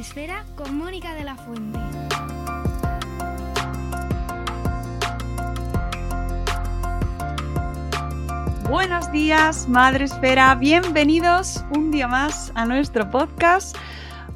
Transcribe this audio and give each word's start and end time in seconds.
Esfera, 0.00 0.46
con 0.56 0.78
Mónica 0.78 1.14
de 1.14 1.24
la 1.24 1.36
Fuente. 1.36 1.78
Buenos 8.70 9.12
días, 9.12 9.68
Madre 9.68 10.06
Esfera. 10.06 10.54
Bienvenidos 10.54 11.62
un 11.76 11.90
día 11.90 12.08
más 12.08 12.50
a 12.54 12.64
nuestro 12.64 13.10
podcast. 13.10 13.76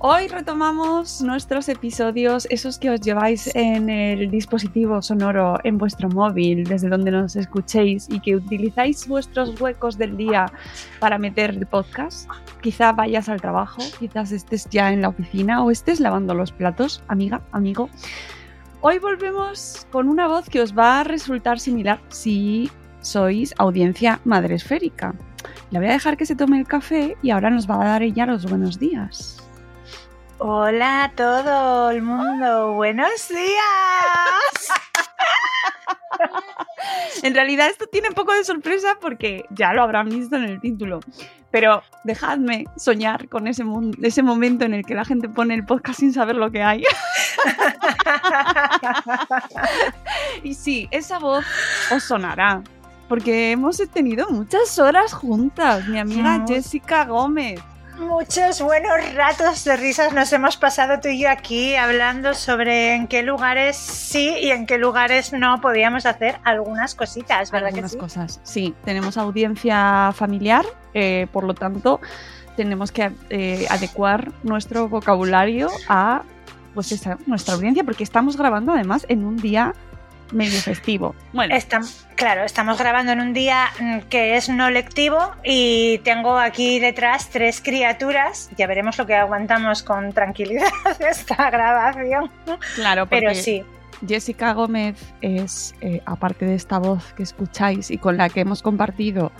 Hoy 0.06 0.28
retomamos 0.28 1.22
nuestros 1.22 1.66
episodios, 1.70 2.46
esos 2.50 2.78
que 2.78 2.90
os 2.90 3.00
lleváis 3.00 3.50
en 3.54 3.88
el 3.88 4.30
dispositivo 4.30 5.00
sonoro 5.00 5.58
en 5.64 5.78
vuestro 5.78 6.10
móvil, 6.10 6.64
desde 6.64 6.90
donde 6.90 7.10
nos 7.10 7.36
escuchéis 7.36 8.06
y 8.10 8.20
que 8.20 8.36
utilizáis 8.36 9.08
vuestros 9.08 9.58
huecos 9.58 9.96
del 9.96 10.18
día 10.18 10.52
para 11.00 11.16
meter 11.16 11.52
el 11.52 11.64
podcast. 11.64 12.28
Quizá 12.60 12.92
vayas 12.92 13.30
al 13.30 13.40
trabajo, 13.40 13.80
quizás 13.98 14.30
estés 14.30 14.68
ya 14.68 14.92
en 14.92 15.00
la 15.00 15.08
oficina 15.08 15.64
o 15.64 15.70
estés 15.70 16.00
lavando 16.00 16.34
los 16.34 16.52
platos, 16.52 17.02
amiga, 17.08 17.40
amigo. 17.52 17.88
Hoy 18.82 18.98
volvemos 18.98 19.86
con 19.90 20.10
una 20.10 20.28
voz 20.28 20.50
que 20.50 20.60
os 20.60 20.76
va 20.76 21.00
a 21.00 21.04
resultar 21.04 21.58
similar 21.58 21.98
si 22.10 22.70
sois 23.00 23.54
audiencia 23.56 24.20
madresférica. 24.26 25.14
La 25.70 25.78
voy 25.78 25.88
a 25.88 25.92
dejar 25.92 26.18
que 26.18 26.26
se 26.26 26.36
tome 26.36 26.58
el 26.58 26.66
café 26.66 27.16
y 27.22 27.30
ahora 27.30 27.48
nos 27.48 27.66
va 27.66 27.76
a 27.76 27.88
dar 27.88 28.02
ella 28.02 28.26
los 28.26 28.44
buenos 28.44 28.78
días. 28.78 29.43
Hola 30.46 31.04
a 31.04 31.10
todo 31.12 31.90
el 31.90 32.02
mundo, 32.02 32.74
buenos 32.74 33.28
días. 33.30 34.68
En 37.22 37.34
realidad 37.34 37.68
esto 37.68 37.86
tiene 37.86 38.08
un 38.08 38.14
poco 38.14 38.34
de 38.34 38.44
sorpresa 38.44 38.98
porque 39.00 39.46
ya 39.48 39.72
lo 39.72 39.82
habrán 39.82 40.10
visto 40.10 40.36
en 40.36 40.44
el 40.44 40.60
título. 40.60 41.00
Pero 41.50 41.82
dejadme 42.04 42.66
soñar 42.76 43.26
con 43.30 43.46
ese, 43.46 43.64
ese 44.02 44.22
momento 44.22 44.66
en 44.66 44.74
el 44.74 44.84
que 44.84 44.94
la 44.94 45.06
gente 45.06 45.30
pone 45.30 45.54
el 45.54 45.64
podcast 45.64 46.00
sin 46.00 46.12
saber 46.12 46.36
lo 46.36 46.50
que 46.50 46.62
hay. 46.62 46.84
y 50.42 50.52
sí, 50.52 50.88
esa 50.90 51.18
voz 51.18 51.46
os 51.90 52.02
sonará. 52.02 52.62
Porque 53.08 53.52
hemos 53.52 53.78
tenido 53.94 54.28
muchas 54.28 54.78
horas 54.78 55.14
juntas, 55.14 55.88
mi 55.88 55.98
amiga. 55.98 56.44
Jessica 56.46 57.06
Gómez. 57.06 57.62
Muchos 57.98 58.60
buenos 58.60 59.14
ratos 59.14 59.64
de 59.64 59.76
risas 59.76 60.12
nos 60.12 60.32
hemos 60.32 60.56
pasado 60.56 60.98
tú 61.00 61.08
y 61.08 61.20
yo 61.20 61.30
aquí 61.30 61.76
hablando 61.76 62.34
sobre 62.34 62.94
en 62.94 63.06
qué 63.06 63.22
lugares 63.22 63.76
sí 63.76 64.34
y 64.40 64.50
en 64.50 64.66
qué 64.66 64.78
lugares 64.78 65.32
no 65.32 65.60
podíamos 65.60 66.04
hacer 66.04 66.40
algunas 66.42 66.96
cositas, 66.96 67.52
¿verdad 67.52 67.68
algunas 67.68 67.92
que 67.92 67.96
sí? 67.96 68.00
cosas. 68.00 68.40
Sí, 68.42 68.74
tenemos 68.84 69.16
audiencia 69.16 70.10
familiar, 70.12 70.64
eh, 70.92 71.28
por 71.32 71.44
lo 71.44 71.54
tanto, 71.54 72.00
tenemos 72.56 72.90
que 72.90 73.12
eh, 73.30 73.66
adecuar 73.70 74.32
nuestro 74.42 74.88
vocabulario 74.88 75.68
a 75.88 76.22
pues 76.74 76.90
esa, 76.90 77.16
nuestra 77.26 77.54
audiencia, 77.54 77.84
porque 77.84 78.02
estamos 78.02 78.36
grabando 78.36 78.72
además 78.72 79.06
en 79.08 79.24
un 79.24 79.36
día 79.36 79.72
medio 80.32 80.60
festivo. 80.60 81.14
Bueno, 81.32 81.54
Estam- 81.54 81.88
claro, 82.16 82.44
estamos 82.44 82.78
grabando 82.78 83.12
en 83.12 83.20
un 83.20 83.32
día 83.32 83.68
mm, 83.78 83.98
que 84.10 84.36
es 84.36 84.48
no 84.48 84.70
lectivo 84.70 85.18
y 85.44 85.98
tengo 85.98 86.38
aquí 86.38 86.78
detrás 86.80 87.28
tres 87.30 87.60
criaturas. 87.60 88.50
Ya 88.56 88.66
veremos 88.66 88.98
lo 88.98 89.06
que 89.06 89.14
aguantamos 89.14 89.82
con 89.82 90.12
tranquilidad 90.12 90.68
esta 91.10 91.50
grabación. 91.50 92.30
claro, 92.74 93.06
Pero 93.06 93.34
sí, 93.34 93.62
Jessica 94.06 94.52
Gómez 94.52 94.96
es, 95.20 95.74
eh, 95.80 96.00
aparte 96.04 96.44
de 96.46 96.54
esta 96.54 96.78
voz 96.78 97.12
que 97.14 97.22
escucháis 97.22 97.90
y 97.90 97.98
con 97.98 98.16
la 98.16 98.28
que 98.28 98.40
hemos 98.40 98.60
compartido 98.62 99.32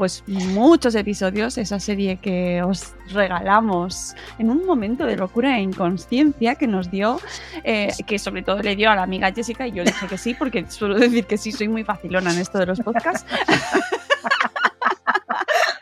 pues 0.00 0.24
muchos 0.26 0.94
episodios, 0.94 1.58
esa 1.58 1.78
serie 1.78 2.16
que 2.16 2.62
os 2.62 2.94
regalamos 3.12 4.14
en 4.38 4.48
un 4.48 4.64
momento 4.64 5.04
de 5.04 5.14
locura 5.14 5.58
e 5.58 5.60
inconsciencia 5.60 6.54
que 6.54 6.66
nos 6.66 6.90
dio, 6.90 7.20
eh, 7.64 7.92
que 8.06 8.18
sobre 8.18 8.40
todo 8.40 8.62
le 8.62 8.76
dio 8.76 8.90
a 8.90 8.94
la 8.94 9.02
amiga 9.02 9.30
Jessica 9.30 9.66
y 9.66 9.72
yo 9.72 9.84
dije 9.84 10.06
que 10.06 10.16
sí, 10.16 10.32
porque 10.32 10.64
suelo 10.70 10.94
decir 10.98 11.26
que 11.26 11.36
sí, 11.36 11.52
soy 11.52 11.68
muy 11.68 11.84
facilona 11.84 12.32
en 12.32 12.38
esto 12.38 12.56
de 12.58 12.64
los 12.64 12.80
podcasts. 12.80 13.26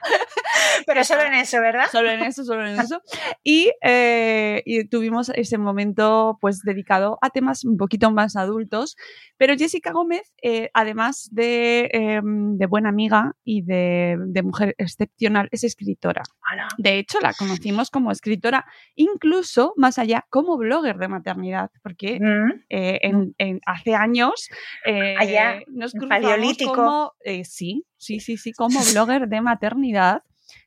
pero 0.86 1.04
solo 1.04 1.22
en 1.22 1.34
eso, 1.34 1.60
¿verdad? 1.60 1.86
Solo 1.90 2.10
en 2.10 2.20
eso, 2.22 2.44
solo 2.44 2.66
en 2.66 2.78
eso. 2.78 3.02
Y, 3.42 3.72
eh, 3.82 4.62
y 4.64 4.84
tuvimos 4.88 5.30
ese 5.30 5.58
momento 5.58 6.38
pues 6.40 6.62
dedicado 6.62 7.18
a 7.22 7.30
temas 7.30 7.64
un 7.64 7.76
poquito 7.76 8.10
más 8.10 8.36
adultos. 8.36 8.96
Pero 9.36 9.56
Jessica 9.56 9.92
Gómez, 9.92 10.32
eh, 10.42 10.70
además 10.74 11.28
de, 11.32 11.90
eh, 11.92 12.20
de 12.22 12.66
buena 12.66 12.88
amiga 12.88 13.34
y 13.44 13.62
de 13.62 14.42
mujer 14.42 14.74
excepcional, 14.78 15.48
es 15.52 15.64
escritora. 15.64 16.22
De 16.78 16.98
hecho, 16.98 17.18
la 17.20 17.34
conocimos 17.34 17.90
como 17.90 18.10
escritora, 18.12 18.64
incluso 18.94 19.74
más 19.76 19.98
allá, 19.98 20.24
como 20.30 20.56
blogger 20.56 20.96
de 20.96 21.08
maternidad, 21.08 21.70
porque 21.82 22.18
Mm. 22.20 22.52
eh, 22.70 22.98
en, 23.02 23.34
en- 23.38 23.60
hace 23.66 23.94
años 23.94 24.48
eh, 24.86 25.14
Allá, 25.18 25.60
nos 25.66 25.92
cruzamos 25.92 26.22
Paleolítico. 26.22 26.72
como 26.72 27.12
eh, 27.24 27.44
sí, 27.44 27.84
sí, 27.96 28.20
sí, 28.20 28.36
sí, 28.36 28.52
como 28.52 28.80
blogger 28.92 29.28
de 29.28 29.40
maternidad. 29.40 30.22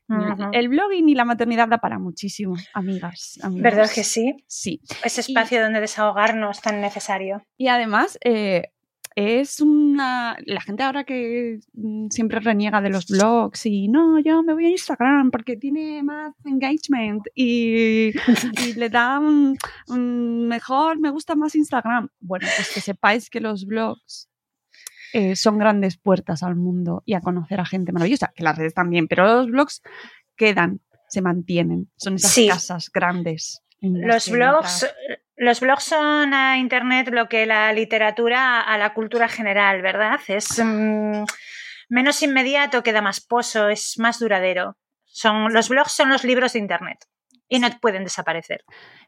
Ujú. 0.08 0.50
El 0.52 0.68
blogging 0.68 1.08
y 1.08 1.14
la 1.14 1.24
maternidad 1.24 1.68
da 1.68 1.78
para 1.78 1.98
muchísimo, 1.98 2.54
amigas. 2.74 3.38
¿Verdad 3.50 3.90
que 3.92 4.04
sí? 4.04 4.34
Sí. 4.46 4.80
Ese 5.02 5.22
espacio 5.22 5.62
donde 5.62 5.80
desahogarnos 5.80 6.60
tan 6.60 6.80
necesario. 6.82 7.42
Y 7.56 7.68
además, 7.68 8.18
eh, 8.22 8.68
es 9.14 9.60
una. 9.60 10.36
La 10.46 10.60
gente 10.60 10.82
ahora 10.82 11.04
que 11.04 11.60
mm, 11.74 12.08
siempre 12.10 12.40
reniega 12.40 12.80
de 12.80 12.90
los 12.90 13.06
blogs 13.06 13.66
y 13.66 13.88
no, 13.88 14.18
yo 14.20 14.42
me 14.42 14.52
voy 14.54 14.66
a 14.66 14.70
Instagram 14.70 15.30
porque 15.30 15.56
tiene 15.56 16.02
más 16.02 16.34
engagement 16.44 17.22
y, 17.34 18.08
y 18.66 18.74
le 18.76 18.88
da 18.88 19.18
un, 19.18 19.56
un 19.88 20.48
mejor, 20.48 20.98
me 21.00 21.10
gusta 21.10 21.34
más 21.34 21.54
Instagram. 21.54 22.08
Bueno, 22.20 22.46
pues 22.56 22.72
que 22.72 22.80
sepáis 22.80 23.28
que 23.30 23.40
los 23.40 23.66
blogs 23.66 24.28
eh, 25.12 25.36
son 25.36 25.58
grandes 25.58 25.96
puertas 25.98 26.42
al 26.42 26.56
mundo 26.56 27.02
y 27.04 27.14
a 27.14 27.20
conocer 27.20 27.60
a 27.60 27.64
gente 27.66 27.92
maravillosa, 27.92 28.32
que 28.34 28.42
las 28.44 28.56
redes 28.56 28.74
también, 28.74 29.08
pero 29.08 29.26
los 29.26 29.46
blogs 29.48 29.82
quedan, 30.36 30.80
se 31.08 31.20
mantienen, 31.20 31.90
son 31.96 32.14
esas 32.14 32.30
Sí. 32.32 32.48
casas 32.48 32.90
grandes. 32.90 33.62
Los 33.80 34.30
blogs, 34.30 34.84
entras. 34.84 35.21
Los 35.36 35.60
blogs 35.60 35.84
son 35.84 36.34
a 36.34 36.58
Internet 36.58 37.08
lo 37.10 37.28
que 37.28 37.46
la 37.46 37.72
literatura 37.72 38.60
a 38.60 38.78
la 38.78 38.94
cultura 38.94 39.28
general, 39.28 39.82
¿verdad? 39.82 40.20
Es 40.28 40.60
mm, 40.62 41.24
menos 41.88 42.22
inmediato, 42.22 42.82
queda 42.82 43.02
más 43.02 43.20
pozo, 43.20 43.68
es 43.68 43.98
más 43.98 44.18
duradero. 44.18 44.76
Son, 45.04 45.52
los 45.52 45.68
blogs 45.68 45.92
son 45.92 46.08
los 46.08 46.24
libros 46.24 46.54
de 46.54 46.60
Internet 46.60 47.04
y 47.48 47.58
no 47.58 47.68
pueden 47.80 48.04
desaparecer. 48.04 48.64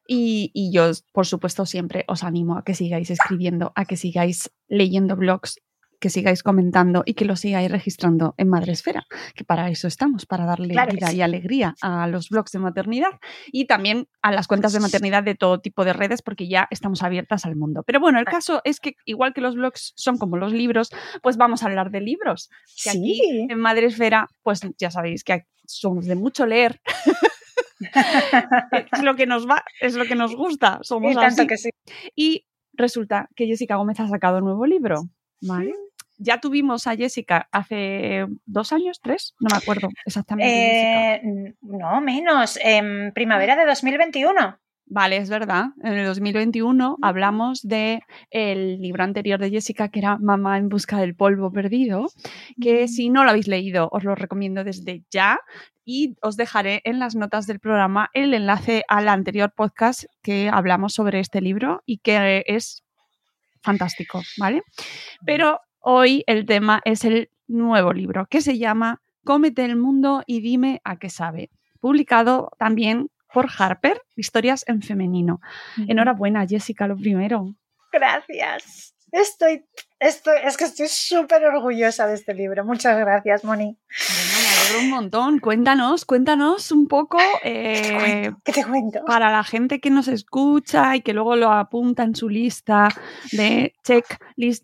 Y, 0.07 0.51
y, 0.53 0.71
yo, 0.71 0.91
por 1.13 1.27
supuesto, 1.27 1.65
siempre 1.65 2.05
os 2.09 2.23
animo 2.23 2.59
a 2.59 2.65
que 2.65 2.75
sigáis 2.75 3.11
escribiendo, 3.11 3.73
a 3.75 3.87
que 3.87 3.97
sigáis 3.97 4.51
leyendo 4.69 5.17
blogs 5.17 5.61
que 6.05 6.11
sigáis 6.11 6.43
comentando 6.43 7.03
y 7.07 7.15
que 7.15 7.25
lo 7.25 7.35
sigáis 7.35 7.71
registrando 7.71 8.35
en 8.37 8.51
Madresfera, 8.51 9.07
que 9.35 9.43
para 9.43 9.71
eso 9.71 9.89
estamos, 9.89 10.27
para 10.27 10.45
darle 10.45 10.69
vida 10.69 11.15
y 11.15 11.23
alegría 11.23 11.77
a 11.81 12.07
los 12.09 12.29
blogs 12.29 12.53
de 12.53 12.59
maternidad 12.59 13.13
y 13.47 13.65
también 13.65 14.07
a 14.21 14.31
las 14.31 14.47
cuentas 14.47 14.75
de 14.75 14.81
maternidad 14.81 15.23
de 15.23 15.35
todo 15.35 15.61
tipo 15.61 15.83
de 15.83 15.95
redes, 15.95 16.21
porque 16.21 16.47
ya 16.47 16.69
estamos 16.71 17.03
abiertas 17.03 17.47
al 17.47 17.57
mundo. 17.57 17.85
Pero 17.87 18.01
bueno, 18.01 18.19
el 18.19 18.27
caso 18.27 18.61
es 18.65 18.81
que 18.81 18.97
igual 19.07 19.33
que 19.33 19.41
los 19.41 19.55
blogs 19.55 19.95
son 19.97 20.19
como 20.19 20.37
los 20.37 20.53
libros, 20.53 20.91
pues 21.23 21.39
vamos 21.39 21.63
a 21.63 21.69
hablar 21.69 21.91
de 21.91 22.03
libros. 22.03 22.51
Que 22.83 22.91
aquí 22.91 23.47
en 23.49 23.59
Madresfera, 23.59 24.29
pues 24.43 24.61
ya 24.77 24.91
sabéis 24.91 25.25
que 25.25 25.47
somos 25.65 26.05
de 26.05 26.17
mucho 26.17 26.45
leer. 26.45 26.83
es 28.93 29.03
lo 29.03 29.17
que 29.17 29.25
nos 29.25 29.49
va, 29.49 29.65
es 29.81 29.95
lo 29.95 30.05
que 30.05 30.17
nos 30.17 30.37
gusta. 30.37 30.81
Somos 30.83 31.15
y 31.15 31.47
Que 31.47 31.57
sí. 31.57 31.71
Y 32.15 32.45
resulta 32.75 33.31
que 33.35 33.47
Jessica 33.47 33.77
Gómez 33.77 34.01
ha 34.01 34.09
sacado 34.09 34.37
un 34.37 34.45
nuevo 34.45 34.67
libro. 34.67 35.09
¿Vale? 35.41 35.73
Ya 36.19 36.41
tuvimos 36.41 36.87
a 36.87 36.97
Jessica 36.97 37.49
hace 37.53 38.27
dos 38.47 38.73
años, 38.73 39.01
tres, 39.03 39.35
no 39.41 39.49
me 39.51 39.57
acuerdo 39.57 39.89
exactamente. 40.07 41.15
Eh, 41.15 41.55
no, 41.63 42.01
menos, 42.01 42.59
en 42.63 43.13
primavera 43.13 43.57
de 43.57 43.67
2021. 43.67 44.59
Vale, 44.87 45.17
es 45.17 45.31
verdad. 45.31 45.69
En 45.83 45.95
el 45.95 46.07
2021 46.07 46.99
hablamos 47.01 47.63
de 47.63 48.03
el 48.31 48.81
libro 48.83 49.03
anterior 49.03 49.41
de 49.41 49.51
Jessica, 49.51 49.89
que 49.89 50.01
era 50.01 50.19
Mamá 50.19 50.59
en 50.59 50.69
busca 50.69 50.99
del 50.99 51.17
polvo 51.17 51.51
perdido, 51.51 52.11
que 52.61 52.87
si 52.87 53.09
no 53.09 53.25
lo 53.25 53.31
habéis 53.31 53.49
leído, 53.49 53.89
os 53.93 54.05
lo 54.05 54.15
recomiendo 54.15 54.63
desde 54.63 55.03
ya. 55.11 55.41
Y 55.87 56.17
os 56.23 56.37
dejaré 56.37 56.81
en 56.85 56.99
las 56.99 57.15
notas 57.15 57.47
del 57.47 57.61
programa 57.61 58.09
el 58.15 58.33
enlace 58.35 58.85
al 58.89 59.09
anterior 59.09 59.53
podcast 59.55 60.05
que 60.23 60.51
hablamos 60.51 60.95
sobre 60.95 61.21
este 61.21 61.41
libro 61.41 61.83
y 61.85 61.99
que 61.99 62.43
es 62.47 62.85
fantástico, 63.63 64.23
¿vale? 64.39 64.63
Pero 65.27 65.61
Hoy 65.87 66.25
el 66.27 66.47
tema 66.47 66.81
es 66.87 67.05
el 67.05 67.29
nuevo 67.47 67.93
libro 67.93 68.25
que 68.25 68.41
se 68.41 68.57
llama 68.57 69.03
Cómete 69.23 69.67
el 69.67 69.77
mundo 69.77 70.23
y 70.27 70.41
dime 70.41 70.81
a 70.83 70.99
qué 70.99 71.11
sabe, 71.11 71.51
publicado 71.79 72.51
también 72.59 73.11
por 73.31 73.49
Harper, 73.59 74.01
Historias 74.17 74.65
en 74.67 74.81
femenino. 74.81 75.43
Enhorabuena, 75.87 76.47
Jessica, 76.47 76.89
lo 76.89 76.97
primero. 76.97 77.55
Gracias. 77.93 78.95
Estoy, 79.13 79.67
estoy 80.01 80.39
es 80.43 80.57
que 80.57 80.65
estoy 80.65 80.87
súper 80.89 81.45
orgullosa 81.45 82.07
de 82.07 82.15
este 82.15 82.33
libro. 82.33 82.65
Muchas 82.65 82.99
gracias, 82.99 83.45
Moni. 83.45 83.77
me 83.77 84.49
alegro 84.49 84.85
un 84.85 84.91
montón. 84.91 85.39
Cuéntanos, 85.39 86.07
cuéntanos 86.07 86.73
un 86.73 86.89
poco. 86.89 87.19
Eh, 87.43 88.33
¿Qué 88.43 88.53
te 88.53 88.65
cuento? 88.65 89.05
Para 89.05 89.31
la 89.31 89.45
gente 89.45 89.81
que 89.81 89.91
nos 89.91 90.09
escucha 90.09 90.97
y 90.97 91.03
que 91.03 91.13
luego 91.13 91.37
lo 91.37 91.53
apunta 91.53 92.05
en 92.05 92.15
su 92.15 92.31
lista 92.31 92.89
de 93.33 93.75
check 93.85 94.07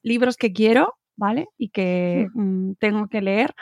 libros 0.03 0.39
que 0.39 0.55
quiero. 0.55 0.97
¿Vale? 1.21 1.49
Y 1.59 1.69
que 1.69 2.29
mm, 2.33 2.73
tengo 2.81 3.07
que 3.07 3.21
leer. 3.21 3.55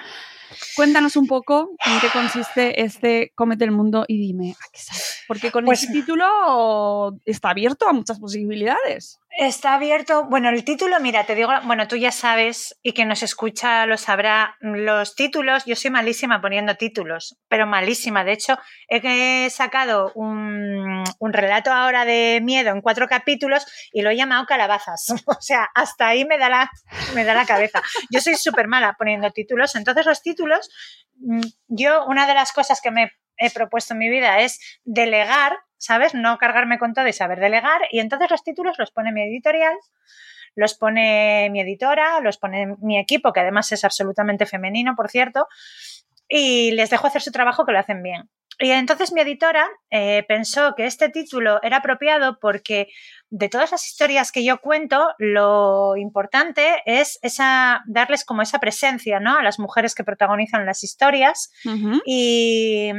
Cuéntanos 0.76 1.16
un 1.16 1.26
poco 1.26 1.70
en 1.84 2.00
qué 2.00 2.06
consiste 2.10 2.82
este 2.82 3.32
Cómete 3.34 3.64
el 3.64 3.72
mundo 3.72 4.04
y 4.06 4.16
dime 4.18 4.52
a 4.52 4.64
qué 4.72 4.78
sale. 4.78 5.00
Porque 5.26 5.50
con 5.50 5.64
pues, 5.64 5.82
este 5.82 5.92
título 5.92 7.18
está 7.24 7.50
abierto 7.50 7.88
a 7.88 7.92
muchas 7.92 8.20
posibilidades. 8.20 9.20
Está 9.38 9.74
abierto. 9.74 10.24
Bueno, 10.24 10.48
el 10.48 10.64
título, 10.64 10.98
mira, 10.98 11.22
te 11.22 11.36
digo, 11.36 11.52
bueno, 11.62 11.86
tú 11.86 11.94
ya 11.94 12.10
sabes 12.10 12.76
y 12.82 12.92
quien 12.92 13.06
nos 13.06 13.22
escucha 13.22 13.86
lo 13.86 13.96
sabrá. 13.96 14.56
Los 14.58 15.14
títulos, 15.14 15.64
yo 15.64 15.76
soy 15.76 15.92
malísima 15.92 16.40
poniendo 16.40 16.74
títulos, 16.74 17.38
pero 17.46 17.64
malísima. 17.64 18.24
De 18.24 18.32
hecho, 18.32 18.58
he 18.88 19.48
sacado 19.50 20.10
un, 20.16 21.04
relato 21.20 21.72
ahora 21.72 22.04
de 22.04 22.40
miedo 22.42 22.70
en 22.70 22.80
cuatro 22.80 23.06
capítulos 23.06 23.64
y 23.92 24.02
lo 24.02 24.10
he 24.10 24.16
llamado 24.16 24.44
Calabazas. 24.44 25.06
O 25.28 25.40
sea, 25.40 25.68
hasta 25.72 26.08
ahí 26.08 26.24
me 26.24 26.36
da 26.36 26.48
la, 26.48 26.70
me 27.14 27.22
da 27.22 27.32
la 27.32 27.46
cabeza. 27.46 27.80
Yo 28.10 28.20
soy 28.20 28.34
súper 28.34 28.66
mala 28.66 28.96
poniendo 28.98 29.30
títulos. 29.30 29.76
Entonces, 29.76 30.04
los 30.04 30.20
títulos, 30.20 30.68
mm, 31.14 31.42
yo, 31.68 32.04
una 32.06 32.26
de 32.26 32.34
las 32.34 32.50
cosas 32.50 32.80
que 32.80 32.90
me 32.90 33.12
he 33.36 33.52
propuesto 33.52 33.94
en 33.94 33.98
mi 33.98 34.08
vida 34.08 34.40
es 34.40 34.58
delegar 34.82 35.60
¿sabes? 35.78 36.14
No 36.14 36.36
cargarme 36.38 36.78
con 36.78 36.92
todo 36.92 37.08
y 37.08 37.12
saber 37.12 37.40
delegar. 37.40 37.80
Y 37.90 38.00
entonces 38.00 38.30
los 38.30 38.44
títulos 38.44 38.78
los 38.78 38.90
pone 38.90 39.12
mi 39.12 39.22
editorial, 39.22 39.76
los 40.54 40.74
pone 40.74 41.48
mi 41.50 41.60
editora, 41.60 42.20
los 42.20 42.36
pone 42.36 42.76
mi 42.80 42.98
equipo, 42.98 43.32
que 43.32 43.40
además 43.40 43.72
es 43.72 43.84
absolutamente 43.84 44.44
femenino, 44.44 44.94
por 44.96 45.08
cierto, 45.08 45.46
y 46.28 46.72
les 46.72 46.90
dejo 46.90 47.06
hacer 47.06 47.22
su 47.22 47.32
trabajo 47.32 47.64
que 47.64 47.72
lo 47.72 47.78
hacen 47.78 48.02
bien. 48.02 48.28
Y 48.60 48.72
entonces 48.72 49.12
mi 49.12 49.20
editora 49.20 49.68
eh, 49.90 50.24
pensó 50.26 50.74
que 50.76 50.84
este 50.86 51.10
título 51.10 51.62
era 51.62 51.76
apropiado 51.76 52.38
porque 52.40 52.88
de 53.30 53.48
todas 53.48 53.70
las 53.70 53.86
historias 53.86 54.32
que 54.32 54.44
yo 54.44 54.60
cuento, 54.60 55.10
lo 55.18 55.96
importante 55.96 56.82
es 56.84 57.20
esa, 57.22 57.82
darles 57.86 58.24
como 58.24 58.42
esa 58.42 58.58
presencia 58.58 59.20
¿no? 59.20 59.38
a 59.38 59.44
las 59.44 59.60
mujeres 59.60 59.94
que 59.94 60.02
protagonizan 60.02 60.66
las 60.66 60.82
historias 60.82 61.52
y, 62.04 62.90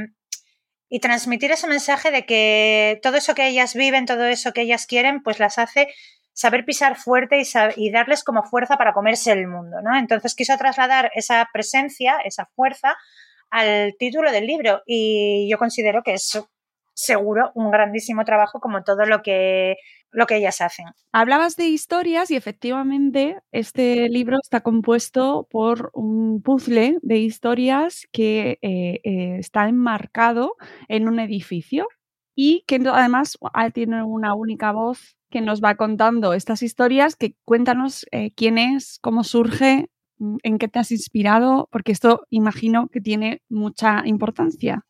y 0.89 0.99
transmitir 0.99 1.51
ese 1.51 1.67
mensaje 1.67 2.11
de 2.11 2.25
que 2.25 2.99
todo 3.03 3.17
eso 3.17 3.35
que 3.35 3.47
ellas 3.47 3.75
viven, 3.75 4.05
todo 4.05 4.25
eso 4.25 4.51
que 4.53 4.61
ellas 4.61 4.87
quieren, 4.87 5.21
pues 5.21 5.39
las 5.39 5.59
hace 5.59 5.87
saber 6.33 6.65
pisar 6.65 6.95
fuerte 6.95 7.41
y, 7.75 7.91
darles 7.91 8.23
como 8.23 8.43
fuerza 8.43 8.77
para 8.77 8.93
comerse 8.93 9.31
el 9.31 9.47
mundo, 9.47 9.81
¿no? 9.83 9.97
Entonces 9.97 10.35
quiso 10.35 10.57
trasladar 10.57 11.11
esa 11.13 11.47
presencia, 11.51 12.17
esa 12.23 12.45
fuerza 12.55 12.95
al 13.49 13.95
título 13.99 14.31
del 14.31 14.47
libro 14.47 14.81
y 14.85 15.49
yo 15.49 15.57
considero 15.57 16.01
que 16.01 16.13
es 16.13 16.39
seguro 16.99 17.51
un 17.55 17.71
grandísimo 17.71 18.25
trabajo 18.25 18.59
como 18.59 18.83
todo 18.83 19.05
lo 19.05 19.21
que 19.21 19.77
lo 20.11 20.25
que 20.25 20.37
ellas 20.37 20.59
hacen. 20.59 20.87
Hablabas 21.11 21.55
de 21.55 21.67
historias 21.67 22.31
y 22.31 22.35
efectivamente 22.35 23.37
este 23.51 24.09
libro 24.09 24.37
está 24.41 24.61
compuesto 24.61 25.47
por 25.51 25.91
un 25.93 26.41
puzzle 26.41 26.97
de 27.01 27.17
historias 27.17 28.07
que 28.11 28.57
eh, 28.61 28.99
eh, 29.03 29.37
está 29.37 29.69
enmarcado 29.69 30.55
en 30.87 31.07
un 31.07 31.19
edificio 31.19 31.87
y 32.35 32.63
que 32.67 32.81
además 32.91 33.37
ah, 33.53 33.69
tiene 33.69 34.03
una 34.03 34.33
única 34.33 34.71
voz 34.71 35.15
que 35.29 35.41
nos 35.41 35.61
va 35.61 35.75
contando 35.75 36.33
estas 36.33 36.63
historias, 36.63 37.15
que 37.15 37.35
cuéntanos 37.45 38.05
eh, 38.11 38.31
quién 38.35 38.57
es, 38.57 38.97
cómo 39.01 39.23
surge, 39.23 39.89
mm, 40.17 40.37
en 40.41 40.57
qué 40.57 40.67
te 40.67 40.79
has 40.79 40.91
inspirado, 40.91 41.69
porque 41.71 41.91
esto 41.91 42.25
imagino 42.29 42.87
que 42.87 42.99
tiene 42.99 43.43
mucha 43.47 44.01
importancia. 44.05 44.85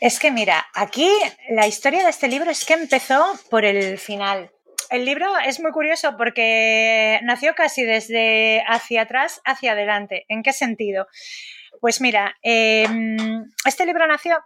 Es 0.00 0.18
que 0.18 0.30
mira, 0.30 0.66
aquí 0.74 1.10
la 1.50 1.66
historia 1.66 2.02
de 2.02 2.10
este 2.10 2.28
libro 2.28 2.50
es 2.50 2.64
que 2.64 2.74
empezó 2.74 3.24
por 3.50 3.64
el 3.64 3.98
final. 3.98 4.50
El 4.90 5.04
libro 5.04 5.26
es 5.38 5.60
muy 5.60 5.72
curioso 5.72 6.16
porque 6.16 7.20
nació 7.22 7.54
casi 7.54 7.82
desde 7.82 8.62
hacia 8.66 9.02
atrás 9.02 9.40
hacia 9.44 9.72
adelante. 9.72 10.24
¿En 10.28 10.42
qué 10.42 10.52
sentido? 10.52 11.06
Pues 11.80 12.00
mira, 12.00 12.36
em, 12.42 13.44
este 13.64 13.86
libro 13.86 14.06
nació 14.06 14.38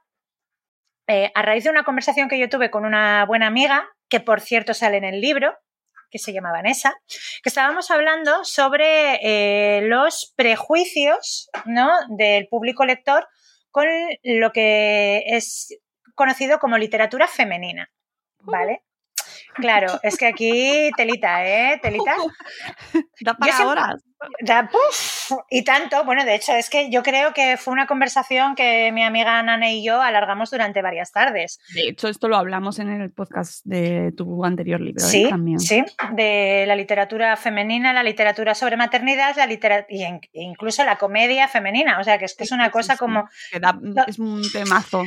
eh, 1.08 1.30
a 1.34 1.42
raíz 1.42 1.64
de 1.64 1.70
una 1.70 1.84
conversación 1.84 2.28
que 2.28 2.38
yo 2.38 2.48
tuve 2.48 2.70
con 2.70 2.84
una 2.84 3.24
buena 3.26 3.46
amiga, 3.46 3.88
que 4.08 4.20
por 4.20 4.40
cierto 4.40 4.74
sale 4.74 4.96
en 4.96 5.04
el 5.04 5.20
libro, 5.20 5.56
que 6.10 6.18
se 6.18 6.32
llama 6.32 6.52
Vanessa, 6.52 6.94
que 7.42 7.48
estábamos 7.48 7.90
hablando 7.90 8.44
sobre 8.44 9.18
eh, 9.22 9.82
los 9.82 10.32
prejuicios 10.36 11.50
¿no? 11.64 11.90
del 12.16 12.46
público 12.48 12.84
lector 12.84 13.26
con 13.76 13.88
lo 14.22 14.52
que 14.52 15.22
es 15.26 15.78
conocido 16.14 16.58
como 16.58 16.78
literatura 16.78 17.28
femenina. 17.28 17.92
¿Vale? 18.40 18.85
Claro, 19.56 19.98
es 20.02 20.16
que 20.16 20.26
aquí 20.26 20.90
telita, 20.96 21.46
¿eh? 21.46 21.78
Telita. 21.82 22.14
Da 23.20 23.34
para 23.34 23.66
horas. 23.66 24.04
y 25.50 25.64
tanto, 25.64 26.04
bueno, 26.04 26.24
de 26.24 26.34
hecho, 26.34 26.52
es 26.52 26.70
que 26.70 26.90
yo 26.90 27.02
creo 27.02 27.32
que 27.34 27.56
fue 27.56 27.72
una 27.72 27.86
conversación 27.86 28.54
que 28.54 28.90
mi 28.92 29.02
amiga 29.02 29.42
Nane 29.42 29.76
y 29.76 29.84
yo 29.84 30.00
alargamos 30.00 30.50
durante 30.50 30.82
varias 30.82 31.12
tardes. 31.12 31.58
De 31.74 31.88
hecho, 31.88 32.08
esto 32.08 32.28
lo 32.28 32.36
hablamos 32.36 32.78
en 32.78 32.88
el 32.88 33.10
podcast 33.10 33.64
de 33.64 34.12
tu 34.16 34.44
anterior 34.44 34.80
libro. 34.80 35.02
¿eh? 35.02 35.08
Sí, 35.08 35.28
también. 35.28 35.58
sí, 35.58 35.84
de 36.12 36.64
la 36.66 36.76
literatura 36.76 37.36
femenina, 37.36 37.92
la 37.92 38.02
literatura 38.02 38.54
sobre 38.54 38.76
maternidad, 38.76 39.36
la 39.36 39.46
literatura, 39.46 39.86
e 40.32 40.42
incluso 40.42 40.84
la 40.84 40.96
comedia 40.96 41.48
femenina. 41.48 41.98
O 41.98 42.04
sea, 42.04 42.18
que 42.18 42.26
es 42.26 42.34
que 42.34 42.44
es 42.44 42.52
una 42.52 42.70
cosa 42.70 42.96
como. 42.96 43.28
es 44.06 44.18
un 44.18 44.42
temazo. 44.52 45.04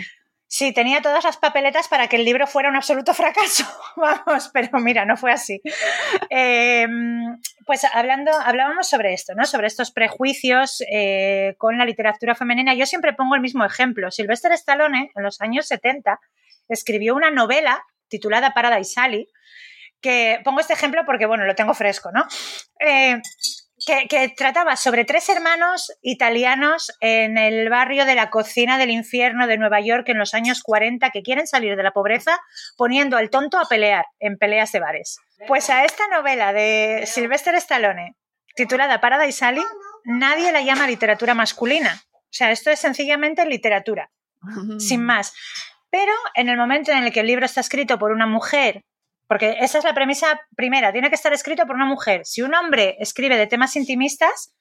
Sí, 0.52 0.74
tenía 0.74 1.00
todas 1.00 1.24
las 1.24 1.38
papeletas 1.38 1.88
para 1.88 2.08
que 2.08 2.16
el 2.16 2.26
libro 2.26 2.48
fuera 2.48 2.70
un 2.70 2.76
absoluto 2.76 3.14
fracaso. 3.14 3.66
Vamos, 3.96 4.50
pero 4.52 4.80
mira, 4.80 5.06
no 5.06 5.16
fue 5.16 5.32
así. 5.32 5.62
Em, 6.32 7.40
pues 7.68 7.86
hablando, 7.94 8.32
hablábamos 8.34 8.90
sobre 8.90 9.14
esto, 9.14 9.36
¿no? 9.36 9.46
Sobre 9.46 9.68
estos 9.68 9.92
prejuicios 9.92 10.84
eh, 10.92 11.54
con 11.60 11.78
la 11.78 11.86
literatura 11.86 12.34
femenina. 12.34 12.74
Yo 12.74 12.88
siempre 12.88 13.14
pongo 13.14 13.36
el 13.36 13.42
mismo 13.42 13.64
ejemplo. 13.64 14.10
Sylvester 14.10 14.52
Stallone, 14.54 15.12
en 15.16 15.24
los 15.24 15.40
años 15.40 15.68
70, 15.68 16.20
escribió 16.68 17.16
una 17.16 17.30
novela 17.30 17.84
titulada 18.08 18.56
Paradise 18.56 19.00
Alley, 19.00 19.28
que 20.02 20.42
pongo 20.44 20.62
este 20.62 20.74
ejemplo 20.74 21.04
porque, 21.06 21.28
bueno, 21.28 21.46
lo 21.46 21.54
tengo 21.54 21.76
fresco, 21.76 22.10
¿no? 22.12 22.26
Eh, 22.80 23.22
que, 23.86 24.34
trataba 24.36 24.76
sobre 24.76 25.06
tres 25.06 25.30
hermanos 25.30 25.92
italianos 26.02 26.92
en 27.00 27.38
el 27.38 27.70
barrio 27.70 28.06
de 28.06 28.16
la 28.16 28.30
cocina 28.30 28.78
del 28.78 28.90
infierno 28.90 29.48
de 29.48 29.58
Nueva 29.58 29.80
York 29.82 30.08
en 30.10 30.18
los 30.18 30.34
años 30.34 30.62
40 30.64 31.10
que 31.12 31.22
quieren 31.22 31.48
salir 31.48 31.76
de 31.76 31.84
la 31.84 31.92
pobreza 31.92 32.40
poniendo 32.78 33.18
al 33.18 33.30
tonto 33.30 33.58
a 33.58 33.66
pelear 33.66 34.06
en 34.20 34.38
peleas 34.38 34.72
de 34.72 34.80
bares. 34.80 35.20
Pues 35.48 35.70
a 35.70 35.86
esta 35.86 36.08
novela 36.08 36.54
de 36.54 37.04
Sylvester 37.06 37.56
Stallone, 37.56 38.16
titulada 38.56 39.00
Paradise 39.02 39.38
Sally, 39.38 39.64
nadie 40.04 40.52
la 40.52 40.62
llama 40.62 40.88
literatura 40.88 41.34
masculina. 41.34 42.02
O 42.14 42.32
sea, 42.32 42.52
esto 42.52 42.70
es 42.70 42.80
sencillamente 42.80 43.46
literatura, 43.46 44.12
sin 44.78 45.04
más. 45.06 45.34
Pero 45.90 46.12
en 46.36 46.50
el 46.50 46.58
momento 46.58 46.92
en 46.92 47.04
el 47.04 47.12
que 47.12 47.22
el 47.22 47.28
libro 47.28 47.46
está 47.46 47.62
escrito 47.62 47.98
por 47.98 48.12
una 48.12 48.28
mujer 48.28 48.84
porque 49.30 49.58
esa 49.60 49.78
es 49.78 49.84
la 49.84 49.94
premisa 49.94 50.42
primera, 50.56 50.92
tiene 50.92 51.10
que 51.10 51.16
estar 51.16 51.32
escrito 51.32 51.68
por 51.68 51.76
una 51.76 51.86
mujer. 51.86 52.26
Si 52.26 52.42
un 52.42 52.56
hombre 52.56 52.96
escribe 53.00 53.38
de 53.38 53.46
temas 53.46 53.76
intimistas, 53.76 54.56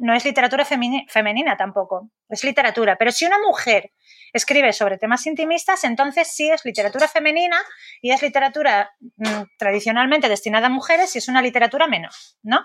no 0.00 0.14
es 0.14 0.26
literatura 0.26 0.66
femenina 0.66 1.56
tampoco, 1.56 2.10
es 2.28 2.44
literatura. 2.44 2.96
Pero 2.98 3.10
si 3.10 3.24
una 3.24 3.38
mujer 3.38 3.90
escribe 4.34 4.74
sobre 4.74 4.98
temas 4.98 5.26
intimistas, 5.26 5.84
entonces 5.84 6.28
sí 6.28 6.50
es 6.50 6.62
literatura 6.62 7.08
femenina 7.08 7.56
y 8.02 8.10
es 8.10 8.20
literatura 8.20 8.90
mm, 9.00 9.44
tradicionalmente 9.56 10.28
destinada 10.28 10.66
a 10.66 10.70
mujeres 10.70 11.14
y 11.14 11.18
es 11.18 11.28
una 11.28 11.40
literatura 11.40 11.86
menor, 11.86 12.12
¿no? 12.42 12.62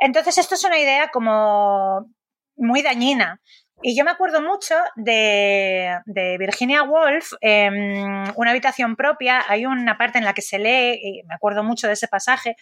Entonces 0.00 0.38
esto 0.38 0.56
es 0.56 0.64
una 0.64 0.80
idea 0.80 1.08
como 1.12 2.10
muy 2.56 2.82
dañina. 2.82 3.40
Y 3.82 3.96
yo 3.96 4.04
me 4.04 4.10
acuerdo 4.10 4.40
mucho 4.40 4.74
de, 4.96 5.98
Virginia 6.38 6.82
Woolf, 6.82 7.32
en 7.40 8.32
una 8.36 8.50
habitación 8.50 8.96
propia, 8.96 9.44
hay 9.46 9.66
una 9.66 9.98
parte 9.98 10.18
en 10.18 10.24
la 10.24 10.32
que 10.32 10.42
se 10.42 10.58
lee, 10.58 10.98
y 11.02 11.22
me 11.24 11.34
acuerdo 11.34 11.64
mucho 11.64 11.86
de 11.86 11.94
ese 11.94 12.08
pasaje, 12.08 12.56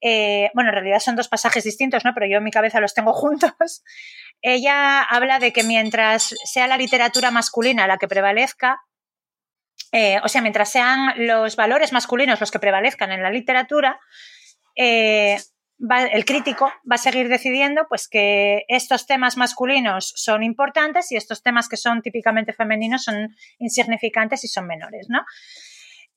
eh, 0.00 0.50
bueno, 0.54 0.70
en 0.70 0.74
realidad 0.74 1.00
son 1.00 1.16
dos 1.16 1.28
pasajes 1.28 1.64
distintos, 1.64 2.04
¿no? 2.04 2.14
Pero 2.14 2.26
yo 2.26 2.38
en 2.38 2.44
mi 2.44 2.50
cabeza 2.50 2.80
los 2.80 2.94
tengo 2.94 3.12
juntos. 3.14 3.82
Ella 4.40 5.02
habla 5.02 5.38
de 5.38 5.52
que 5.52 5.64
mientras 5.64 6.34
sea 6.44 6.68
la 6.68 6.76
literatura 6.76 7.30
masculina 7.30 7.86
la 7.86 7.98
que 7.98 8.08
prevalezca, 8.08 8.80
eh, 9.92 10.20
o 10.22 10.28
sea, 10.28 10.42
mientras 10.42 10.70
sean 10.70 11.14
los 11.16 11.56
valores 11.56 11.92
masculinos 11.92 12.40
los 12.40 12.50
que 12.50 12.58
prevalezcan 12.58 13.10
en 13.10 13.22
la 13.22 13.30
literatura, 13.30 13.98
eh, 14.76 15.38
el 15.78 16.24
crítico 16.24 16.72
va 16.90 16.96
a 16.96 16.98
seguir 16.98 17.28
decidiendo 17.28 17.86
pues 17.88 18.08
que 18.08 18.64
estos 18.68 19.06
temas 19.06 19.36
masculinos 19.36 20.12
son 20.16 20.42
importantes 20.42 21.12
y 21.12 21.16
estos 21.16 21.42
temas 21.42 21.68
que 21.68 21.76
son 21.76 22.02
típicamente 22.02 22.52
femeninos 22.52 23.04
son 23.04 23.36
insignificantes 23.58 24.44
y 24.44 24.48
son 24.48 24.66
menores, 24.66 25.06
¿no? 25.08 25.20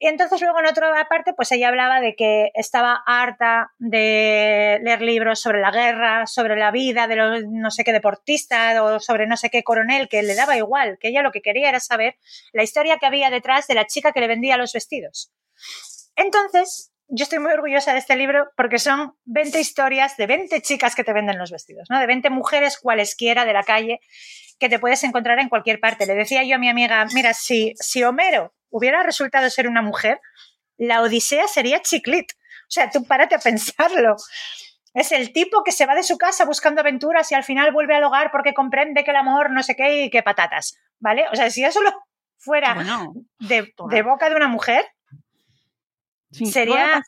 Y 0.04 0.08
entonces 0.08 0.42
luego 0.42 0.60
en 0.60 0.66
otra 0.66 1.08
parte, 1.08 1.34
pues 1.36 1.52
ella 1.52 1.68
hablaba 1.68 2.02
de 2.02 2.16
que 2.16 2.50
estaba 2.56 3.04
harta 3.06 3.72
de 3.78 4.80
leer 4.82 5.04
libros 5.04 5.40
sobre 5.40 5.62
la 5.62 5.70
guerra, 5.70 6.26
sobre 6.26 6.56
la 6.56 6.72
vida 6.72 7.06
de 7.06 7.16
los 7.16 7.44
no 7.48 7.70
sé 7.70 7.84
qué 7.84 7.94
deportista 7.94 8.84
o 8.84 9.00
sobre 9.00 9.28
no 9.28 9.38
sé 9.38 9.52
qué 9.52 9.62
coronel, 9.62 10.10
que 10.10 10.24
le 10.24 10.34
daba 10.34 10.58
igual, 10.58 10.98
que 11.00 11.10
ella 11.10 11.22
lo 11.22 11.32
que 11.32 11.44
quería 11.44 11.70
era 11.70 11.80
saber 11.80 12.16
la 12.52 12.64
historia 12.64 12.98
que 12.98 13.06
había 13.06 13.30
detrás 13.30 13.68
de 13.68 13.76
la 13.76 13.86
chica 13.86 14.12
que 14.12 14.22
le 14.22 14.28
vendía 14.28 14.58
los 14.58 14.74
vestidos. 14.74 15.32
Entonces, 16.16 16.91
yo 17.12 17.24
estoy 17.24 17.40
muy 17.40 17.52
orgullosa 17.52 17.92
de 17.92 18.00
este 18.00 18.16
libro 18.16 18.52
porque 18.56 18.80
son 18.80 19.14
20 19.26 19.60
historias 19.60 20.16
de 20.16 20.28
20 20.28 20.62
chicas 20.62 20.96
que 20.96 21.04
te 21.04 21.12
venden 21.12 21.38
los 21.38 21.52
vestidos, 21.52 21.88
¿no? 21.90 22.00
De 22.00 22.08
20 22.08 22.30
mujeres 22.30 22.80
cualesquiera 22.80 23.44
de 23.44 23.54
la 23.54 23.64
calle 23.64 24.00
que 24.60 24.70
te 24.70 24.80
puedes 24.80 25.04
encontrar 25.04 25.40
en 25.40 25.50
cualquier 25.50 25.82
parte. 25.82 26.06
Le 26.06 26.16
decía 26.16 26.44
yo 26.44 26.56
a 26.56 26.60
mi 26.60 26.70
amiga, 26.70 27.06
mira, 27.14 27.34
si, 27.34 27.74
si 27.76 28.04
Homero 28.04 28.54
hubiera 28.70 29.04
resultado 29.04 29.50
ser 29.50 29.68
una 29.68 29.82
mujer, 29.82 30.22
la 30.78 31.02
Odisea 31.02 31.48
sería 31.48 31.82
chiclit. 31.82 32.32
O 32.32 32.70
sea, 32.70 32.90
tú 32.90 33.04
párate 33.04 33.36
a 33.36 33.40
pensarlo. 33.40 34.16
Es 34.94 35.12
el 35.12 35.34
tipo 35.34 35.64
que 35.64 35.74
se 35.74 35.86
va 35.86 35.96
de 35.96 36.04
su 36.04 36.18
casa 36.18 36.46
buscando 36.46 36.80
aventuras 36.80 37.30
y 37.32 37.36
al 37.36 37.44
final 37.44 37.74
vuelve 37.74 37.96
al 37.96 38.04
hogar 38.06 38.32
porque 38.32 38.54
comprende 38.54 39.04
que 39.04 39.12
el 39.12 39.18
amor 39.18 39.52
no 39.52 39.64
sé 39.64 39.76
qué 39.76 40.04
y 40.04 40.10
que 40.10 40.24
patatas, 40.24 40.78
¿vale? 41.00 41.26
O 41.32 41.36
sea, 41.36 41.50
si 41.50 41.64
eso 41.64 41.82
lo 41.82 41.92
fuera 42.38 42.76
de, 43.40 43.74
de 43.90 44.02
boca 44.02 44.30
de 44.30 44.36
una 44.36 44.48
mujer, 44.48 44.86
Sería... 46.32 47.04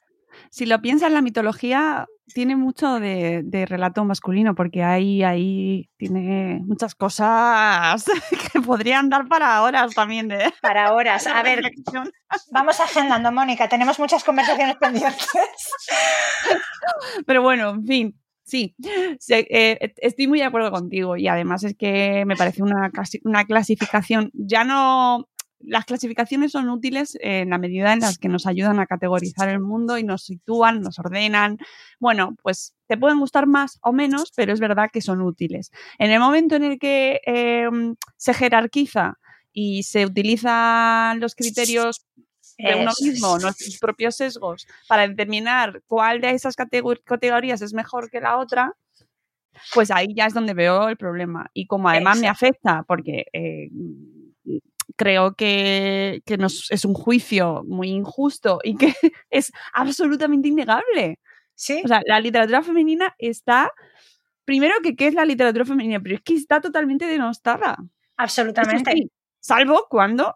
si 0.49 0.65
lo 0.65 0.81
piensas, 0.81 1.11
la 1.11 1.21
mitología 1.21 2.07
tiene 2.33 2.55
mucho 2.55 2.99
de, 2.99 3.65
relato 3.67 4.03
masculino, 4.05 4.55
porque 4.55 4.83
ahí, 4.83 5.23
ahí 5.23 5.89
tiene 5.97 6.61
muchas 6.65 6.95
cosas 6.95 8.05
que 8.51 8.61
podrían 8.61 9.09
dar 9.09 9.27
para 9.27 9.61
horas 9.61 9.93
también. 9.93 10.27
De, 10.27 10.53
para 10.61 10.93
horas. 10.93 11.27
A 11.27 11.43
ver, 11.43 11.61
vamos 12.51 12.79
agendando, 12.79 13.31
Mónica, 13.31 13.67
tenemos 13.69 13.99
muchas 13.99 14.23
conversaciones 14.23 14.75
pendientes. 14.77 15.27
Pero 17.25 17.41
bueno, 17.41 17.71
en 17.71 17.85
fin, 17.85 18.19
sí, 18.43 18.75
eh, 19.29 19.93
estoy 19.97 20.27
muy 20.27 20.39
de 20.39 20.45
acuerdo 20.45 20.71
contigo 20.71 21.17
y 21.17 21.27
además 21.27 21.63
es 21.63 21.75
que 21.75 22.23
me 22.25 22.35
parece 22.35 22.63
una, 22.63 22.91
una 23.23 23.45
clasificación 23.45 24.31
ya 24.33 24.63
no 24.63 25.27
las 25.65 25.85
clasificaciones 25.85 26.51
son 26.51 26.69
útiles 26.69 27.17
en 27.21 27.49
la 27.49 27.57
medida 27.57 27.93
en 27.93 27.99
las 27.99 28.17
que 28.17 28.29
nos 28.29 28.45
ayudan 28.45 28.79
a 28.79 28.85
categorizar 28.85 29.49
el 29.49 29.59
mundo 29.59 29.97
y 29.97 30.03
nos 30.03 30.23
sitúan, 30.23 30.81
nos 30.81 30.99
ordenan. 30.99 31.57
Bueno, 31.99 32.35
pues 32.41 32.75
te 32.87 32.97
pueden 32.97 33.19
gustar 33.19 33.47
más 33.47 33.79
o 33.81 33.93
menos, 33.93 34.31
pero 34.35 34.53
es 34.53 34.59
verdad 34.59 34.89
que 34.91 35.01
son 35.01 35.21
útiles. 35.21 35.71
En 35.99 36.11
el 36.11 36.19
momento 36.19 36.55
en 36.55 36.63
el 36.63 36.79
que 36.79 37.21
em, 37.25 37.95
se 38.17 38.33
jerarquiza 38.33 39.17
y 39.51 39.83
se 39.83 40.05
utilizan 40.05 41.19
los 41.19 41.35
criterios 41.35 42.05
de 42.57 42.75
uno 42.75 42.91
mismo, 43.01 43.39
nuestros 43.39 43.77
propios 43.79 44.15
sesgos, 44.15 44.67
para 44.87 45.07
determinar 45.07 45.81
cuál 45.87 46.21
de 46.21 46.31
esas 46.31 46.55
categorías 46.55 47.61
es 47.61 47.73
mejor 47.73 48.09
que 48.09 48.21
la 48.21 48.37
otra, 48.37 48.73
pues 49.73 49.91
ahí 49.91 50.13
ya 50.15 50.25
es 50.25 50.33
donde 50.33 50.53
veo 50.53 50.89
el 50.89 50.97
problema. 50.97 51.49
Y 51.53 51.67
como 51.67 51.89
además 51.89 52.19
me 52.19 52.27
afecta, 52.27 52.83
porque 52.87 53.25
eh, 53.33 53.69
creo 54.95 55.35
que, 55.35 56.21
es 56.25 56.85
un 56.85 56.93
juicio 56.93 57.63
muy 57.65 57.89
injusto 57.89 58.59
y 58.63 58.75
que 58.75 58.93
es 59.29 59.51
absolutamente 59.73 60.47
innegable. 60.47 61.19
Sí. 61.55 61.81
O 61.83 61.87
sea, 61.87 62.01
la 62.05 62.19
literatura 62.19 62.61
femenina 62.63 63.15
está. 63.17 63.71
Primero 64.45 64.75
que 64.83 64.95
qué 64.95 65.07
es 65.07 65.13
la 65.13 65.25
literatura 65.25 65.65
femenina, 65.65 65.99
pero 66.01 66.15
es 66.15 66.21
que 66.21 66.35
está 66.35 66.59
totalmente 66.59 67.05
denostada. 67.05 67.77
Absolutamente. 68.17 69.09
salvo 69.39 69.87
cuando 69.89 70.35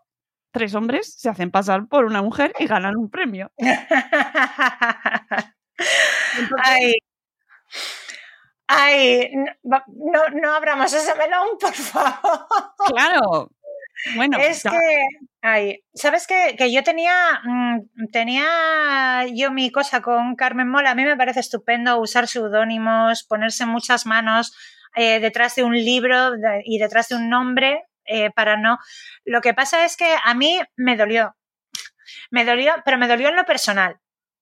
tres 0.52 0.74
hombres 0.76 1.14
se 1.18 1.30
hacen 1.30 1.52
pasar 1.52 1.88
por 1.88 2.06
una 2.06 2.22
mujer 2.22 2.54
y 2.58 2.68
ganan 2.68 2.96
un 2.96 3.10
premio. 3.10 3.52
Ay. 6.64 6.94
Ay, 8.70 9.32
no, 9.64 9.82
no 10.34 10.54
abramos 10.54 10.92
ese 10.92 11.16
melón, 11.16 11.58
por 11.60 11.74
favor. 11.74 12.48
Claro, 12.88 13.52
bueno, 14.16 14.38
es 14.40 14.64
que, 14.64 15.06
ay, 15.42 15.84
¿sabes 15.94 16.28
qué? 16.28 16.56
Que 16.58 16.72
yo 16.72 16.84
tenía, 16.84 17.42
mm, 17.44 18.08
tenía 18.12 19.26
yo 19.34 19.52
mi 19.52 19.72
cosa 19.72 20.02
con 20.02 20.36
Carmen 20.36 20.70
Mola. 20.70 20.92
A 20.92 20.96
mí 20.96 21.04
me 21.04 21.18
parece 21.18 21.40
estupendo 21.40 22.00
usar 22.00 22.28
seudónimos, 22.28 23.24
ponerse 23.24 23.66
muchas 23.66 24.06
manos 24.06 24.56
eh, 24.96 25.20
detrás 25.20 25.56
de 25.56 25.64
un 25.64 25.76
libro 25.76 26.32
y 26.64 26.80
detrás 26.80 27.10
de 27.10 27.16
un 27.16 27.30
nombre 27.30 27.84
eh, 28.06 28.32
para 28.32 28.58
no. 28.58 28.78
Lo 29.26 29.42
que 29.42 29.54
pasa 29.54 29.86
es 29.86 29.98
que 29.98 30.16
a 30.24 30.34
mí 30.34 30.60
me 30.76 30.96
dolió. 30.96 31.36
Me 32.32 32.46
dolió, 32.46 32.74
pero 32.86 32.98
me 32.98 33.08
dolió 33.08 33.30
en 33.30 33.36
lo 33.36 33.46
personal. 33.46 33.98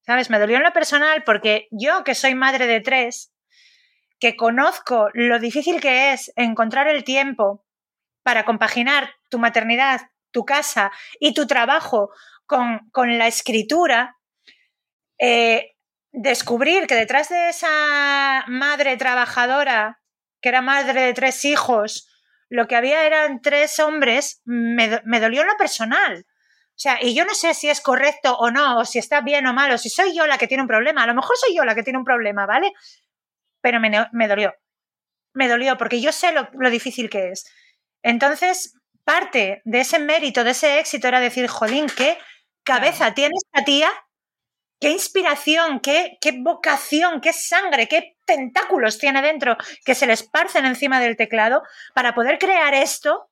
¿Sabes? 0.05 0.29
Me 0.29 0.38
dolió 0.38 0.57
en 0.57 0.63
lo 0.63 0.74
personal 0.74 1.24
porque 1.24 1.67
yo, 1.71 2.03
que 2.03 2.13
soy 2.13 2.35
madre 2.35 2.67
de 2.67 2.79
tres, 2.79 3.33
que 4.19 4.35
conozco 4.35 5.09
lo 5.13 5.39
difícil 5.39 5.81
que 5.81 6.13
es 6.13 6.31
encontrar 6.35 6.88
el 6.88 7.03
tiempo 7.03 7.65
para 8.24 8.45
compaginar 8.45 9.13
tu 9.36 9.39
maternidad, 9.39 10.00
tu 10.32 10.46
casa 10.46 10.94
y 11.20 11.34
tu 11.34 11.46
trabajo 11.46 12.10
con, 12.46 13.18
la 13.18 13.27
escritura, 13.27 14.15
eh, 15.20 15.75
descubrir 16.13 16.88
que 16.88 16.96
detrás 16.96 17.27
de 17.27 17.50
esa 17.50 18.46
madre 18.48 18.96
trabajadora, 18.96 20.00
que 20.42 20.48
era 20.48 20.62
madre 20.62 21.01
de 21.01 21.13
tres 21.13 21.44
hijos, 21.44 22.08
lo 22.48 22.65
que 22.65 22.77
había 22.77 23.06
eran 23.06 23.42
tres 23.42 23.77
hombres, 23.80 24.42
me, 24.46 25.01
me 25.04 25.20
dolió 25.20 25.44
lo 25.44 25.58
personal. 25.58 26.25
O 26.70 26.77
sea, 26.77 26.98
y 27.01 27.13
yo 27.13 27.25
no 27.25 27.34
sé 27.34 27.54
si 27.54 27.70
es 27.70 27.82
correcto 27.82 28.38
o 28.38 28.51
no, 28.51 28.80
o 28.80 28.86
si 28.86 29.00
está 29.00 29.20
bien 29.20 29.46
o 29.48 29.54
mal, 29.54 29.72
o 29.72 29.77
si 29.77 29.89
soy 29.89 30.15
yo 30.15 30.27
la 30.27 30.38
que 30.38 30.48
tiene 30.48 30.63
un 30.63 30.70
problema. 30.70 31.04
A 31.04 31.08
lo 31.08 31.13
mejor 31.13 31.36
soy 31.36 31.54
yo 31.54 31.65
la 31.65 31.75
que 31.75 31.84
tiene 31.84 32.00
un 32.00 32.06
problema, 32.06 32.46
¿vale? 32.46 32.72
Pero 33.60 33.82
me, 33.82 33.92
me 34.13 34.27
dolió. 34.30 34.54
Me 35.34 35.50
dolió 35.50 35.75
porque 35.75 36.00
yo 36.00 36.13
sé 36.13 36.32
lo, 36.32 36.48
lo, 36.54 36.70
difícil 36.70 37.10
que 37.10 37.32
es. 37.32 37.46
Entonces, 38.01 38.77
parte 39.05 39.62
de 39.63 39.79
ese 39.79 40.00
mérito, 40.00 40.43
de 40.43 40.51
ese 40.51 40.79
éxito 40.79 41.07
era 41.07 41.19
decir, 41.19 41.47
jolín, 41.47 41.88
qué 41.88 42.17
cabeza 42.63 43.13
tiene 43.13 43.35
esta 43.38 43.63
tía, 43.63 43.89
qué 44.81 44.89
inspiración, 44.89 45.79
qué, 45.79 46.17
qué 46.19 46.33
vocación, 46.41 47.21
qué 47.21 47.31
sangre, 47.31 47.88
qué 47.88 48.17
tentáculos 48.25 48.97
tiene 48.97 49.21
dentro 49.21 49.55
que 49.85 49.95
se 49.95 50.07
le 50.07 50.13
esparcen 50.13 50.65
encima 50.65 51.00
del 51.00 51.15
teclado 51.15 51.62
para 51.93 52.13
poder 52.13 52.39
crear 52.39 52.74
esto 52.74 53.29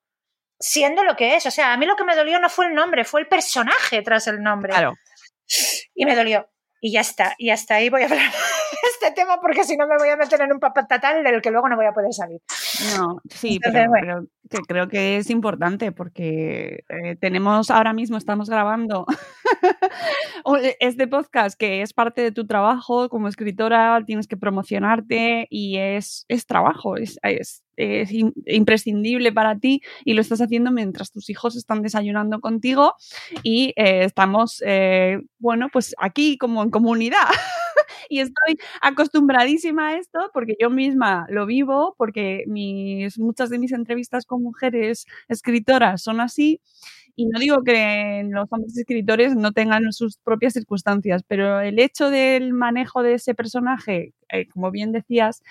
siendo 0.60 1.03
lo 1.03 1.15
que 1.15 1.36
es. 1.36 1.46
O 1.46 1.51
sea, 1.51 1.74
a 1.74 1.77
mí 1.77 1.86
lo 1.86 1.96
que 1.96 2.06
me 2.06 2.15
dolió 2.15 2.39
no 2.39 2.50
fue 2.50 2.68
el 2.68 2.74
nombre, 2.74 3.03
fue 3.03 3.22
el 3.22 3.27
personaje 3.27 4.01
tras 4.01 4.27
el 4.27 4.42
nombre. 4.42 4.72
Claro. 4.72 4.94
Y 5.94 6.06
me 6.06 6.15
dolió. 6.15 6.50
Y 6.80 6.94
ya 6.94 7.01
está. 7.01 7.36
Y 7.38 7.50
hasta 7.50 7.75
ahí 7.75 7.89
voy 7.89 8.03
a 8.03 8.06
hablar 8.06 8.32
tema 9.24 9.39
porque 9.42 9.63
si 9.63 9.77
no 9.77 9.88
me 9.88 9.98
voy 9.98 10.10
a 10.10 10.18
meter 10.18 10.42
en 10.42 10.53
un 10.53 10.60
papatatal 10.60 11.24
del 11.24 11.42
que 11.42 11.51
luego 11.51 11.70
no 11.70 11.75
voy 11.75 11.86
a 11.86 11.94
poder 11.94 12.13
salir. 12.13 12.42
No, 12.98 13.22
sí, 13.30 13.60
pero, 13.62 14.27
que 14.50 14.58
creo 14.68 14.88
que 14.88 15.18
es 15.18 15.30
importante 15.30 15.92
porque 15.92 16.84
eh, 16.89 17.15
tenemos 17.20 17.72
ahora 17.72 17.94
mismo, 17.94 18.18
estamos 18.18 18.50
grabando 18.50 19.06
este 20.80 21.08
podcast 21.08 21.58
que 21.58 21.82
es 21.82 21.94
parte 21.94 22.22
de 22.22 22.32
tu 22.32 22.46
trabajo 22.46 23.10
como 23.10 23.27
escritora, 23.27 24.03
tienes 24.06 24.27
que 24.27 24.38
promocionarte 24.38 25.48
y 25.50 25.77
es, 25.77 26.25
es 26.27 26.46
trabajo, 26.46 26.98
es, 26.98 27.18
es, 27.24 27.63
es 27.77 28.12
imprescindible 28.46 29.32
para 29.32 29.58
ti 29.58 29.82
y 30.06 30.13
lo 30.13 30.22
estás 30.22 30.42
haciendo 30.42 30.72
mientras 30.72 31.12
tus 31.12 31.30
hijos 31.30 31.56
están 31.56 31.82
desayunando 31.82 32.39
contigo 32.39 32.96
y 33.42 33.74
eh, 33.75 34.03
estamos, 34.03 34.62
eh, 34.65 35.20
bueno, 35.39 35.70
pues 35.72 35.96
aquí 35.98 36.38
como 36.38 36.63
en 36.63 36.70
comunidad. 36.70 37.27
y 38.10 38.20
estoy 38.20 38.58
acostumbradísima 38.82 39.89
a 39.89 39.98
esto 39.98 40.30
porque 40.34 40.56
yo 40.60 40.70
misma 40.70 41.25
lo 41.30 41.46
vivo, 41.46 41.96
porque 41.98 42.44
mis, 42.48 43.20
muchas 43.20 43.50
de 43.50 43.60
mis 43.60 43.72
entrevistas 43.72 44.25
con 44.25 44.44
mujeres 44.44 45.06
escritoras 45.30 46.01
son 46.01 46.22
así. 46.22 46.62
Y 47.15 47.27
no 47.27 47.39
digo 47.39 47.63
que 47.63 48.24
los 48.30 48.48
hombres 48.51 48.75
escritores 48.77 49.36
no 49.36 49.51
tengan 49.51 49.92
sus 49.94 50.18
propias 50.18 50.53
circunstancias, 50.53 51.24
pero 51.27 51.60
el 51.62 51.77
hecho 51.80 52.10
del 52.10 52.53
manejo 52.53 53.03
de 53.03 53.15
ese 53.15 53.36
personaje, 53.36 54.13
eh, 54.30 54.48
como 54.48 54.72
bien 54.72 54.92
decías, 54.92 55.44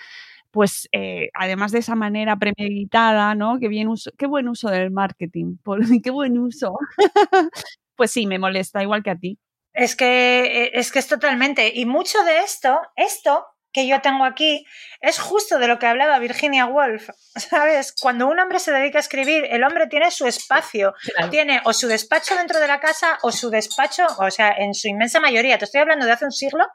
pues 0.51 0.87
eh, 0.91 1.29
además 1.33 1.71
de 1.71 1.79
esa 1.79 1.95
manera 1.95 2.37
premeditada, 2.37 3.33
¿no? 3.35 3.59
Qué, 3.59 3.69
bien 3.69 3.87
uso, 3.87 4.11
qué 4.17 4.27
buen 4.27 4.47
uso 4.49 4.69
del 4.69 4.91
marketing, 4.91 5.57
qué 6.03 6.11
buen 6.11 6.37
uso. 6.37 6.77
pues 7.95 8.11
sí, 8.11 8.27
me 8.27 8.39
molesta, 8.39 8.83
igual 8.83 9.03
que 9.03 9.09
a 9.11 9.15
ti. 9.17 9.39
Es 9.73 9.95
que, 9.95 10.65
eh, 10.65 10.71
es 10.73 10.91
que 10.91 10.99
es 10.99 11.07
totalmente. 11.07 11.71
Y 11.73 11.85
mucho 11.85 12.23
de 12.23 12.39
esto, 12.39 12.79
esto 12.95 13.45
que 13.73 13.87
yo 13.87 14.01
tengo 14.01 14.23
aquí, 14.23 14.65
es 15.01 15.19
justo 15.19 15.57
de 15.57 15.67
lo 15.67 15.79
que 15.79 15.87
hablaba 15.87 16.19
Virginia 16.19 16.67
Woolf. 16.67 17.09
¿Sabes? 17.35 17.93
Cuando 17.99 18.27
un 18.27 18.39
hombre 18.39 18.59
se 18.59 18.71
dedica 18.71 18.99
a 18.99 19.01
escribir, 19.01 19.45
el 19.49 19.63
hombre 19.63 19.87
tiene 19.87 20.11
su 20.11 20.27
espacio. 20.27 20.93
Tiene 21.31 21.59
o 21.65 21.73
su 21.73 21.87
despacho 21.87 22.35
dentro 22.35 22.59
de 22.59 22.67
la 22.67 22.79
casa 22.79 23.17
o 23.23 23.31
su 23.31 23.49
despacho, 23.49 24.05
o 24.19 24.29
sea, 24.29 24.53
en 24.57 24.73
su 24.75 24.87
inmensa 24.87 25.19
mayoría. 25.19 25.57
Te 25.57 25.65
estoy 25.65 25.81
hablando 25.81 26.05
de 26.05 26.11
hace 26.11 26.25
un 26.25 26.31
siglo 26.31 26.65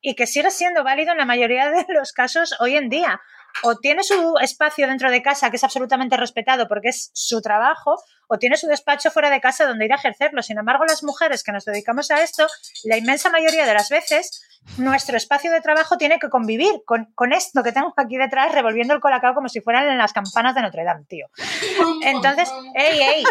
y 0.00 0.14
que 0.14 0.26
sigue 0.26 0.50
siendo 0.50 0.84
válido 0.84 1.12
en 1.12 1.18
la 1.18 1.24
mayoría 1.24 1.70
de 1.70 1.86
los 1.88 2.12
casos 2.12 2.54
hoy 2.60 2.76
en 2.76 2.90
día. 2.90 3.20
O 3.62 3.76
tiene 3.76 4.02
su 4.02 4.34
espacio 4.40 4.86
dentro 4.86 5.10
de 5.10 5.22
casa 5.22 5.50
que 5.50 5.56
es 5.56 5.64
absolutamente 5.64 6.16
respetado 6.16 6.68
porque 6.68 6.88
es 6.88 7.10
su 7.14 7.40
trabajo, 7.40 7.96
o 8.28 8.38
tiene 8.38 8.56
su 8.56 8.66
despacho 8.66 9.10
fuera 9.10 9.30
de 9.30 9.40
casa 9.40 9.66
donde 9.66 9.84
ir 9.84 9.92
a 9.92 9.96
ejercerlo. 9.96 10.42
Sin 10.42 10.58
embargo, 10.58 10.84
las 10.84 11.02
mujeres 11.02 11.42
que 11.42 11.52
nos 11.52 11.64
dedicamos 11.64 12.10
a 12.10 12.22
esto, 12.22 12.46
la 12.84 12.96
inmensa 12.96 13.30
mayoría 13.30 13.66
de 13.66 13.74
las 13.74 13.88
veces, 13.88 14.42
nuestro 14.78 15.16
espacio 15.16 15.52
de 15.52 15.60
trabajo 15.60 15.96
tiene 15.96 16.18
que 16.18 16.28
convivir 16.28 16.72
con, 16.84 17.32
esto 17.32 17.62
que 17.62 17.72
tengo 17.72 17.92
aquí 17.96 18.16
detrás 18.16 18.52
revolviendo 18.52 18.94
el 18.94 19.00
colacao 19.00 19.34
como 19.34 19.48
si 19.48 19.60
fueran 19.60 19.88
en 19.88 19.98
las 19.98 20.12
campanas 20.12 20.54
de 20.54 20.62
Notre 20.62 20.84
Dame, 20.84 21.04
tío. 21.04 21.26
Entonces, 22.02 22.50
ey, 22.74 23.00
ey, 23.00 23.24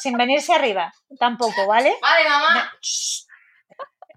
sin 0.00 0.16
venirse 0.16 0.54
arriba, 0.54 0.92
tampoco, 1.18 1.66
¿vale? 1.66 1.94
Vale, 2.00 2.28
mamá. 2.28 2.72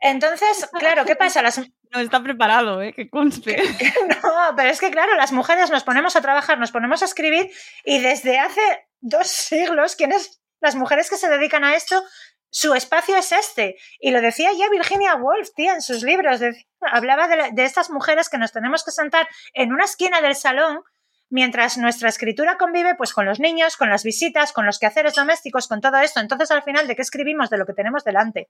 Entonces, 0.01 0.69
claro, 0.77 1.05
¿qué 1.05 1.15
pasa? 1.15 1.41
Las... 1.41 1.61
No 1.93 1.99
está 1.99 2.23
preparado, 2.23 2.81
¿eh? 2.81 2.93
Que 2.93 3.09
conste. 3.09 3.61
No, 4.23 4.55
pero 4.55 4.69
es 4.69 4.79
que, 4.79 4.91
claro, 4.91 5.15
las 5.15 5.31
mujeres 5.31 5.69
nos 5.69 5.83
ponemos 5.83 6.15
a 6.15 6.21
trabajar, 6.21 6.57
nos 6.57 6.71
ponemos 6.71 7.01
a 7.01 7.05
escribir 7.05 7.51
y 7.83 7.99
desde 7.99 8.39
hace 8.39 8.61
dos 8.99 9.27
siglos, 9.27 9.95
¿quiénes? 9.95 10.41
Las 10.61 10.75
mujeres 10.75 11.09
que 11.09 11.17
se 11.17 11.29
dedican 11.29 11.63
a 11.63 11.75
esto, 11.75 12.03
su 12.49 12.73
espacio 12.73 13.15
es 13.17 13.31
este. 13.31 13.77
Y 13.99 14.11
lo 14.11 14.21
decía 14.21 14.51
ya 14.57 14.69
Virginia 14.69 15.15
Woolf, 15.15 15.49
tía, 15.55 15.73
en 15.73 15.81
sus 15.81 16.03
libros. 16.03 16.39
hablaba 16.81 17.27
de, 17.27 17.51
de 17.51 17.63
estas 17.65 17.89
mujeres 17.89 18.29
que 18.29 18.37
nos 18.37 18.51
tenemos 18.51 18.83
que 18.83 18.91
sentar 18.91 19.27
en 19.53 19.73
una 19.73 19.85
esquina 19.85 20.21
del 20.21 20.35
salón 20.35 20.83
mientras 21.31 21.77
nuestra 21.77 22.09
escritura 22.09 22.57
convive 22.57 22.93
pues 22.95 23.13
con 23.13 23.25
los 23.25 23.39
niños, 23.39 23.77
con 23.77 23.89
las 23.89 24.03
visitas, 24.03 24.51
con 24.51 24.65
los 24.65 24.77
quehaceres 24.77 25.15
domésticos, 25.15 25.67
con 25.67 25.81
todo 25.81 25.97
esto. 25.97 26.19
Entonces, 26.19 26.51
al 26.51 26.61
final, 26.61 26.87
¿de 26.87 26.95
qué 26.95 27.01
escribimos? 27.01 27.49
De 27.49 27.57
lo 27.57 27.65
que 27.65 27.73
tenemos 27.73 28.03
delante. 28.03 28.49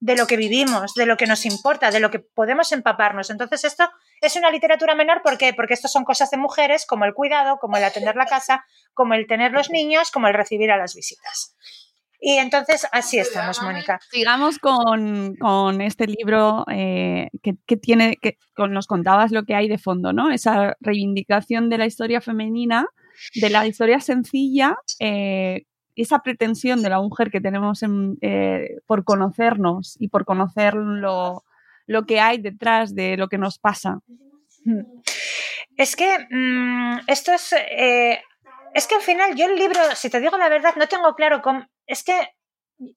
De 0.00 0.16
lo 0.16 0.26
que 0.26 0.38
vivimos, 0.38 0.94
de 0.94 1.04
lo 1.04 1.16
que 1.16 1.26
nos 1.26 1.44
importa, 1.44 1.90
de 1.90 2.00
lo 2.00 2.10
que 2.10 2.20
podemos 2.20 2.72
empaparnos. 2.72 3.28
Entonces, 3.28 3.64
esto 3.64 3.88
es 4.22 4.34
una 4.34 4.50
literatura 4.50 4.94
menor, 4.94 5.20
¿por 5.22 5.36
qué? 5.36 5.52
Porque 5.52 5.74
esto 5.74 5.88
son 5.88 6.04
cosas 6.04 6.30
de 6.30 6.38
mujeres, 6.38 6.86
como 6.86 7.04
el 7.04 7.12
cuidado, 7.12 7.58
como 7.60 7.76
el 7.76 7.84
atender 7.84 8.16
la 8.16 8.26
casa, 8.26 8.64
como 8.94 9.14
el 9.14 9.26
tener 9.26 9.52
los 9.52 9.70
niños, 9.70 10.10
como 10.10 10.26
el 10.26 10.34
recibir 10.34 10.70
a 10.70 10.78
las 10.78 10.94
visitas. 10.94 11.54
Y 12.18 12.36
entonces 12.36 12.86
así 12.92 13.18
estamos, 13.18 13.62
Mónica. 13.62 13.98
Sigamos 14.10 14.58
con, 14.58 15.80
este 15.80 16.06
libro 16.06 16.64
eh, 16.70 17.28
que, 17.42 17.76
tiene, 17.76 18.16
que 18.20 18.36
nos 18.56 18.86
contabas 18.86 19.32
lo 19.32 19.44
que 19.44 19.54
hay 19.54 19.68
de 19.68 19.78
fondo, 19.78 20.12
¿no? 20.12 20.30
Esa 20.30 20.76
reivindicación 20.80 21.70
de 21.70 21.78
la 21.78 21.86
historia 21.86 22.20
femenina, 22.20 22.86
de 23.34 23.48
la 23.48 23.66
historia 23.66 24.00
sencilla, 24.00 24.76
eh, 24.98 25.62
esa 26.02 26.20
pretensión 26.20 26.82
de 26.82 26.90
la 26.90 27.00
mujer 27.00 27.30
que 27.30 27.40
tenemos 27.40 27.82
eh, 28.20 28.78
por 28.86 29.04
conocernos 29.04 29.96
y 29.98 30.08
por 30.08 30.24
conocer 30.24 30.74
lo, 30.74 31.44
que 32.06 32.20
hay 32.20 32.38
detrás 32.38 32.94
de 32.94 33.16
lo 33.16 33.28
que 33.28 33.38
nos 33.38 33.58
pasa. 33.58 34.00
Es 35.76 35.96
que 35.96 36.26
mm, 36.30 37.00
esto 37.06 37.32
es... 37.32 37.52
Eh, 37.52 38.22
es 38.72 38.86
que 38.86 38.94
al 38.94 39.02
final 39.02 39.34
yo 39.34 39.46
el 39.46 39.56
libro, 39.56 39.80
si 39.96 40.10
te 40.10 40.20
digo 40.20 40.38
la 40.38 40.48
verdad, 40.48 40.74
no 40.76 40.86
tengo 40.86 41.14
claro 41.14 41.42
cómo... 41.42 41.66
Es 41.86 42.04
que 42.04 42.14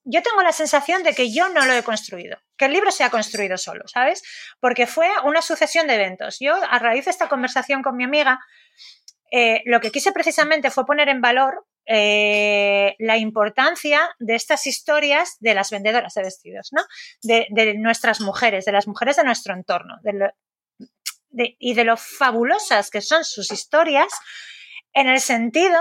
yo 0.04 0.22
tengo 0.22 0.42
la 0.44 0.52
sensación 0.52 1.04
de 1.04 1.13
que 1.13 1.34
yo 1.34 1.50
no 1.50 1.66
lo 1.66 1.74
he 1.74 1.84
construido, 1.84 2.38
que 2.58 2.66
el 2.66 2.74
libro 2.74 2.92
se 2.92 3.04
ha 3.04 3.10
construido 3.10 3.58
solo, 3.58 3.84
¿sabes? 3.88 4.24
Porque 4.60 4.88
fue 4.88 5.10
una 5.26 5.42
sucesión 5.42 5.88
de 5.88 5.96
eventos. 5.96 6.38
Yo, 6.39 6.56
a 6.56 6.80
raíz 6.80 7.06
de 7.06 7.12
esta 7.12 7.28
conversación 7.28 7.82
con 7.82 7.98
mi 7.98 8.06
amiga, 8.06 8.39
eh, 9.32 9.62
lo 9.66 9.82
que 9.82 9.92
quise 9.92 10.12
precisamente 10.12 10.70
fue 10.70 10.86
poner 10.86 11.10
en 11.10 11.22
valor 11.22 11.66
eh, 11.86 12.96
la 13.00 13.17
importancia 13.17 14.15
de 14.19 14.36
estas 14.36 14.67
historias 14.67 15.36
de 15.39 15.54
las 15.54 15.69
vendedoras 15.69 16.13
de 16.13 16.24
vestidos, 16.24 16.69
¿no? 16.72 16.82
De, 17.22 17.76
nuestras 17.78 18.22
mujeres, 18.22 18.65
de 18.65 18.72
las 18.72 18.88
mujeres 18.88 19.17
de 19.17 19.24
nuestro 19.24 19.54
entorno, 19.54 19.96
y 21.32 21.74
de 21.74 21.84
lo 21.84 21.98
fabulosas 21.98 22.89
que 22.89 23.02
son 23.02 23.26
sus 23.26 23.52
historias 23.52 24.08
en 24.93 25.08
el 25.08 25.19
sentido 25.19 25.80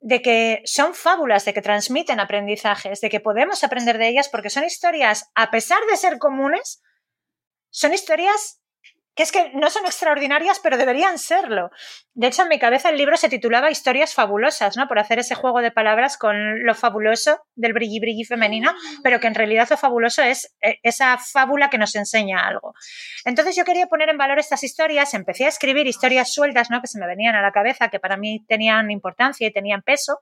de 0.00 0.22
que 0.22 0.62
son 0.64 0.94
fábulas, 0.94 1.44
de 1.44 1.54
que 1.54 1.62
transmiten 1.62 2.20
aprendizajes, 2.20 3.00
de 3.00 3.10
que 3.10 3.20
podemos 3.20 3.64
aprender 3.64 3.98
de 3.98 4.08
ellas 4.08 4.28
porque 4.28 4.50
son 4.50 4.64
historias, 4.64 5.30
a 5.34 5.50
pesar 5.50 5.80
de 5.90 5.96
ser 5.96 6.18
comunes, 6.18 6.82
son 7.70 7.92
historias 7.92 8.60
que 9.18 9.24
es 9.24 9.32
que 9.32 9.50
no 9.52 9.68
son 9.68 9.84
extraordinarias, 9.84 10.60
pero 10.62 10.78
deberían 10.78 11.18
serlo. 11.18 11.72
De 12.14 12.28
hecho, 12.28 12.42
en 12.42 12.48
mi 12.48 12.60
cabeza 12.60 12.90
el 12.90 12.96
libro 12.96 13.16
se 13.16 13.28
titulaba 13.28 13.68
Historias 13.68 14.14
fabulosas, 14.14 14.76
¿no? 14.76 14.86
Por 14.86 15.00
hacer 15.00 15.18
ese 15.18 15.34
juego 15.34 15.60
de 15.60 15.72
palabras 15.72 16.16
con 16.16 16.64
lo 16.64 16.72
fabuloso 16.76 17.40
del 17.56 17.72
brilli 17.72 17.98
brilli 17.98 18.22
femenino, 18.22 18.72
pero 19.02 19.18
que 19.18 19.26
en 19.26 19.34
realidad 19.34 19.66
lo 19.70 19.76
fabuloso 19.76 20.22
es 20.22 20.54
eh, 20.62 20.78
esa 20.84 21.18
fábula 21.18 21.68
que 21.68 21.78
nos 21.78 21.96
enseña 21.96 22.46
algo. 22.46 22.74
Entonces 23.24 23.56
yo 23.56 23.64
quería 23.64 23.88
poner 23.88 24.08
en 24.08 24.18
valor 24.18 24.38
estas 24.38 24.62
historias, 24.62 25.12
empecé 25.14 25.46
a 25.46 25.48
escribir 25.48 25.88
historias 25.88 26.32
sueltas, 26.32 26.70
¿no? 26.70 26.80
Que 26.80 26.86
se 26.86 27.00
me 27.00 27.08
venían 27.08 27.34
a 27.34 27.42
la 27.42 27.50
cabeza, 27.50 27.88
que 27.88 27.98
para 27.98 28.16
mí 28.16 28.44
tenían 28.46 28.88
importancia 28.92 29.48
y 29.48 29.52
tenían 29.52 29.82
peso. 29.82 30.20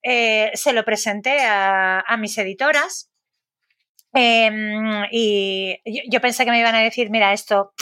Eh, 0.00 0.52
se 0.54 0.72
lo 0.72 0.84
presenté 0.84 1.40
a 1.40 2.16
mis 2.20 2.38
editoras 2.38 3.12
Em, 4.14 5.04
y 5.10 5.78
yo, 6.10 6.20
pensé 6.20 6.44
que 6.44 6.50
me 6.50 6.60
iban 6.60 6.74
a 6.74 6.80
decir, 6.80 7.10
mira, 7.10 7.32
esto 7.32 7.72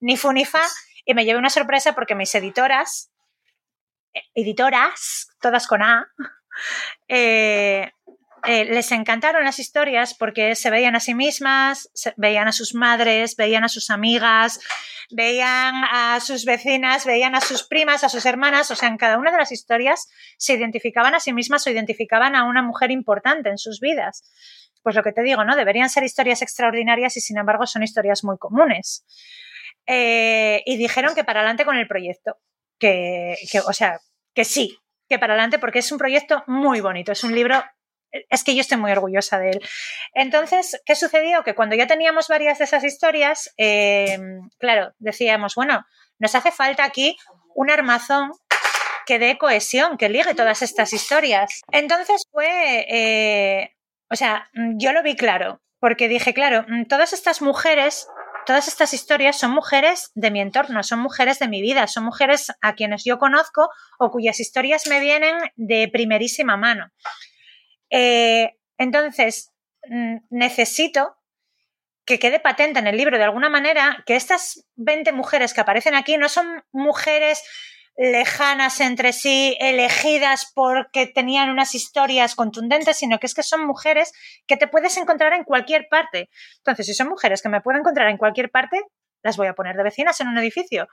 ni 0.00 0.16
fu 0.16 0.32
ni 0.32 0.44
fa, 0.44 0.62
y 1.04 1.14
me 1.14 1.24
llevé 1.24 1.38
una 1.38 1.50
sorpresa 1.50 1.94
porque 1.94 2.14
mis 2.14 2.34
editoras, 2.34 3.10
editoras, 4.34 5.28
todas 5.40 5.66
con 5.66 5.82
A, 5.82 6.06
eh, 7.08 7.90
eh, 8.44 8.64
les 8.64 8.90
encantaron 8.92 9.44
las 9.44 9.58
historias 9.58 10.14
porque 10.14 10.54
se 10.54 10.70
veían 10.70 10.96
a 10.96 11.00
sí 11.00 11.14
mismas, 11.14 11.90
veían 12.16 12.48
a 12.48 12.52
sus 12.52 12.74
madres, 12.74 13.36
veían 13.36 13.64
a 13.64 13.68
sus 13.68 13.90
amigas, 13.90 14.60
veían 15.10 15.84
a 15.84 16.18
sus 16.20 16.44
vecinas, 16.44 17.04
veían 17.04 17.34
a 17.34 17.40
sus 17.40 17.64
primas, 17.64 18.02
a 18.02 18.08
sus 18.08 18.24
hermanas, 18.24 18.70
o 18.70 18.76
sea, 18.76 18.88
en 18.88 18.96
cada 18.96 19.18
una 19.18 19.30
de 19.30 19.38
las 19.38 19.52
historias 19.52 20.08
se 20.38 20.54
identificaban 20.54 21.14
a 21.14 21.20
sí 21.20 21.32
mismas 21.32 21.66
o 21.66 21.70
identificaban 21.70 22.34
a 22.34 22.44
una 22.44 22.62
mujer 22.62 22.90
importante 22.90 23.50
en 23.50 23.58
sus 23.58 23.80
vidas. 23.80 24.24
Pues 24.82 24.96
lo 24.96 25.02
que 25.02 25.12
te 25.12 25.22
digo, 25.22 25.44
¿no? 25.44 25.56
Deberían 25.56 25.90
ser 25.90 26.04
historias 26.04 26.40
extraordinarias 26.40 27.16
y 27.18 27.20
sin 27.20 27.36
embargo 27.36 27.66
son 27.66 27.82
historias 27.82 28.24
muy 28.24 28.38
comunes. 28.38 29.04
Eh, 29.92 30.62
y 30.66 30.76
dijeron 30.76 31.16
que 31.16 31.24
para 31.24 31.40
adelante 31.40 31.64
con 31.64 31.76
el 31.76 31.88
proyecto, 31.88 32.36
que, 32.78 33.36
o 33.66 33.72
sea, 33.72 33.98
que 34.34 34.44
sí, 34.44 34.78
que 35.08 35.18
para 35.18 35.32
adelante 35.32 35.58
porque 35.58 35.80
es 35.80 35.90
un 35.90 35.98
proyecto 35.98 36.44
muy 36.46 36.80
bonito, 36.80 37.10
es 37.10 37.24
un 37.24 37.34
libro 37.34 37.60
es 38.12 38.44
que 38.44 38.54
yo 38.54 38.60
estoy 38.60 38.78
muy 38.78 38.90
orgullosa 38.90 39.38
de 39.38 39.50
él. 39.50 39.60
Entonces, 40.14 40.80
¿qué 40.84 40.96
sucedió? 40.96 41.44
Que 41.44 41.54
cuando 41.54 41.76
ya 41.76 41.86
teníamos 41.86 42.28
varias 42.28 42.58
de 42.58 42.64
esas 42.64 42.82
historias, 42.82 43.52
eh, 43.56 44.18
claro, 44.58 44.92
decíamos, 44.98 45.54
bueno, 45.54 45.84
nos 46.18 46.34
hace 46.34 46.50
falta 46.50 46.84
aquí 46.84 47.16
un 47.54 47.70
armazón 47.70 48.32
que 49.06 49.18
dé 49.18 49.38
cohesión, 49.38 49.96
que 49.96 50.08
ligue 50.08 50.34
todas 50.34 50.62
estas 50.62 50.92
historias. 50.92 51.62
Entonces 51.72 52.22
fue, 52.30 52.86
eh, 52.88 53.76
o 54.08 54.16
sea, 54.16 54.48
yo 54.76 54.92
lo 54.92 55.02
vi 55.02 55.16
claro, 55.16 55.60
porque 55.80 56.08
dije, 56.08 56.34
claro, 56.34 56.66
todas 56.88 57.12
estas 57.12 57.42
mujeres, 57.42 58.06
todas 58.46 58.68
estas 58.68 58.94
historias 58.94 59.38
son 59.38 59.52
mujeres 59.52 60.10
de 60.14 60.30
mi 60.30 60.40
entorno, 60.40 60.82
son 60.82 61.00
mujeres 61.00 61.38
de 61.38 61.48
mi 61.48 61.62
vida, 61.62 61.86
son 61.86 62.04
mujeres 62.04 62.52
a 62.60 62.74
quienes 62.74 63.04
yo 63.04 63.18
conozco 63.18 63.68
o 63.98 64.10
cuyas 64.10 64.40
historias 64.40 64.86
me 64.86 65.00
vienen 65.00 65.36
de 65.56 65.88
primerísima 65.88 66.56
mano. 66.56 66.90
Eh, 67.90 68.56
entonces, 68.78 69.52
mm, 69.88 70.16
necesito 70.30 71.16
que 72.04 72.18
quede 72.18 72.40
patente 72.40 72.78
en 72.80 72.86
el 72.86 72.96
libro 72.96 73.18
de 73.18 73.24
alguna 73.24 73.48
manera 73.48 74.02
que 74.06 74.16
estas 74.16 74.66
20 74.76 75.12
mujeres 75.12 75.54
que 75.54 75.60
aparecen 75.60 75.94
aquí 75.94 76.16
no 76.16 76.28
son 76.28 76.64
mujeres 76.72 77.42
lejanas 78.02 78.80
entre 78.80 79.12
sí, 79.12 79.54
elegidas 79.60 80.50
porque 80.54 81.06
tenían 81.06 81.50
unas 81.50 81.74
historias 81.74 82.34
contundentes, 82.34 82.96
sino 82.96 83.18
que 83.18 83.26
es 83.26 83.34
que 83.34 83.42
son 83.42 83.66
mujeres 83.66 84.14
que 84.46 84.56
te 84.56 84.68
puedes 84.68 84.96
encontrar 84.96 85.34
en 85.34 85.44
cualquier 85.44 85.86
parte. 85.90 86.30
Entonces, 86.56 86.86
si 86.86 86.94
son 86.94 87.08
mujeres 87.08 87.42
que 87.42 87.50
me 87.50 87.60
puedo 87.60 87.78
encontrar 87.78 88.08
en 88.08 88.16
cualquier 88.16 88.50
parte, 88.50 88.80
las 89.22 89.36
voy 89.36 89.48
a 89.48 89.54
poner 89.54 89.76
de 89.76 89.82
vecinas 89.82 90.18
en 90.22 90.28
un 90.28 90.38
edificio. 90.38 90.88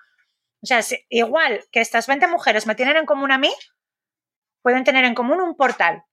O 0.62 0.66
sea, 0.66 0.82
igual 1.08 1.64
que 1.72 1.80
estas 1.80 2.08
20 2.08 2.28
mujeres 2.28 2.68
me 2.68 2.76
tienen 2.76 2.98
en 2.98 3.06
común 3.06 3.32
a 3.32 3.38
mí, 3.38 3.54
pueden 4.62 4.84
tener 4.84 5.06
en 5.06 5.16
común 5.16 5.40
un 5.40 5.56
portal, 5.56 6.04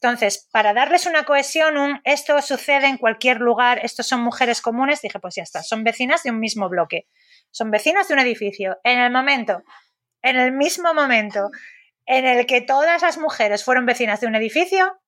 entonces, 0.00 0.48
para 0.52 0.74
darles 0.74 1.06
una 1.06 1.24
cohesión, 1.24 1.76
un 1.76 2.00
esto 2.04 2.40
sucede 2.40 2.86
en 2.86 2.98
cualquier 2.98 3.40
lugar, 3.40 3.80
estos 3.82 4.06
son 4.06 4.20
mujeres 4.20 4.62
comunes, 4.62 5.02
dije, 5.02 5.18
pues 5.18 5.34
ya 5.34 5.42
está, 5.42 5.64
son 5.64 5.82
vecinas 5.82 6.22
de 6.22 6.30
un 6.30 6.38
mismo 6.38 6.68
bloque, 6.68 7.08
son 7.50 7.72
vecinas 7.72 8.06
de 8.06 8.14
un 8.14 8.20
edificio. 8.20 8.78
En 8.84 9.00
el 9.00 9.10
momento, 9.10 9.64
en 10.22 10.38
el 10.38 10.52
mismo 10.52 10.94
momento 10.94 11.50
en 12.06 12.26
el 12.26 12.46
que 12.46 12.60
todas 12.60 13.02
las 13.02 13.18
mujeres 13.18 13.64
fueron 13.64 13.86
vecinas 13.86 14.20
de 14.20 14.26
un 14.26 14.34
edificio, 14.34 14.98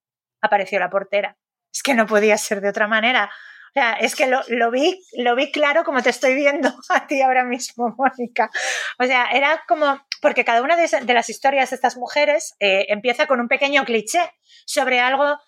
apareció 0.40 0.79
la 0.79 0.90
portera. 0.90 1.37
Es 1.73 1.83
que 1.83 1.94
no 1.94 2.07
podía 2.07 2.37
ser 2.37 2.61
de 2.61 2.68
otra 2.68 2.88
manera. 2.88 3.31
O 3.70 3.73
sea, 3.73 3.92
es 3.92 4.16
que 4.16 4.27
lo, 4.27 4.70
vi, 4.70 5.01
lo 5.16 5.37
vi 5.37 5.53
claro 5.53 5.85
como 5.85 6.03
te 6.03 6.11
estoy 6.11 6.35
viendo 6.35 6.75
a 6.88 7.07
ti 7.07 7.23
ahora 7.23 7.44
mismo, 7.44 7.94
Mónica. 7.96 8.51
O 8.99 9.05
sea, 9.05 9.27
era 9.33 9.62
como, 9.68 10.05
porque 10.20 10.44
cada 10.44 10.62
una 10.62 10.77
de, 10.77 11.14
las 11.14 11.31
historias 11.31 11.70
de 11.70 11.77
estas 11.77 11.96
mujeres 11.96 12.55
eh, 12.59 12.87
empieza 12.88 13.27
con 13.27 13.40
un 13.40 13.49
pequeño 13.49 13.85
cliché 13.85 14.20
sobre 14.66 15.01
algo 15.01 15.38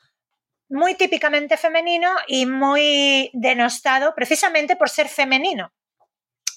muy 0.69 0.95
típicamente 0.95 1.57
femenino 1.57 2.11
y 2.27 2.47
muy 2.47 3.31
denostado 3.35 4.15
precisamente 4.15 4.77
por 4.77 4.89
ser 4.89 5.09
femenino. 5.09 5.73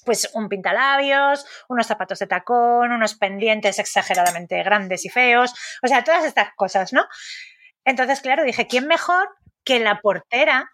Pues 0.06 0.30
un 0.32 0.48
pintalabios, 0.48 1.44
unos 1.68 1.86
zapatos 1.86 2.18
de 2.20 2.26
tacón, 2.26 2.92
unos 2.92 3.14
pendientes 3.16 3.78
exageradamente 3.78 4.62
grandes 4.62 5.04
y 5.04 5.10
feos, 5.10 5.52
o 5.82 5.88
sea, 5.88 6.02
todas 6.04 6.24
estas 6.24 6.54
cosas, 6.56 6.94
¿no? 6.94 7.04
Entonces, 7.84 8.22
claro, 8.22 8.44
dije, 8.44 8.66
¿quién 8.66 8.86
mejor 8.86 9.28
que 9.64 9.80
la 9.80 10.00
portera 10.00 10.70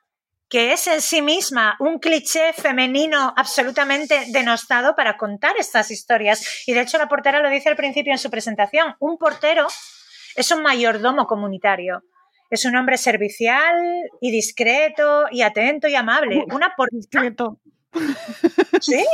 que 0.52 0.74
es 0.74 0.86
en 0.86 1.00
sí 1.00 1.22
misma 1.22 1.76
un 1.80 1.98
cliché 1.98 2.52
femenino 2.52 3.32
absolutamente 3.38 4.26
denostado 4.32 4.94
para 4.94 5.16
contar 5.16 5.54
estas 5.58 5.90
historias. 5.90 6.66
Y 6.66 6.74
de 6.74 6.82
hecho 6.82 6.98
la 6.98 7.08
portera 7.08 7.40
lo 7.40 7.48
dice 7.48 7.70
al 7.70 7.76
principio 7.76 8.12
en 8.12 8.18
su 8.18 8.28
presentación, 8.28 8.94
un 9.00 9.16
portero 9.16 9.66
es 10.36 10.50
un 10.50 10.62
mayordomo 10.62 11.26
comunitario. 11.26 12.02
Es 12.50 12.66
un 12.66 12.76
hombre 12.76 12.98
servicial 12.98 13.80
y 14.20 14.30
discreto 14.30 15.24
y 15.30 15.40
atento 15.40 15.88
y 15.88 15.94
amable. 15.94 16.44
Una 16.52 16.74
portera. 16.76 17.56
Sí. 18.80 19.04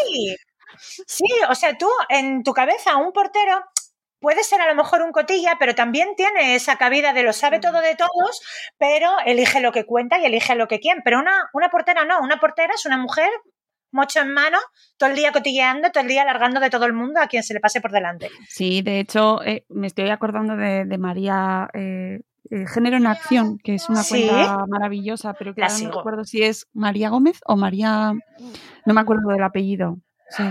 Sí, 1.06 1.24
o 1.48 1.54
sea, 1.54 1.76
tú 1.76 1.88
en 2.08 2.42
tu 2.42 2.52
cabeza, 2.52 2.96
un 2.96 3.12
portero 3.12 3.64
puede 4.20 4.42
ser 4.42 4.60
a 4.60 4.68
lo 4.68 4.74
mejor 4.74 5.02
un 5.02 5.12
cotilla, 5.12 5.56
pero 5.58 5.74
también 5.74 6.14
tiene 6.16 6.54
esa 6.54 6.76
cabida 6.76 7.12
de 7.12 7.22
lo 7.22 7.32
sabe 7.32 7.60
todo 7.60 7.80
de 7.80 7.96
todos, 7.96 8.40
pero 8.78 9.10
elige 9.24 9.60
lo 9.60 9.72
que 9.72 9.84
cuenta 9.84 10.18
y 10.18 10.26
elige 10.26 10.54
lo 10.54 10.68
que 10.68 10.80
quiere. 10.80 11.00
Pero 11.04 11.18
una, 11.18 11.48
una 11.52 11.68
portera 11.68 12.04
no, 12.04 12.20
una 12.20 12.38
portera 12.38 12.74
es 12.74 12.86
una 12.86 12.96
mujer 12.96 13.30
mocho 13.90 14.20
en 14.20 14.32
mano, 14.32 14.58
todo 14.96 15.10
el 15.10 15.16
día 15.16 15.32
cotilleando, 15.32 15.90
todo 15.90 16.02
el 16.02 16.08
día 16.08 16.22
alargando 16.22 16.60
de 16.60 16.70
todo 16.70 16.84
el 16.84 16.92
mundo 16.92 17.20
a 17.20 17.26
quien 17.26 17.42
se 17.42 17.54
le 17.54 17.60
pase 17.60 17.80
por 17.80 17.90
delante. 17.90 18.30
Sí, 18.48 18.82
de 18.82 19.00
hecho, 19.00 19.42
eh, 19.42 19.64
me 19.68 19.86
estoy 19.86 20.10
acordando 20.10 20.56
de, 20.56 20.98
María 20.98 21.68
eh, 21.72 22.20
eh, 22.50 22.66
Género 22.66 22.96
en 22.96 23.06
Acción, 23.06 23.58
que 23.58 23.74
es 23.74 23.88
una 23.88 24.02
cuenta 24.04 24.64
maravillosa, 24.68 25.34
pero 25.34 25.54
que 25.54 25.62
no 25.62 25.78
me 25.78 25.98
acuerdo 25.98 26.24
si 26.24 26.42
es 26.42 26.66
María 26.72 27.10
Gómez 27.10 27.40
o 27.46 27.56
María, 27.56 28.12
no 28.86 28.94
me 28.94 29.00
acuerdo 29.00 29.30
del 29.30 29.42
apellido. 29.42 29.98
Sí, 30.30 30.42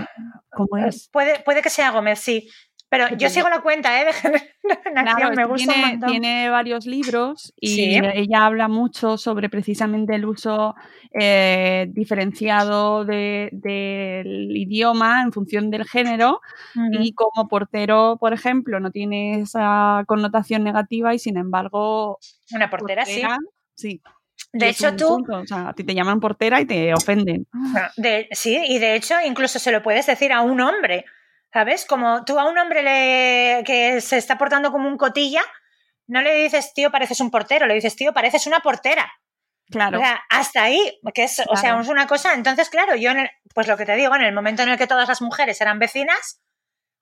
¿Cómo 0.50 0.76
es? 0.76 1.08
Puede, 1.12 1.40
puede 1.40 1.62
que 1.62 1.70
sea 1.70 1.92
Gómez, 1.92 2.18
sí. 2.18 2.48
Pero 2.90 3.16
yo 3.16 3.28
sigo 3.28 3.48
la 3.48 3.60
cuenta, 3.60 4.02
¿eh? 4.02 4.06
De 4.62 5.36
me 5.36 5.44
gusta 5.44 5.72
tiene, 5.72 5.98
tiene, 6.06 6.50
varios 6.50 6.86
libros 6.86 7.52
y 7.58 7.96
ella 7.96 8.46
habla 8.46 8.68
mucho 8.68 9.16
sobre 9.16 9.48
precisamente 9.48 10.14
el 10.14 10.24
uso 10.24 10.74
eh, 11.18 11.86
diferenciado 11.90 13.04
del 13.04 14.56
idioma 14.56 15.22
en 15.22 15.32
función 15.32 15.70
del 15.70 15.86
género 15.86 16.40
y 16.92 17.12
como 17.12 17.48
portero, 17.48 18.16
por 18.20 18.32
ejemplo, 18.32 18.80
no 18.80 18.90
tiene 18.90 19.40
esa 19.40 20.04
connotación 20.06 20.64
negativa 20.64 21.14
y 21.14 21.18
sin 21.18 21.36
embargo... 21.36 22.18
Una 22.52 22.70
portera, 22.70 23.04
sí. 23.04 23.22
Sí. 23.74 24.02
De 24.52 24.68
hecho, 24.70 24.96
tú. 24.96 25.24
O 25.30 25.46
sea, 25.46 25.68
a 25.68 25.72
ti 25.74 25.84
te 25.84 25.94
llaman 25.94 26.20
portera 26.20 26.60
y 26.60 26.66
te 26.66 26.94
ofenden. 26.94 27.46
sí, 28.32 28.58
y 28.68 28.78
de 28.78 28.94
hecho, 28.94 29.14
incluso 29.24 29.58
se 29.58 29.72
lo 29.72 29.82
puedes 29.82 30.06
decir 30.06 30.32
a 30.32 30.42
un 30.42 30.60
hombre. 30.60 31.04
¿Sabes? 31.52 31.86
Como 31.86 32.24
tú 32.24 32.38
a 32.38 32.48
un 32.48 32.58
hombre 32.58 32.82
le, 32.82 33.64
que 33.64 34.00
se 34.00 34.18
está 34.18 34.36
portando 34.36 34.70
como 34.70 34.88
un 34.88 34.98
cotilla, 34.98 35.42
no 36.06 36.20
le 36.22 36.34
dices, 36.34 36.72
tío, 36.74 36.90
pareces 36.90 37.20
un 37.20 37.30
portero, 37.30 37.66
le 37.66 37.74
dices, 37.74 37.96
tío, 37.96 38.12
pareces 38.12 38.46
una 38.46 38.60
portera. 38.60 39.10
Claro. 39.70 39.98
O 39.98 40.00
sea, 40.00 40.22
hasta 40.30 40.62
ahí, 40.62 40.98
que 41.14 41.24
es, 41.24 41.42
o 41.46 41.56
sea, 41.56 41.78
es 41.78 41.88
una 41.88 42.06
cosa. 42.06 42.34
Entonces, 42.34 42.70
claro, 42.70 42.96
yo, 42.96 43.12
pues 43.54 43.66
lo 43.66 43.76
que 43.76 43.84
te 43.84 43.96
digo, 43.96 44.14
en 44.14 44.22
el 44.22 44.34
momento 44.34 44.62
en 44.62 44.70
el 44.70 44.78
que 44.78 44.86
todas 44.86 45.08
las 45.08 45.20
mujeres 45.20 45.60
eran 45.60 45.78
vecinas, 45.78 46.40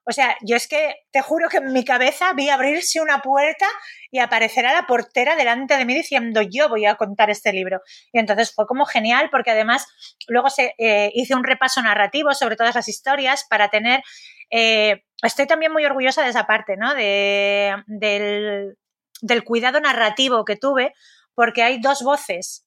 o 0.08 0.12
sea, 0.12 0.36
yo 0.40 0.54
es 0.54 0.68
que 0.68 0.94
te 1.10 1.20
juro 1.20 1.48
que 1.48 1.56
en 1.56 1.72
mi 1.72 1.84
cabeza 1.84 2.32
vi 2.32 2.48
abrirse 2.48 3.00
una 3.00 3.22
puerta 3.22 3.66
y 4.12 4.20
aparecer 4.20 4.64
a 4.64 4.72
la 4.72 4.86
portera 4.86 5.34
delante 5.34 5.76
de 5.76 5.84
mí 5.84 5.94
diciendo 5.94 6.42
yo 6.42 6.68
voy 6.68 6.86
a 6.86 6.94
contar 6.94 7.28
este 7.28 7.52
libro. 7.52 7.80
Y 8.12 8.20
entonces 8.20 8.54
fue 8.54 8.66
como 8.66 8.86
genial 8.86 9.30
porque 9.32 9.50
además 9.50 9.84
luego 10.28 10.48
se, 10.48 10.74
eh, 10.78 11.10
hice 11.14 11.34
un 11.34 11.42
repaso 11.42 11.82
narrativo 11.82 12.34
sobre 12.34 12.54
todas 12.54 12.74
las 12.74 12.88
historias 12.88 13.44
para 13.48 13.68
tener... 13.68 14.02
Eh, 14.50 15.04
estoy 15.22 15.46
también 15.46 15.72
muy 15.72 15.84
orgullosa 15.84 16.22
de 16.22 16.30
esa 16.30 16.46
parte, 16.46 16.76
¿no? 16.76 16.94
De, 16.94 17.74
del, 17.86 18.76
del 19.20 19.44
cuidado 19.44 19.80
narrativo 19.80 20.44
que 20.44 20.56
tuve 20.56 20.92
porque 21.34 21.62
hay 21.62 21.80
dos 21.80 22.02
voces. 22.02 22.66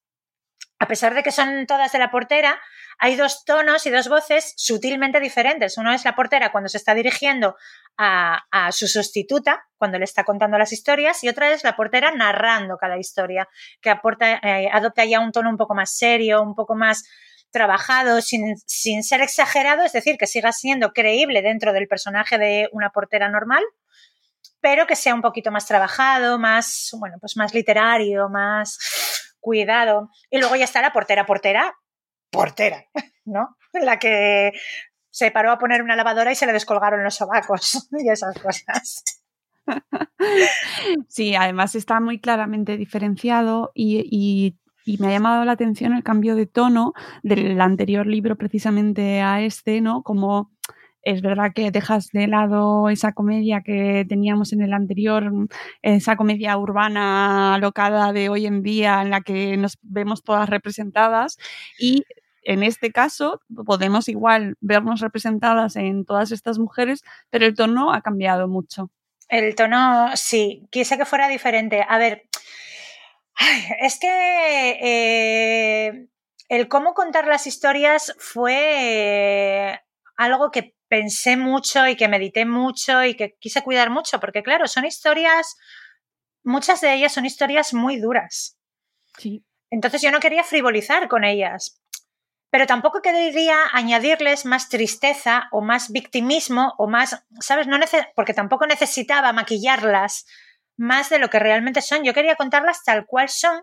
A 0.79 0.87
pesar 0.87 1.13
de 1.13 1.23
que 1.23 1.31
son 1.31 1.65
todas 1.67 1.91
de 1.91 1.99
la 1.99 2.09
portera, 2.09 2.59
hay 2.99 3.15
dos 3.15 3.43
tonos 3.45 3.85
y 3.85 3.89
dos 3.89 4.07
voces 4.07 4.53
sutilmente 4.57 5.19
diferentes. 5.19 5.77
Uno 5.77 5.93
es 5.93 6.05
la 6.05 6.15
portera 6.15 6.51
cuando 6.51 6.69
se 6.69 6.77
está 6.77 6.93
dirigiendo 6.93 7.55
a, 7.97 8.69
su 8.71 8.87
sustituta, 8.87 9.65
cuando 9.77 9.97
le 9.97 10.05
está 10.05 10.23
contando 10.23 10.57
las 10.57 10.71
historias, 10.71 11.21
y 11.23 11.29
otra 11.29 11.51
es 11.51 11.63
la 11.65 11.75
portera 11.75 12.11
narrando 12.11 12.77
cada 12.77 12.97
historia, 12.97 13.47
que 13.81 13.89
aporta, 13.89 14.35
eh, 14.35 14.69
adopta 14.71 15.03
ya 15.03 15.19
un 15.19 15.31
tono 15.33 15.49
un 15.49 15.57
poco 15.57 15.75
más 15.75 15.97
serio, 15.97 16.41
un 16.41 16.55
poco 16.55 16.75
más 16.75 17.03
trabajado, 17.51 18.21
sin, 18.21 18.57
sin 18.65 19.03
ser 19.03 19.21
exagerado, 19.21 19.83
es 19.83 19.91
decir, 19.91 20.17
que 20.17 20.27
siga 20.27 20.51
siendo 20.51 20.91
creíble 20.93 21.41
dentro 21.41 21.73
del 21.73 21.87
personaje 21.87 22.37
de 22.37 22.69
una 22.71 22.89
portera 22.91 23.29
normal, 23.29 23.63
pero 24.61 24.87
que 24.87 24.95
sea 24.95 25.15
un 25.15 25.21
poquito 25.21 25.51
más 25.51 25.65
trabajado, 25.65 26.37
más, 26.37 26.89
bueno, 26.99 27.17
pues 27.19 27.37
más 27.37 27.53
literario, 27.53 28.29
más 28.29 28.77
cuidado. 29.39 30.09
Y 30.29 30.39
luego 30.39 30.55
ya 30.55 30.65
está 30.65 30.81
la 30.81 30.91
portera, 30.91 31.25
portera, 31.25 31.73
portera, 32.31 32.85
¿no? 33.25 33.57
La 33.73 33.99
que 33.99 34.51
se 35.09 35.31
paró 35.31 35.51
a 35.51 35.57
poner 35.57 35.81
una 35.81 35.95
lavadora 35.95 36.31
y 36.31 36.35
se 36.35 36.45
le 36.45 36.53
descolgaron 36.53 37.03
los 37.03 37.15
sobacos 37.15 37.89
y 37.99 38.09
esas 38.09 38.37
cosas. 38.39 39.03
Sí, 41.07 41.35
además 41.35 41.75
está 41.75 41.99
muy 41.99 42.19
claramente 42.19 42.75
diferenciado 42.75 43.71
y, 43.75 44.57
me 44.97 45.07
ha 45.07 45.11
llamado 45.11 45.45
la 45.45 45.53
atención 45.53 45.93
el 45.93 46.03
cambio 46.03 46.35
de 46.35 46.45
tono 46.45 46.93
del 47.23 47.59
anterior 47.61 48.07
libro 48.07 48.35
precisamente 48.37 49.21
a 49.21 49.41
este, 49.41 49.81
¿no? 49.81 50.03
Como 50.03 50.51
es 51.01 51.21
verdad 51.21 51.53
que 51.53 51.71
dejas 51.71 52.09
de 52.11 52.27
lado 52.27 52.89
esa 52.89 53.13
comedia 53.13 53.61
que 53.61 54.05
teníamos 54.07 54.51
en 54.53 54.61
el 54.61 54.73
anterior, 54.73 55.31
esa 55.81 56.15
comedia 56.15 56.57
urbana 56.57 57.55
alocada 57.55 58.11
de 58.11 58.29
hoy 58.29 58.45
en 58.45 58.61
día 58.63 59.01
en 59.01 59.09
la 59.09 59.21
que 59.21 59.55
nos 59.57 59.77
vemos 59.81 60.23
todas 60.23 60.49
representadas 60.49 61.37
y 61.79 62.03
en 62.43 62.63
este 62.63 62.91
caso 62.91 63.41
podemos 63.65 64.09
igual 64.09 64.55
vernos 64.59 65.01
representadas 65.01 65.75
en 65.75 66.05
todas 66.05 66.31
estas 66.31 66.57
mujeres, 66.59 67.03
pero 67.29 67.45
el 67.45 67.55
tono 67.55 67.93
ha 67.93 68.01
cambiado 68.01 68.47
mucho. 68.47 68.89
El 69.27 69.53
tono, 69.53 70.09
sí, 70.15 70.67
quise 70.71 70.97
que 70.97 71.05
fuera 71.05 71.27
diferente. 71.27 71.85
A 71.87 71.99
ver, 71.99 72.23
es 73.79 73.99
que 73.99 74.77
eh, 74.81 76.07
el 76.49 76.67
cómo 76.67 76.93
contar 76.93 77.27
las 77.27 77.47
historias 77.47 78.15
fue 78.17 79.81
algo 80.17 80.51
que 80.51 80.75
pensé 80.87 81.37
mucho 81.37 81.87
y 81.87 81.95
que 81.95 82.07
medité 82.07 82.45
mucho 82.45 83.03
y 83.03 83.15
que 83.15 83.37
quise 83.39 83.63
cuidar 83.63 83.89
mucho, 83.89 84.19
porque 84.19 84.43
claro, 84.43 84.67
son 84.67 84.85
historias, 84.85 85.55
muchas 86.43 86.81
de 86.81 86.93
ellas 86.93 87.13
son 87.13 87.25
historias 87.25 87.73
muy 87.73 87.99
duras. 87.99 88.57
Sí. 89.17 89.45
Entonces 89.69 90.01
yo 90.01 90.11
no 90.11 90.19
quería 90.19 90.43
frivolizar 90.43 91.07
con 91.07 91.23
ellas, 91.23 91.79
pero 92.49 92.65
tampoco 92.65 93.01
quería 93.01 93.57
añadirles 93.71 94.45
más 94.45 94.69
tristeza 94.69 95.47
o 95.51 95.61
más 95.61 95.91
victimismo 95.91 96.73
o 96.79 96.87
más, 96.87 97.23
¿sabes? 97.39 97.67
No 97.67 97.77
porque 98.15 98.33
tampoco 98.33 98.65
necesitaba 98.65 99.31
maquillarlas 99.31 100.25
más 100.79 101.09
de 101.09 101.19
lo 101.19 101.29
que 101.29 101.39
realmente 101.39 101.81
son. 101.81 102.03
Yo 102.03 102.13
quería 102.13 102.35
contarlas 102.35 102.83
tal 102.83 103.05
cual 103.05 103.29
son, 103.29 103.61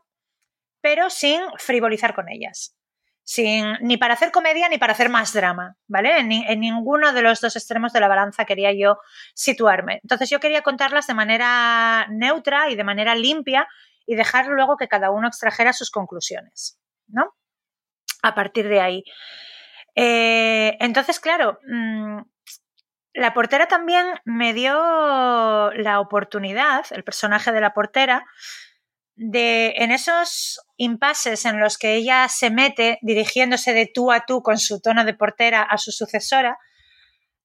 pero 0.81 1.09
sin 1.09 1.41
frivolizar 1.59 2.15
con 2.15 2.29
ellas. 2.29 2.77
Sin, 3.23 3.73
ni 3.81 3.97
para 3.97 4.15
hacer 4.15 4.31
comedia 4.31 4.69
ni 4.69 4.79
para 4.79 4.93
hacer 4.93 5.09
más 5.09 5.33
drama, 5.33 5.77
¿vale? 5.89 6.19
En, 6.19 6.29
ninguno 6.61 7.13
de 7.13 7.23
los 7.23 7.41
dos 7.41 7.57
extremos 7.57 7.93
de 7.93 8.01
la 8.01 8.07
balanza 8.07 8.45
quería 8.45 8.73
yo 8.73 8.99
situarme. 9.35 9.99
Entonces 10.03 10.31
yo 10.31 10.39
quería 10.39 10.63
contarlas 10.63 11.07
de 11.09 11.15
manera 11.15 12.07
neutra 12.11 12.71
y 12.71 12.77
de 12.77 12.85
manera 12.85 13.17
limpia 13.17 13.67
y 14.07 14.15
dejar 14.15 14.47
luego 14.47 14.77
que 14.77 14.87
cada 14.87 15.11
uno 15.11 15.27
extrajera 15.27 15.73
sus 15.73 15.91
conclusiones, 15.91 16.79
¿no? 17.09 17.35
a 18.23 18.35
partir 18.35 18.69
de 18.69 18.81
ahí. 18.81 19.05
Eh, 19.95 20.77
entonces, 20.81 21.19
claro, 21.21 21.59
mm, 21.67 22.21
la 23.17 23.33
portera 23.33 23.67
también 23.67 24.07
me 24.25 24.53
dio 24.53 24.75
la 25.73 26.01
oportunidad, 26.01 26.85
el 26.91 27.03
personaje 27.03 27.51
de 27.51 27.63
la 27.63 27.73
portera, 27.73 28.27
de 29.15 29.73
en 29.77 29.91
esos 29.91 30.61
impases 30.77 31.47
en 31.47 31.59
los 31.59 31.79
que 31.79 31.95
ella 31.95 32.29
se 32.29 32.51
mete 32.51 32.99
dirigiéndose 33.01 33.73
de 33.73 33.91
tú 33.93 34.13
a 34.13 34.27
tú 34.27 34.43
con 34.43 34.59
su 34.59 34.83
tono 34.83 35.05
de 35.05 35.15
portera 35.15 35.63
a 35.63 35.79
su 35.79 35.93
sucesora, 35.93 36.59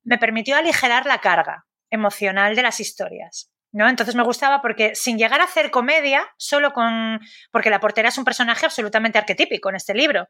me 0.04 0.18
permitió 0.18 0.58
aligerar 0.58 1.06
la 1.06 1.22
carga 1.22 1.66
emocional 1.90 2.56
de 2.56 2.64
las 2.64 2.80
historias. 2.80 3.51
¿No? 3.72 3.88
Entonces 3.90 4.16
me 4.16 4.24
gustaba 4.24 4.62
porque 4.62 4.96
sin 4.96 5.18
llegar 5.18 5.42
a 5.42 5.46
hacer 5.46 5.72
comedia, 5.72 6.28
solo 6.38 6.74
con. 6.74 7.20
porque 7.52 7.70
la 7.70 7.80
portera 7.80 8.10
es 8.10 8.18
un 8.18 8.26
personaje 8.26 8.66
absolutamente 8.66 9.18
arquetípico 9.18 9.70
en 9.70 9.76
este 9.76 9.94
libro. 9.94 10.28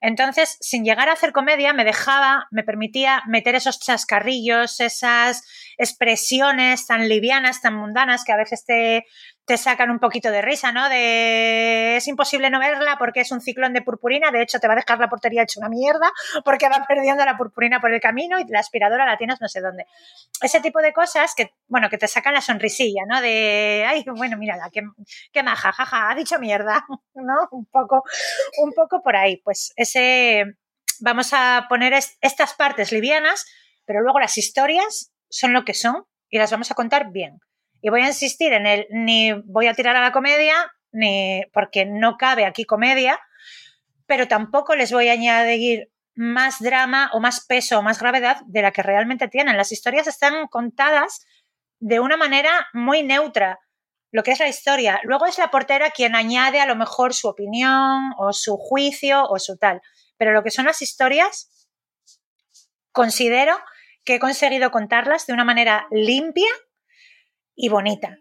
Entonces, 0.00 0.58
sin 0.60 0.84
llegar 0.84 1.08
a 1.08 1.12
hacer 1.12 1.32
comedia, 1.32 1.72
me 1.72 1.84
dejaba, 1.84 2.46
me 2.50 2.62
permitía 2.62 3.22
meter 3.26 3.54
esos 3.54 3.80
chascarrillos, 3.80 4.80
esas 4.80 5.44
expresiones 5.78 6.86
tan 6.86 7.08
livianas, 7.08 7.60
tan 7.60 7.74
mundanas 7.74 8.24
que 8.24 8.32
a 8.32 8.36
veces 8.36 8.64
te, 8.64 9.04
te 9.46 9.58
sacan 9.58 9.90
un 9.90 9.98
poquito 9.98 10.30
de 10.30 10.40
risa, 10.42 10.72
¿no? 10.72 10.88
De 10.88 11.96
es 11.96 12.08
imposible 12.08 12.50
no 12.50 12.58
verla 12.58 12.96
porque 12.98 13.20
es 13.20 13.30
un 13.30 13.40
ciclón 13.40 13.72
de 13.74 13.82
purpurina, 13.82 14.30
de 14.30 14.42
hecho 14.42 14.58
te 14.58 14.66
va 14.66 14.72
a 14.72 14.76
dejar 14.76 14.98
la 14.98 15.08
portería 15.08 15.42
hecha 15.42 15.60
una 15.60 15.68
mierda 15.68 16.10
porque 16.44 16.68
va 16.68 16.84
perdiendo 16.88 17.24
la 17.24 17.36
purpurina 17.36 17.80
por 17.80 17.92
el 17.92 18.00
camino 18.00 18.38
y 18.38 18.44
la 18.48 18.60
aspiradora 18.60 19.04
la 19.04 19.18
tienes 19.18 19.40
no 19.40 19.48
sé 19.48 19.60
dónde. 19.60 19.86
Ese 20.40 20.60
tipo 20.60 20.80
de 20.80 20.92
cosas 20.92 21.34
que, 21.34 21.52
bueno, 21.68 21.90
que 21.90 21.98
te 21.98 22.08
sacan 22.08 22.34
la 22.34 22.40
sonrisilla, 22.40 23.02
¿no? 23.06 23.20
De, 23.20 23.84
ay, 23.86 24.04
bueno, 24.16 24.36
mírala, 24.38 24.70
qué, 24.72 24.82
qué 25.32 25.42
maja, 25.42 25.72
jaja, 25.72 26.10
ha 26.10 26.14
dicho 26.14 26.38
mierda, 26.38 26.86
¿no? 27.14 27.48
Un 27.50 27.66
poco, 27.66 28.02
un 28.62 28.72
poco 28.72 29.02
por 29.02 29.16
ahí. 29.16 29.38
Pues 29.44 29.72
ese, 29.76 30.44
vamos 31.00 31.32
a 31.32 31.66
poner 31.68 31.92
estas 31.92 32.54
partes 32.54 32.92
livianas, 32.92 33.44
pero 33.84 34.00
luego 34.00 34.20
las 34.20 34.38
historias 34.38 35.13
son 35.34 35.52
lo 35.52 35.64
que 35.64 35.74
son 35.74 36.06
y 36.30 36.38
las 36.38 36.52
vamos 36.52 36.70
a 36.70 36.76
contar 36.76 37.10
bien. 37.10 37.40
Y 37.82 37.90
voy 37.90 38.02
a 38.02 38.06
insistir 38.06 38.52
en 38.52 38.66
el 38.66 38.86
ni 38.90 39.32
voy 39.32 39.66
a 39.66 39.74
tirar 39.74 39.96
a 39.96 40.00
la 40.00 40.12
comedia, 40.12 40.54
ni 40.92 41.42
porque 41.52 41.84
no 41.84 42.16
cabe 42.16 42.46
aquí 42.46 42.64
comedia, 42.64 43.18
pero 44.06 44.28
tampoco 44.28 44.76
les 44.76 44.92
voy 44.92 45.08
a 45.08 45.12
añadir 45.12 45.90
más 46.14 46.60
drama 46.60 47.10
o 47.12 47.20
más 47.20 47.44
peso 47.46 47.80
o 47.80 47.82
más 47.82 47.98
gravedad 47.98 48.42
de 48.46 48.62
la 48.62 48.70
que 48.70 48.84
realmente 48.84 49.26
tienen. 49.26 49.56
Las 49.56 49.72
historias 49.72 50.06
están 50.06 50.46
contadas 50.46 51.26
de 51.80 51.98
una 51.98 52.16
manera 52.16 52.68
muy 52.72 53.02
neutra, 53.02 53.58
lo 54.12 54.22
que 54.22 54.30
es 54.30 54.38
la 54.38 54.46
historia. 54.46 55.00
Luego 55.02 55.26
es 55.26 55.38
la 55.38 55.50
portera 55.50 55.90
quien 55.90 56.14
añade 56.14 56.60
a 56.60 56.66
lo 56.66 56.76
mejor 56.76 57.12
su 57.12 57.26
opinión 57.26 58.12
o 58.18 58.32
su 58.32 58.56
juicio 58.56 59.24
o 59.24 59.40
su 59.40 59.56
tal. 59.56 59.82
Pero 60.16 60.32
lo 60.32 60.44
que 60.44 60.52
son 60.52 60.66
las 60.66 60.80
historias, 60.80 61.68
considero 62.92 63.58
que 64.04 64.16
he 64.16 64.18
conseguido 64.18 64.70
contarlas 64.70 65.26
de 65.26 65.32
una 65.32 65.44
manera 65.44 65.86
limpia 65.90 66.50
y 67.54 67.68
bonita. 67.68 68.18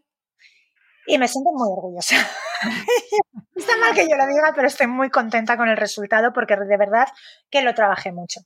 Y 1.06 1.18
me 1.18 1.28
siento 1.28 1.52
muy 1.54 1.70
orgullosa. 1.70 2.16
Está 3.56 3.78
mal 3.78 3.94
que 3.94 4.08
yo 4.10 4.16
lo 4.16 4.26
diga, 4.26 4.54
pero 4.56 4.68
estoy 4.68 4.88
muy 4.88 5.10
contenta 5.10 5.58
con 5.58 5.68
el 5.68 5.78
resultado 5.78 6.32
porque 6.34 6.56
de 6.56 6.78
verdad 6.78 7.08
que 7.50 7.62
lo 7.62 7.74
trabajé 7.74 8.12
mucho. 8.12 8.42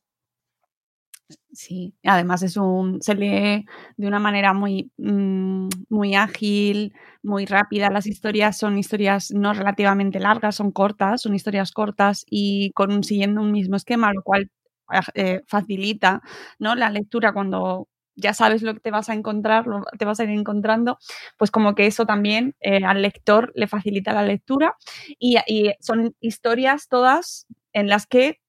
Sí, 1.52 1.94
además 2.04 2.42
es 2.44 2.56
un, 2.56 3.02
se 3.02 3.16
lee 3.16 3.66
de 3.98 4.08
una 4.08 4.20
manera 4.20 4.54
muy, 4.54 4.92
mm, 4.98 5.68
muy 5.90 6.16
ágil, 6.16 6.94
muy 7.22 7.46
rápida. 7.46 7.90
Las 7.90 8.08
historias 8.08 8.58
son 8.58 8.78
historias 8.78 9.32
no 9.32 9.54
relativamente 9.54 10.20
largas, 10.20 10.56
son 10.56 10.72
cortas, 10.72 11.22
son 11.22 11.36
historias 11.36 11.72
cortas 11.72 12.26
y 12.30 12.72
con 12.74 13.04
siguiendo 13.04 13.42
un 13.42 13.52
mismo 13.52 13.76
esquema, 13.76 14.14
lo 14.14 14.24
cual 14.24 14.52
eh, 15.14 15.42
facilita 15.48 16.22
¿no? 16.60 16.76
la 16.76 16.90
lectura 16.90 17.34
cuando 17.34 17.88
ya 18.16 18.34
sabes 18.34 18.64
lo 18.64 18.74
que 18.74 18.80
te 18.80 18.92
vas 18.92 19.10
a 19.10 19.14
encontrar, 19.14 19.66
te 19.98 20.06
vas 20.06 20.20
a 20.20 20.24
ir 20.24 20.32
encontrando, 20.32 20.98
pues 21.38 21.52
como 21.52 21.76
que 21.76 21.86
eso 21.86 22.06
también 22.06 22.56
eh, 22.62 22.84
al 22.84 23.02
lector 23.02 23.52
le 23.56 23.68
facilita 23.68 24.12
la 24.12 24.24
lectura 24.24 24.76
y, 25.20 25.38
son 25.80 26.16
historias 26.20 26.88
todas 26.90 27.46
en 27.74 27.88
las 27.88 28.08
que 28.08 28.40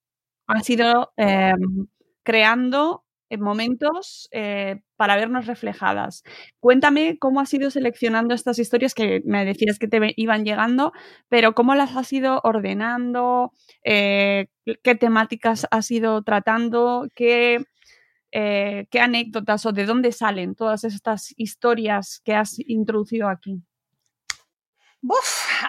han 0.47 0.63
sido 0.63 1.13
em, 1.17 1.87
creando 2.23 3.05
momentos 3.37 4.27
eh, 4.31 4.81
para 4.95 5.15
vernos 5.15 5.45
reflejadas. 5.45 6.23
Cuéntame 6.59 7.17
cómo 7.19 7.39
has 7.39 7.53
ido 7.53 7.69
seleccionando 7.69 8.33
estas 8.33 8.57
historias 8.57 8.95
que 8.95 9.21
me 9.25 9.45
decías 9.45 9.77
que 9.77 9.87
te 9.87 10.13
iban 10.15 10.45
llegando, 10.45 10.91
pero 11.27 11.53
cómo 11.53 11.75
las 11.75 11.95
has 11.95 12.11
ido 12.11 12.41
ordenando, 12.43 13.51
eh, 13.83 14.47
qué 14.83 14.95
temáticas 14.95 15.67
has 15.71 15.89
ido 15.91 16.21
tratando, 16.23 17.07
qué 17.15 17.65
eh, 18.31 18.85
qué 18.91 18.99
anécdotas 18.99 19.65
o 19.65 19.71
de 19.71 19.85
dónde 19.85 20.11
salen 20.11 20.53
todas 20.53 20.83
estas 20.83 21.33
historias 21.35 22.21
que 22.23 22.35
has 22.35 22.59
introducido 22.59 23.27
aquí. 23.27 23.63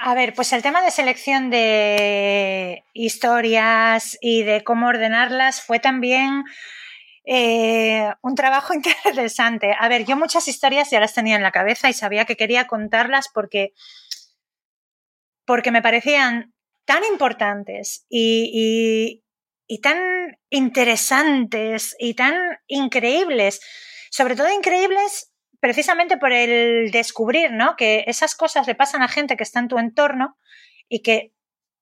a 0.02 0.14
ver, 0.14 0.34
pues 0.34 0.52
el 0.52 0.60
tema 0.60 0.82
de 0.82 0.90
selección 0.90 1.48
de 1.48 2.84
historias 2.92 4.18
y 4.20 4.42
de 4.42 4.62
cómo 4.62 4.88
ordenarlas 4.88 5.62
fue 5.62 5.78
también 5.78 6.44
eh, 7.24 8.12
un 8.20 8.34
trabajo 8.34 8.74
interesante. 9.04 9.74
A 9.78 9.88
ver, 9.88 10.04
yo 10.04 10.16
muchas 10.16 10.46
historias 10.46 10.90
ya 10.90 11.00
las 11.00 11.14
tenía 11.14 11.36
en 11.36 11.42
la 11.42 11.52
cabeza 11.52 11.88
y 11.88 11.94
sabía 11.94 12.26
que 12.26 12.36
quería 12.36 12.66
contarlas 12.66 13.28
porque, 13.32 13.72
porque 15.46 15.70
me 15.70 15.80
parecían 15.80 16.52
tan 16.84 17.04
importantes 17.04 18.06
y, 18.08 19.22
y 19.66 19.80
tan 19.80 20.38
interesantes 20.50 21.94
y 21.98 22.14
tan 22.14 22.34
increíbles. 22.66 23.60
Sobre 24.10 24.34
todo 24.34 24.52
increíbles 24.52 25.32
precisamente 25.60 26.16
por 26.16 26.32
el 26.32 26.90
descubrir, 26.90 27.52
¿no? 27.52 27.76
Que 27.76 28.04
esas 28.06 28.34
cosas 28.34 28.66
le 28.66 28.74
pasan 28.74 29.02
a 29.02 29.08
gente 29.08 29.36
que 29.36 29.44
está 29.44 29.60
en 29.60 29.68
tu 29.68 29.78
entorno 29.78 30.36
y 30.88 31.02
que 31.02 31.32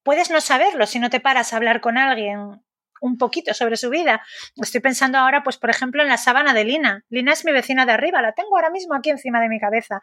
puedes 0.02 0.30
no 0.30 0.40
saberlo 0.40 0.86
si 0.86 0.98
no 0.98 1.10
te 1.10 1.20
paras 1.20 1.52
a 1.52 1.56
hablar 1.56 1.80
con 1.80 1.96
alguien 1.96 2.60
un 3.00 3.16
poquito 3.16 3.54
sobre 3.54 3.76
su 3.76 3.90
vida. 3.90 4.22
Estoy 4.56 4.80
pensando 4.80 5.18
ahora, 5.18 5.42
pues, 5.42 5.56
por 5.56 5.70
ejemplo, 5.70 6.02
en 6.02 6.08
la 6.08 6.18
sábana 6.18 6.52
de 6.54 6.64
Lina. 6.64 7.04
Lina 7.08 7.32
es 7.32 7.44
mi 7.44 7.52
vecina 7.52 7.86
de 7.86 7.92
arriba, 7.92 8.20
la 8.20 8.32
tengo 8.32 8.56
ahora 8.56 8.70
mismo 8.70 8.94
aquí 8.94 9.10
encima 9.10 9.40
de 9.40 9.48
mi 9.48 9.60
cabeza. 9.60 10.00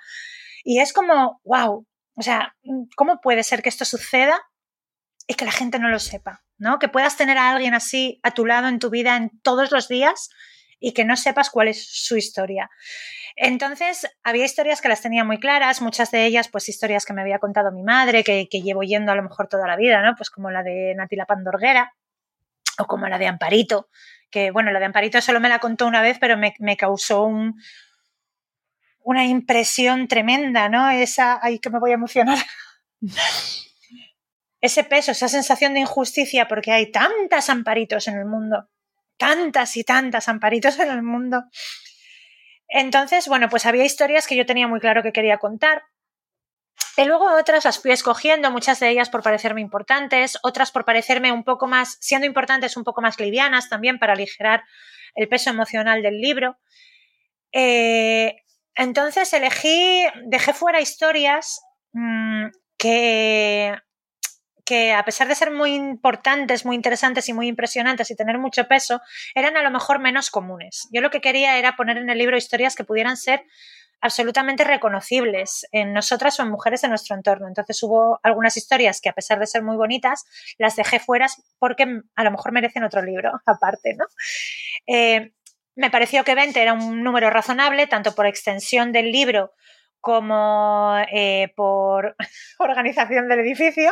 Y 0.64 0.80
es 0.80 0.94
como, 0.94 1.42
wow, 1.44 1.86
o 2.16 2.22
sea, 2.22 2.56
¿cómo 2.96 3.20
puede 3.22 3.44
ser 3.44 3.62
que 3.62 3.70
esto 3.70 3.86
suceda 3.86 4.42
y 5.28 5.34
que 5.36 5.46
la 5.46 5.52
gente 5.52 5.80
no 5.80 5.90
lo 5.90 6.00
sepa? 6.00 6.46
¿no? 6.58 6.80
Que 6.80 6.88
puedas 6.88 7.18
tener 7.18 7.38
a 7.38 7.52
alguien 7.52 7.74
así 7.74 8.20
a 8.24 8.32
tu 8.32 8.46
lado 8.46 8.68
en 8.68 8.80
tu 8.80 8.90
vida 8.90 9.16
en 9.18 9.30
todos 9.42 9.72
los 9.72 9.88
días 9.88 10.30
y 10.80 10.94
que 10.94 11.06
no 11.06 11.16
sepas 11.16 11.50
cuál 11.50 11.68
es 11.68 11.86
su 11.86 12.18
historia. 12.18 12.70
Entonces, 13.36 14.08
había 14.24 14.46
historias 14.46 14.82
que 14.82 14.88
las 14.88 15.02
tenía 15.02 15.26
muy 15.26 15.40
claras, 15.40 15.82
muchas 15.82 16.12
de 16.12 16.26
ellas, 16.26 16.48
pues 16.48 16.70
historias 16.70 17.06
que 17.06 17.14
me 17.14 17.22
había 17.22 17.40
contado 17.40 17.72
mi 17.72 17.84
madre, 17.84 18.24
que, 18.24 18.48
llevo 18.48 18.84
yendo 18.84 19.12
a 19.12 19.16
lo 19.16 19.24
mejor 19.24 19.48
toda 19.48 19.68
la 19.68 19.76
vida, 19.76 20.02
¿no? 20.02 20.16
Pues 20.16 20.30
como 20.30 20.52
la 20.52 20.64
de 20.64 20.94
Natila 20.96 21.26
Pandorguera 21.26 21.94
o 22.78 22.86
como 22.86 23.08
la 23.08 23.18
de 23.18 23.28
Amparito, 23.28 23.90
que 24.30 24.52
bueno, 24.52 24.72
la 24.72 24.80
de 24.80 24.86
Amparito 24.86 25.22
solo 25.22 25.40
me 25.40 25.50
la 25.50 25.60
contó 25.60 25.86
una 25.86 26.02
vez, 26.02 26.18
pero 26.20 26.38
me, 26.38 26.54
me 26.60 26.78
causó 26.78 27.24
un, 27.24 27.56
una 29.00 29.26
impresión 29.26 30.08
tremenda, 30.08 30.70
¿no? 30.70 30.90
Esa, 30.90 31.40
ay, 31.42 31.60
que 31.60 31.70
me 31.70 31.80
voy 31.80 31.92
a 31.92 31.96
emocionar. 31.96 32.38
Ese 34.66 34.84
peso, 34.84 35.12
esa 35.12 35.28
sensación 35.28 35.76
de 35.76 35.82
injusticia, 35.82 36.48
porque 36.48 36.72
hay 36.72 36.92
tantas 36.92 37.52
amparitos 37.52 38.08
en 38.08 38.18
el 38.18 38.26
mundo, 38.26 38.68
tantas 39.16 39.78
y 39.78 39.84
tantas 39.84 40.28
amparitos 40.28 40.80
en 40.80 40.90
el 40.90 41.04
mundo. 41.04 41.44
Entonces, 42.68 43.28
bueno, 43.28 43.48
pues 43.48 43.68
había 43.68 43.86
historias 43.86 44.26
que 44.26 44.36
yo 44.36 44.44
tenía 44.48 44.68
muy 44.68 44.80
claro 44.80 45.04
que 45.04 45.14
quería 45.14 45.38
contar. 45.38 45.84
Y 46.98 47.06
luego 47.06 47.32
otras 47.38 47.64
las 47.64 47.78
fui 47.78 47.92
escogiendo, 47.92 48.50
muchas 48.50 48.80
de 48.80 48.90
ellas 48.90 49.12
por 49.12 49.22
parecerme 49.22 49.62
importantes, 49.62 50.40
otras 50.42 50.72
por 50.72 50.84
parecerme 50.84 51.32
un 51.32 51.44
poco 51.44 51.68
más, 51.68 52.00
siendo 52.02 52.26
importantes, 52.26 52.76
un 52.76 52.84
poco 52.84 53.04
más 53.04 53.20
livianas 53.20 53.70
también 53.70 54.00
para 54.00 54.14
aligerar 54.14 54.64
el 55.14 55.30
peso 55.30 55.52
emocional 55.52 56.02
del 56.02 56.20
libro. 56.20 56.58
Eh, 57.52 58.36
entonces 58.74 59.32
elegí, 59.32 60.06
dejé 60.26 60.54
fuera 60.54 60.82
historias 60.82 61.62
mm, 61.94 62.48
que 62.80 63.76
que 64.66 64.94
a 64.94 65.06
pesar 65.06 65.28
de 65.28 65.36
ser 65.36 65.52
muy 65.52 65.74
importantes, 65.74 66.66
muy 66.66 66.76
interesantes 66.76 67.30
y 67.30 67.34
muy 67.34 67.48
impresionantes 67.48 68.10
y 68.10 68.16
tener 68.16 68.40
mucho 68.40 68.68
peso, 68.68 69.00
eran 69.36 69.56
a 69.58 69.64
lo 69.64 69.72
mejor 69.72 70.00
menos 70.00 70.32
comunes. 70.32 70.88
Yo 70.92 71.02
lo 71.02 71.12
que 71.12 71.22
quería 71.22 71.58
era 71.58 71.76
poner 71.76 71.98
en 71.98 72.10
el 72.10 72.18
libro 72.18 72.36
historias 72.36 72.76
que 72.76 72.84
pudieran 72.84 73.16
ser 73.16 73.44
absolutamente 74.02 74.64
reconocibles 74.64 75.66
en 75.72 75.94
nosotras 75.94 76.40
o 76.40 76.44
en 76.44 76.50
mujeres 76.50 76.82
de 76.82 76.90
nuestro 76.90 77.16
entorno. 77.16 77.48
Entonces 77.48 77.82
hubo 77.84 78.20
algunas 78.24 78.58
historias 78.58 79.02
que 79.02 79.10
a 79.10 79.14
pesar 79.14 79.40
de 79.40 79.48
ser 79.48 79.64
muy 79.64 79.78
bonitas, 79.78 80.26
las 80.58 80.76
dejé 80.76 81.00
fuera 81.00 81.28
porque 81.60 82.02
a 82.16 82.24
lo 82.24 82.32
mejor 82.32 82.52
merecen 82.52 82.84
otro 82.84 83.02
libro 83.02 83.32
aparte, 83.46 83.96
¿no? 83.96 84.06
Eh, 84.88 85.32
me 85.76 85.90
pareció 85.90 86.24
que 86.24 86.36
20 86.36 86.62
era 86.62 86.74
un 86.74 87.04
número 87.04 87.30
razonable, 87.30 87.88
tanto 87.88 88.16
por 88.16 88.26
extensión 88.26 88.92
del 88.92 89.12
libro 89.12 89.54
como 90.06 90.96
eh, 91.12 91.52
por 91.56 92.16
organización 92.60 93.28
del 93.28 93.40
edificio. 93.40 93.92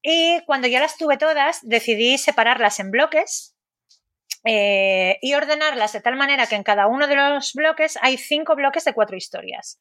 Y 0.00 0.40
cuando 0.46 0.68
ya 0.68 0.78
las 0.78 0.96
tuve 0.96 1.16
todas, 1.16 1.58
decidí 1.62 2.16
separarlas 2.16 2.78
en 2.78 2.92
bloques 2.92 3.56
eh, 4.44 5.18
y 5.20 5.34
ordenarlas 5.34 5.94
de 5.94 6.00
tal 6.00 6.14
manera 6.14 6.46
que 6.46 6.54
en 6.54 6.62
cada 6.62 6.86
uno 6.86 7.08
de 7.08 7.16
los 7.16 7.54
bloques 7.54 7.98
hay 8.02 8.16
cinco 8.18 8.54
bloques 8.54 8.84
de 8.84 8.92
cuatro 8.92 9.16
historias. 9.16 9.80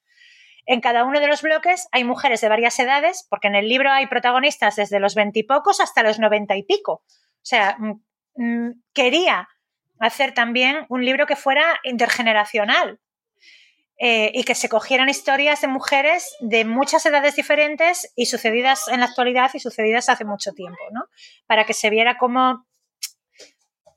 En 0.66 0.82
cada 0.82 1.04
uno 1.04 1.20
de 1.20 1.28
los 1.28 1.44
bloques 1.44 1.88
hay 1.92 2.04
mujeres 2.04 2.42
de 2.42 2.50
varias 2.50 2.80
edades, 2.80 3.28
porque 3.30 3.50
en 3.50 3.56
el 3.56 3.70
libro 3.70 3.92
hay 3.92 4.08
protagonistas 4.08 4.78
desde 4.78 5.00
los 5.00 5.14
veintipocos 5.14 5.80
hasta 5.80 6.02
los 6.02 6.18
noventa 6.18 6.56
y 6.56 6.64
pico. 6.64 7.04
O 7.04 7.44
sea, 7.44 7.78
mm, 7.78 8.02
mm, 8.38 8.84
quería 8.96 9.48
hacer 10.00 10.34
también 10.34 10.88
un 10.90 11.06
libro 11.06 11.28
que 11.28 11.36
fuera 11.36 11.80
intergeneracional, 11.84 13.00
eh, 13.98 14.32
y 14.34 14.44
que 14.44 14.56
se 14.56 14.70
cogieran 14.70 15.10
historias 15.10 15.62
de 15.62 15.68
mujeres 15.68 16.36
de 16.40 16.66
muchas 16.66 17.06
edades 17.06 17.36
diferentes 17.36 18.12
y 18.16 18.26
sucedidas 18.26 18.88
en 18.88 19.00
la 19.00 19.06
actualidad 19.06 19.52
y 19.54 19.60
sucedidas 19.60 20.10
hace 20.10 20.26
mucho 20.26 20.52
tiempo, 20.52 20.82
¿no? 20.92 21.06
Para 21.46 21.66
que 21.66 21.74
se 21.74 21.90
viera 21.90 22.18
cómo, 22.18 22.66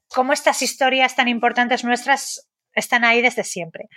cómo 0.09 0.33
estas 0.33 0.63
historias 0.63 1.17
tan 1.17 1.29
importantes 1.29 1.83
nuestras 1.83 2.49
están 2.75 3.05
ahí 3.05 3.23
desde 3.23 3.43
siempre. 3.43 3.89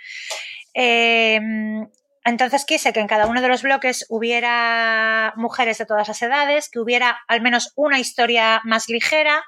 Em, 0.72 1.86
entonces 2.24 2.64
quise 2.64 2.92
que 2.92 3.00
en 3.00 3.06
cada 3.06 3.26
uno 3.26 3.40
de 3.40 3.48
los 3.48 3.62
bloques 3.62 4.06
hubiera 4.08 5.32
mujeres 5.36 5.78
de 5.78 5.86
todas 5.86 6.08
las 6.08 6.20
edades, 6.22 6.68
que 6.70 6.80
hubiera 6.80 7.20
al 7.28 7.40
menos 7.40 7.72
una 7.76 7.98
historia 7.98 8.60
más 8.64 8.88
ligera, 8.88 9.44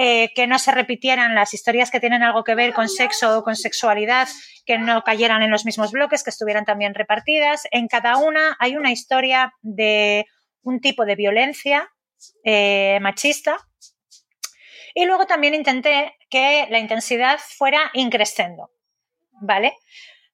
eh, 0.00 0.30
que 0.36 0.46
no 0.46 0.60
se 0.60 0.70
repitieran 0.70 1.34
las 1.34 1.54
historias 1.54 1.90
que 1.90 1.98
tienen 1.98 2.22
algo 2.22 2.44
que 2.44 2.54
ver 2.54 2.72
con 2.72 2.88
sexo 2.88 3.36
o 3.36 3.42
con 3.42 3.56
sexualidad, 3.56 4.28
que 4.64 4.78
no 4.78 5.02
cayeran 5.02 5.42
en 5.42 5.50
los 5.50 5.64
mismos 5.64 5.90
bloques, 5.90 6.22
que 6.22 6.30
estuvieran 6.30 6.64
también 6.64 6.94
repartidas. 6.94 7.66
En 7.72 7.88
cada 7.88 8.16
una 8.16 8.56
hay 8.60 8.76
una 8.76 8.92
historia 8.92 9.54
de 9.60 10.26
un 10.62 10.80
tipo 10.80 11.04
de 11.04 11.16
violencia 11.16 11.90
eh, 12.44 13.00
machista. 13.00 13.56
Y 14.94 15.04
luego 15.04 15.26
también 15.26 15.54
intenté 15.54 16.14
que 16.30 16.68
la 16.70 16.78
intensidad 16.78 17.40
fuera 17.40 17.90
increciendo, 17.92 18.70
¿vale? 19.40 19.74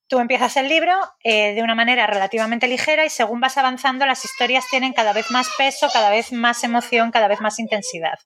Tú 0.09 0.19
empiezas 0.19 0.59
el 0.59 0.69
libro 0.69 0.93
eh, 1.23 1.55
de 1.55 1.63
una 1.63 1.75
manera 1.75 2.07
relativamente 2.07 2.69
ligera 2.69 3.07
y 3.07 3.09
según 3.09 3.41
vas 3.41 3.57
avanzando 3.57 4.05
las 4.05 4.27
historias 4.27 4.69
tienen 4.69 4.93
cada 4.93 5.15
vez 5.15 5.31
más 5.31 5.49
peso, 5.57 5.89
cada 5.91 6.11
vez 6.11 6.33
más 6.33 6.63
emoción, 6.65 7.11
cada 7.11 7.29
vez 7.29 7.41
más 7.41 7.59
intensidad. 7.59 8.19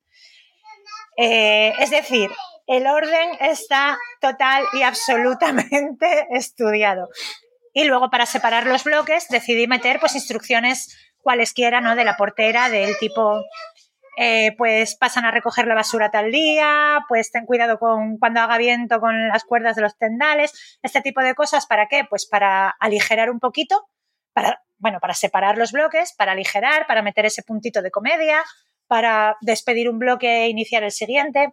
Eh, 1.21 1.75
es 1.81 1.91
decir, 1.91 2.31
el 2.69 2.87
orden 2.87 3.31
está 3.41 3.99
total 4.21 4.65
y 4.73 4.83
absolutamente 4.83 6.29
estudiado. 6.31 7.09
Y 7.75 7.85
luego 7.85 8.09
para 8.09 8.25
separar 8.25 8.67
los 8.67 8.85
bloques 8.85 9.29
decidí 9.29 9.67
meter 9.67 9.99
pues 10.01 10.15
instrucciones 10.15 10.97
cualesquiera, 11.21 11.81
¿no? 11.81 11.97
De 11.97 12.05
la 12.05 12.17
portera, 12.17 12.71
del 12.71 12.97
tipo, 12.99 13.43
eh, 14.17 14.55
pues 14.57 14.97
pasan 14.97 15.25
a 15.25 15.33
recoger 15.33 15.67
la 15.67 15.75
basura 15.75 16.11
tal 16.11 16.31
día, 16.31 17.01
pues 17.09 17.33
ten 17.33 17.47
cuidado 17.47 17.79
con 17.79 18.19
cuando 18.19 18.41
haga 18.41 18.57
viento 18.57 19.01
con 19.01 19.29
las 19.29 19.45
cuerdas 19.45 19.75
de 19.75 19.83
los 19.83 19.99
tendales, 19.99 20.79
este 20.83 21.01
tipo 21.01 21.21
de 21.21 21.35
cosas, 21.35 21.67
¿para 21.67 21.89
qué? 21.89 22.05
Pues 22.09 22.27
para 22.27 22.69
aligerar 22.69 23.31
un 23.31 23.41
poquito, 23.41 23.89
para, 24.33 24.63
bueno, 24.77 25.01
para 25.01 25.15
separar 25.15 25.59
los 25.59 25.73
bloques, 25.73 26.15
para 26.17 26.33
aligerar, 26.33 26.87
para 26.87 27.03
meter 27.03 27.27
ese 27.27 27.43
puntito 27.43 27.83
de 27.83 27.91
comedia, 27.91 28.45
para 28.89 29.37
despedir 29.41 29.89
un 29.89 29.99
bloque 29.99 30.45
e 30.45 30.49
iniciar 30.49 30.83
el 30.83 30.93
siguiente. 30.93 31.53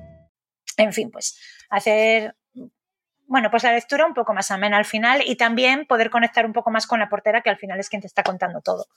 En 0.77 0.93
fin, 0.93 1.11
pues 1.11 1.39
hacer 1.69 2.35
bueno, 3.31 3.49
pues 3.49 3.63
la 3.63 3.71
lectura 3.71 4.05
un 4.05 4.13
poco 4.13 4.33
más 4.33 4.51
amena 4.51 4.75
al 4.75 4.83
final 4.83 5.21
y 5.25 5.37
también 5.37 5.85
poder 5.85 6.09
conectar 6.09 6.45
un 6.45 6.51
poco 6.51 6.69
más 6.69 6.85
con 6.85 6.99
la 6.99 7.07
portera, 7.07 7.41
que 7.41 7.49
al 7.49 7.55
final 7.55 7.79
es 7.79 7.87
quien 7.87 8.01
te 8.01 8.07
está 8.07 8.23
contando 8.23 8.59
todo. 8.59 8.87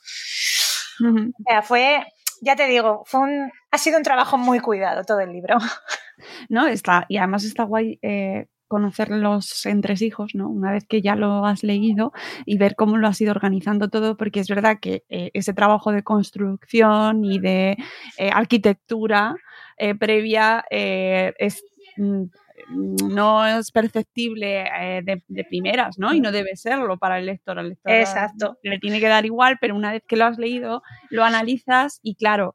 O 1.00 1.42
sea, 1.48 1.62
fue, 1.62 2.04
ya 2.42 2.56
te 2.56 2.66
digo, 2.66 3.04
fue 3.06 3.20
un, 3.20 3.52
ha 3.70 3.78
sido 3.78 3.96
un 3.96 4.02
trabajo 4.02 4.36
muy 4.36 4.58
cuidado 4.58 5.04
todo 5.04 5.20
el 5.20 5.32
libro. 5.32 5.56
No, 6.48 6.68
está, 6.68 7.06
y 7.08 7.16
además 7.16 7.42
está 7.42 7.64
guay 7.64 7.98
eh, 8.00 8.46
conocer 8.68 9.10
los 9.10 9.66
entresijos, 9.66 10.36
¿no? 10.36 10.48
Una 10.48 10.70
vez 10.70 10.86
que 10.86 11.02
ya 11.02 11.16
lo 11.16 11.44
has 11.44 11.64
leído 11.64 12.12
y 12.46 12.56
ver 12.56 12.76
cómo 12.76 12.98
lo 12.98 13.08
has 13.08 13.20
ido 13.20 13.32
organizando 13.32 13.88
todo, 13.88 14.16
porque 14.16 14.38
es 14.38 14.48
verdad 14.48 14.78
que 14.80 15.02
eh, 15.08 15.32
ese 15.34 15.54
trabajo 15.54 15.90
de 15.90 16.04
construcción 16.04 17.24
y 17.24 17.40
de 17.40 17.76
eh, 18.16 18.30
arquitectura 18.32 19.34
eh, 19.76 19.94
previa 19.94 20.64
es 20.70 21.64
mm, 21.96 22.24
no 22.70 23.46
es 23.46 23.70
perceptible 23.72 24.64
de, 25.04 25.44
primeras, 25.44 25.98
¿no? 25.98 26.14
Y 26.14 26.20
no 26.20 26.32
debe 26.32 26.56
serlo 26.56 26.96
para 26.96 27.18
el 27.18 27.26
lector. 27.26 27.58
Al 27.58 27.68
lector 27.70 27.92
Exacto. 27.92 28.58
Le 28.62 28.78
tiene 28.78 29.00
que 29.00 29.08
dar 29.08 29.26
igual, 29.26 29.58
pero 29.60 29.74
una 29.74 29.92
vez 29.92 30.02
que 30.08 30.16
lo 30.16 30.24
has 30.24 30.38
leído, 30.38 30.82
lo 31.10 31.24
analizas 31.24 32.00
y 32.02 32.14
claro, 32.14 32.54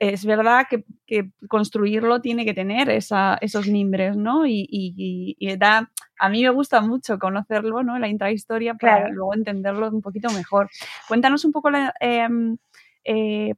es 0.00 0.24
verdad 0.24 0.66
que, 0.68 1.30
construirlo 1.48 2.20
tiene 2.20 2.44
que 2.44 2.54
tener 2.54 2.90
esos 2.90 3.66
mimbres, 3.68 4.16
¿no? 4.16 4.44
Y, 4.46 5.36
da, 5.58 5.90
a 6.18 6.28
mí 6.28 6.42
me 6.42 6.50
gusta 6.50 6.80
mucho 6.80 7.18
conocerlo, 7.18 7.82
¿no? 7.82 7.98
La 7.98 8.08
intrahistoria 8.08 8.74
para 8.74 9.08
luego 9.08 9.34
entenderlo 9.34 9.88
un 9.88 10.02
poquito 10.02 10.30
mejor. 10.30 10.68
Cuéntanos 11.08 11.44
un 11.44 11.52
poco 11.52 11.70
em, 12.00 12.56
eh, 13.04 13.54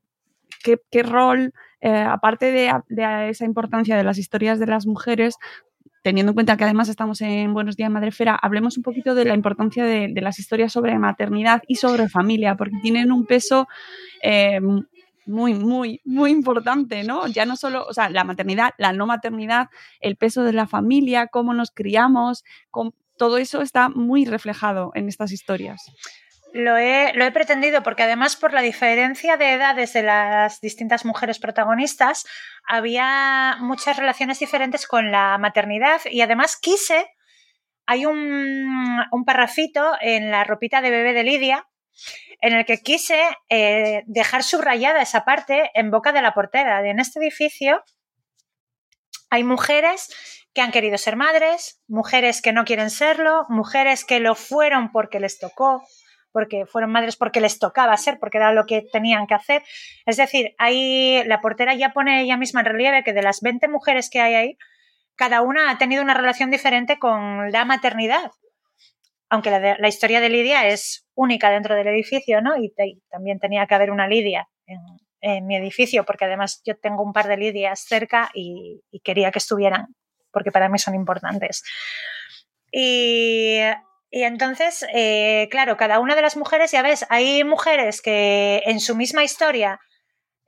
qué, 0.62 1.02
rol, 1.02 1.52
eh, 1.80 1.90
aparte 1.90 2.52
de, 2.52 2.72
esa 3.30 3.44
importancia 3.44 3.96
de 3.96 4.04
las 4.04 4.18
historias 4.18 4.58
de 4.58 4.66
las 4.66 4.86
mujeres, 4.86 5.36
teniendo 6.02 6.30
en 6.30 6.34
cuenta 6.34 6.56
que 6.56 6.64
además 6.64 6.88
estamos 6.88 7.20
en 7.20 7.52
Buenos 7.52 7.76
Días 7.76 7.90
Madrefera, 7.90 8.38
hablemos 8.40 8.76
un 8.76 8.82
poquito 8.82 9.14
de 9.14 9.24
la 9.24 9.34
importancia 9.34 9.84
de, 9.84 10.12
las 10.20 10.38
historias 10.38 10.72
sobre 10.72 10.98
maternidad 10.98 11.62
y 11.66 11.76
sobre 11.76 12.08
familia, 12.08 12.56
porque 12.56 12.76
tienen 12.82 13.12
un 13.12 13.26
peso 13.26 13.68
em, 14.22 14.82
muy, 15.26 15.54
muy, 15.54 16.00
muy 16.04 16.30
importante, 16.30 17.04
¿no? 17.04 17.26
Ya 17.26 17.44
no 17.44 17.56
solo, 17.56 17.86
o 17.86 17.92
sea, 17.92 18.10
la 18.10 18.24
maternidad, 18.24 18.70
la 18.78 18.92
no 18.92 19.06
maternidad, 19.06 19.68
el 20.00 20.16
peso 20.16 20.42
de 20.42 20.52
la 20.52 20.66
familia, 20.66 21.28
cómo 21.28 21.54
nos 21.54 21.70
criamos, 21.70 22.44
todo 23.16 23.36
eso 23.36 23.60
está 23.60 23.90
muy 23.90 24.24
reflejado 24.24 24.92
en 24.94 25.08
estas 25.08 25.32
historias. 25.32 25.84
Lo 26.52 26.76
he, 26.76 27.12
lo 27.14 27.24
he, 27.24 27.30
pretendido 27.30 27.82
porque 27.82 28.02
además 28.02 28.36
por 28.36 28.52
la 28.52 28.60
diferencia 28.60 29.36
de 29.36 29.52
edades 29.52 29.92
de 29.92 30.02
las 30.02 30.60
distintas 30.60 31.04
mujeres 31.04 31.38
protagonistas 31.38 32.26
había 32.66 33.56
muchas 33.60 33.96
relaciones 33.96 34.40
diferentes 34.40 34.86
con 34.86 35.12
la 35.12 35.38
maternidad 35.38 36.00
y 36.10 36.22
además 36.22 36.56
quise, 36.56 37.06
hay 37.86 38.04
un, 38.04 39.00
un 39.12 39.24
parrafito 39.24 39.92
en 40.00 40.30
la 40.30 40.42
ropita 40.42 40.80
de 40.80 40.90
bebé 40.90 41.12
de 41.12 41.22
Lidia 41.22 41.66
en 42.40 42.54
el 42.54 42.64
que 42.64 42.78
quise 42.78 43.20
eh, 43.48 44.02
dejar 44.06 44.42
subrayada 44.42 45.02
esa 45.02 45.24
parte 45.24 45.70
en 45.74 45.90
boca 45.90 46.12
de 46.12 46.22
la 46.22 46.32
portera. 46.32 46.86
En 46.88 47.00
este 47.00 47.20
edificio 47.20 47.82
hay 49.28 49.44
mujeres 49.44 50.08
que 50.54 50.62
han 50.62 50.72
querido 50.72 50.98
ser 50.98 51.16
madres, 51.16 51.80
mujeres 51.86 52.42
que 52.42 52.52
no 52.52 52.64
quieren 52.64 52.90
serlo, 52.90 53.46
mujeres 53.48 54.04
que 54.04 54.20
lo 54.20 54.34
fueron 54.34 54.90
porque 54.90 55.20
les 55.20 55.38
tocó, 55.38 55.84
porque 56.32 56.66
fueron 56.66 56.92
madres 56.92 57.16
porque 57.16 57.40
les 57.40 57.58
tocaba 57.58 57.96
ser, 57.96 58.18
porque 58.18 58.38
era 58.38 58.52
lo 58.52 58.66
que 58.66 58.82
tenían 58.92 59.26
que 59.26 59.34
hacer. 59.34 59.62
Es 60.06 60.16
decir, 60.16 60.54
ahí 60.58 61.22
la 61.26 61.40
portera 61.40 61.74
ya 61.74 61.92
pone 61.92 62.22
ella 62.22 62.36
misma 62.36 62.60
en 62.60 62.66
relieve 62.66 63.04
que 63.04 63.12
de 63.12 63.22
las 63.22 63.40
20 63.40 63.68
mujeres 63.68 64.10
que 64.10 64.20
hay 64.20 64.34
ahí, 64.34 64.58
cada 65.16 65.42
una 65.42 65.70
ha 65.70 65.78
tenido 65.78 66.02
una 66.02 66.14
relación 66.14 66.50
diferente 66.50 66.98
con 66.98 67.50
la 67.52 67.64
maternidad 67.64 68.30
aunque 69.30 69.50
la, 69.50 69.88
historia 69.88 70.20
de 70.20 70.28
Lidia 70.28 70.66
es 70.66 71.06
única 71.14 71.50
dentro 71.50 71.76
del 71.76 71.86
edificio, 71.86 72.42
¿no? 72.42 72.56
Y, 72.56 72.74
también 73.08 73.38
tenía 73.38 73.64
que 73.66 73.74
haber 73.76 73.92
una 73.92 74.08
Lidia 74.08 74.48
en, 75.22 75.46
mi 75.46 75.56
edificio, 75.56 76.04
porque 76.04 76.24
además 76.24 76.60
yo 76.64 76.76
tengo 76.76 77.04
un 77.04 77.12
par 77.12 77.28
de 77.28 77.36
Lidias 77.36 77.80
cerca 77.86 78.30
y, 78.34 78.82
quería 79.04 79.30
que 79.30 79.38
estuvieran, 79.38 79.94
porque 80.32 80.50
para 80.50 80.68
mí 80.68 80.78
son 80.80 80.96
importantes. 80.96 81.62
Y, 82.72 83.60
entonces, 84.10 84.84
eh, 84.92 85.48
claro, 85.50 85.76
cada 85.76 86.00
una 86.00 86.16
de 86.16 86.22
las 86.22 86.36
mujeres, 86.36 86.72
ya 86.72 86.82
ves, 86.82 87.06
hay 87.08 87.44
mujeres 87.44 88.02
que 88.02 88.62
en 88.66 88.80
su 88.80 88.96
misma 88.96 89.22
historia 89.22 89.80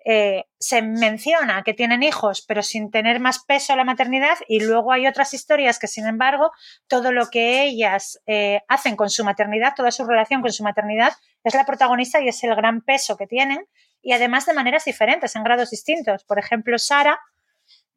eh, 0.05 0.47
se 0.59 0.83
menciona 0.83 1.63
que 1.63 1.75
tienen 1.75 2.03
hijos, 2.03 2.45
pero 2.47 2.63
sin 2.63 2.91
tener 2.91 3.21
más 3.21 3.45
peso 3.45 3.77
la 3.77 3.85
maternidad, 3.85 4.37
y 4.49 4.61
luego 4.61 4.93
hay 4.93 5.07
otras 5.07 5.33
historias 5.33 5.79
que, 5.79 5.87
sin 5.87 6.07
embargo, 6.07 6.51
todo 6.89 7.13
lo 7.13 7.29
que 7.31 7.63
ellas 7.63 8.21
eh, 8.27 8.63
hacen 8.69 8.97
con 8.97 9.11
su 9.11 9.25
maternidad, 9.25 9.75
toda 9.77 9.93
su 9.93 10.05
relación 10.05 10.43
con 10.43 10.53
su 10.53 10.65
maternidad, 10.65 11.13
es 11.45 11.55
la 11.55 11.65
protagonista 11.65 12.21
y 12.21 12.29
es 12.29 12.43
el 12.43 12.55
gran 12.57 12.81
peso 12.81 13.17
que 13.17 13.29
tienen, 13.29 13.65
y 14.01 14.13
además 14.13 14.45
de 14.47 14.55
maneras 14.55 14.85
diferentes, 14.85 15.37
en 15.37 15.45
grados 15.45 15.71
distintos. 15.71 16.25
Por 16.25 16.41
ejemplo, 16.41 16.79
Sara 16.79 17.21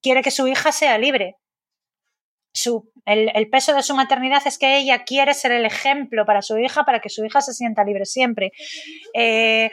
quiere 0.01 0.21
que 0.21 0.29
su 0.29 0.47
hija 0.47 0.71
sea 0.71 0.99
libre. 0.99 1.37
Su, 2.55 2.89
el, 3.05 3.49
peso 3.49 3.75
de 3.75 3.83
su 3.83 3.93
maternidad 3.95 4.41
es 4.45 4.57
que 4.57 4.77
ella 4.77 5.03
quiere 5.03 5.33
ser 5.33 5.51
el 5.51 5.65
ejemplo 5.65 6.25
para 6.25 6.41
su 6.41 6.57
hija, 6.57 6.85
para 6.85 7.01
que 7.01 7.09
su 7.09 7.25
hija 7.25 7.41
se 7.41 7.53
sienta 7.53 7.83
libre 7.83 8.05
siempre. 8.05 8.53
Eh, 9.13 9.69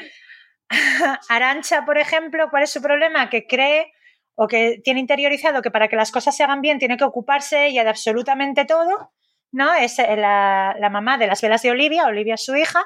Arancha, 1.28 1.84
por 1.84 1.96
ejemplo, 1.96 2.48
¿cuál 2.50 2.64
es 2.64 2.70
su 2.70 2.82
problema? 2.82 3.30
Que 3.30 3.46
cree 3.46 3.92
o 4.34 4.48
que 4.48 4.80
tiene 4.82 4.98
interiorizado 4.98 5.62
que 5.62 5.70
para 5.70 5.86
que 5.86 5.94
las 5.94 6.10
cosas 6.10 6.36
se 6.36 6.42
hagan 6.42 6.60
bien 6.60 6.80
tiene 6.80 6.96
que 6.96 7.04
ocuparse 7.04 7.66
ella 7.66 7.84
de 7.84 7.90
absolutamente 7.90 8.64
todo, 8.64 9.12
¿no? 9.52 9.72
Es 9.74 10.00
eh, 10.00 10.16
la, 10.16 10.74
la 10.80 10.90
mamá 10.90 11.18
de 11.18 11.28
las 11.28 11.40
velas 11.40 11.62
de 11.62 11.70
Olivia, 11.70 12.06
Olivia 12.06 12.34
es 12.34 12.44
su 12.44 12.56
hija, 12.56 12.84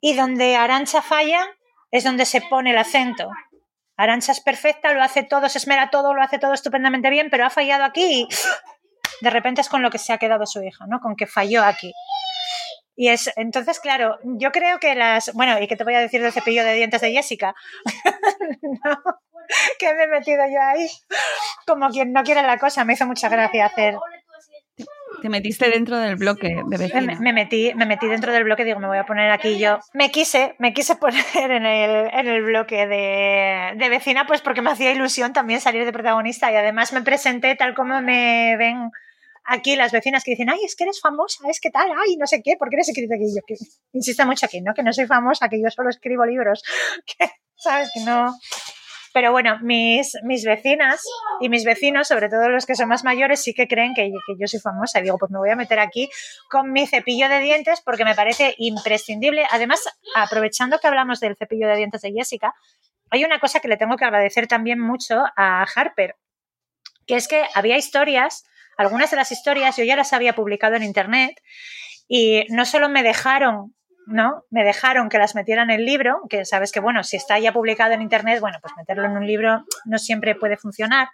y 0.00 0.14
donde 0.14 0.56
Arancha 0.56 1.02
falla 1.02 1.46
es 1.92 2.02
donde 2.02 2.24
se 2.24 2.40
pone 2.40 2.72
el 2.72 2.78
acento. 2.78 3.28
Arancha 3.96 4.32
es 4.32 4.40
perfecta, 4.40 4.92
lo 4.92 5.02
hace 5.02 5.22
todo, 5.22 5.48
se 5.48 5.58
esmera 5.58 5.90
todo, 5.90 6.14
lo 6.14 6.22
hace 6.22 6.38
todo 6.38 6.52
estupendamente 6.52 7.10
bien, 7.10 7.28
pero 7.30 7.46
ha 7.46 7.50
fallado 7.50 7.84
aquí 7.84 8.28
de 9.20 9.30
repente 9.30 9.60
es 9.60 9.68
con 9.68 9.82
lo 9.82 9.90
que 9.90 9.98
se 9.98 10.12
ha 10.12 10.18
quedado 10.18 10.46
su 10.46 10.62
hija, 10.62 10.86
¿no? 10.86 11.00
Con 11.00 11.16
que 11.16 11.26
falló 11.26 11.64
aquí. 11.64 11.92
Y 12.94 13.08
es, 13.08 13.30
entonces, 13.36 13.78
claro, 13.78 14.18
yo 14.22 14.52
creo 14.52 14.78
que 14.78 14.94
las. 14.94 15.32
Bueno, 15.34 15.60
¿y 15.60 15.68
qué 15.68 15.76
te 15.76 15.84
voy 15.84 15.94
a 15.94 16.00
decir 16.00 16.22
del 16.22 16.32
cepillo 16.32 16.64
de 16.64 16.74
dientes 16.74 17.00
de 17.02 17.12
Jessica? 17.12 17.54
no, 18.62 18.96
que 19.78 19.94
me 19.94 20.04
he 20.04 20.08
metido 20.08 20.42
yo 20.46 20.62
ahí. 20.62 20.88
Como 21.66 21.90
quien 21.90 22.12
no 22.12 22.22
quiere 22.22 22.42
la 22.42 22.58
cosa, 22.58 22.84
me 22.84 22.94
hizo 22.94 23.06
mucha 23.06 23.28
gracia 23.28 23.66
hacer. 23.66 23.96
Te 25.22 25.28
metiste 25.28 25.70
dentro 25.70 25.98
del 25.98 26.16
bloque 26.16 26.62
de 26.66 26.76
vecina. 26.76 27.18
Me, 27.20 27.32
metí, 27.32 27.72
me 27.74 27.86
metí 27.86 28.06
dentro 28.06 28.32
del 28.32 28.44
bloque, 28.44 28.64
digo, 28.64 28.80
me 28.80 28.86
voy 28.86 28.98
a 28.98 29.04
poner 29.04 29.30
aquí 29.30 29.58
yo. 29.58 29.78
Me 29.94 30.10
quise, 30.10 30.54
me 30.58 30.74
quise 30.74 30.96
poner 30.96 31.24
en 31.34 31.64
el, 31.64 32.10
en 32.12 32.26
el 32.26 32.42
bloque 32.42 32.86
de, 32.86 33.72
de 33.76 33.88
vecina, 33.88 34.26
pues 34.26 34.40
porque 34.42 34.62
me 34.62 34.70
hacía 34.70 34.92
ilusión 34.92 35.32
también 35.32 35.60
salir 35.60 35.84
de 35.84 35.92
protagonista 35.92 36.52
y 36.52 36.56
además 36.56 36.92
me 36.92 37.02
presenté 37.02 37.54
tal 37.54 37.74
como 37.74 38.00
me 38.02 38.56
ven 38.56 38.90
aquí 39.46 39.76
las 39.76 39.92
vecinas 39.92 40.24
que 40.24 40.32
dicen, 40.32 40.50
ay, 40.50 40.60
es 40.64 40.76
que 40.76 40.84
eres 40.84 41.00
famosa, 41.00 41.48
es 41.48 41.60
que 41.60 41.70
tal, 41.70 41.90
ay, 41.90 42.16
no 42.16 42.26
sé 42.26 42.42
qué, 42.42 42.56
¿por 42.58 42.68
qué 42.68 42.76
eres 42.76 42.88
escrito 42.88 43.14
aquí? 43.14 43.32
Yo 43.34 43.42
que 43.46 43.54
insisto 43.92 44.26
mucho 44.26 44.46
aquí, 44.46 44.60
¿no? 44.60 44.74
Que 44.74 44.82
no 44.82 44.92
soy 44.92 45.06
famosa, 45.06 45.48
que 45.48 45.60
yo 45.62 45.70
solo 45.70 45.90
escribo 45.90 46.26
libros, 46.26 46.62
que, 47.06 47.30
¿sabes? 47.54 47.90
Que 47.94 48.00
no... 48.00 48.34
Pero 49.16 49.32
bueno, 49.32 49.58
mis, 49.62 50.14
mis 50.24 50.44
vecinas 50.44 51.02
y 51.40 51.48
mis 51.48 51.64
vecinos, 51.64 52.06
sobre 52.06 52.28
todo 52.28 52.50
los 52.50 52.66
que 52.66 52.74
son 52.74 52.90
más 52.90 53.02
mayores, 53.02 53.42
sí 53.42 53.54
que 53.54 53.66
creen 53.66 53.94
que, 53.94 54.10
que 54.26 54.34
yo 54.38 54.46
soy 54.46 54.60
famosa. 54.60 54.98
Y 54.98 55.04
digo, 55.04 55.16
pues 55.16 55.30
me 55.30 55.38
voy 55.38 55.48
a 55.48 55.56
meter 55.56 55.78
aquí 55.78 56.10
con 56.50 56.70
mi 56.70 56.86
cepillo 56.86 57.26
de 57.30 57.40
dientes 57.40 57.80
porque 57.80 58.04
me 58.04 58.14
parece 58.14 58.54
imprescindible. 58.58 59.46
Además, 59.50 59.80
aprovechando 60.14 60.78
que 60.78 60.86
hablamos 60.86 61.18
del 61.20 61.34
cepillo 61.34 61.66
de 61.66 61.76
dientes 61.76 62.02
de 62.02 62.12
Jessica, 62.12 62.54
hay 63.08 63.24
una 63.24 63.40
cosa 63.40 63.60
que 63.60 63.68
le 63.68 63.78
tengo 63.78 63.96
que 63.96 64.04
agradecer 64.04 64.48
también 64.48 64.78
mucho 64.78 65.24
a 65.34 65.62
Harper, 65.62 66.16
que 67.06 67.16
es 67.16 67.26
que 67.26 67.42
había 67.54 67.78
historias 67.78 68.44
algunas 68.76 69.10
de 69.10 69.16
las 69.16 69.32
historias 69.32 69.78
yo 69.78 69.84
ya 69.84 69.96
las 69.96 70.12
había 70.12 70.34
publicado 70.34 70.74
en 70.74 70.82
internet 70.82 71.40
y 72.06 72.44
no 72.50 72.66
solo 72.66 72.90
me 72.90 73.02
dejaron 73.02 73.74
¿no? 74.06 74.44
Me 74.50 74.64
dejaron 74.64 75.08
que 75.08 75.18
las 75.18 75.34
metiera 75.34 75.62
en 75.62 75.70
el 75.70 75.84
libro, 75.84 76.22
que 76.28 76.44
sabes 76.44 76.72
que, 76.72 76.80
bueno, 76.80 77.02
si 77.04 77.16
está 77.16 77.38
ya 77.38 77.52
publicado 77.52 77.92
en 77.92 78.02
Internet, 78.02 78.40
bueno, 78.40 78.58
pues 78.60 78.72
meterlo 78.76 79.04
en 79.06 79.16
un 79.16 79.26
libro 79.26 79.64
no 79.84 79.98
siempre 79.98 80.34
puede 80.34 80.56
funcionar. 80.56 81.08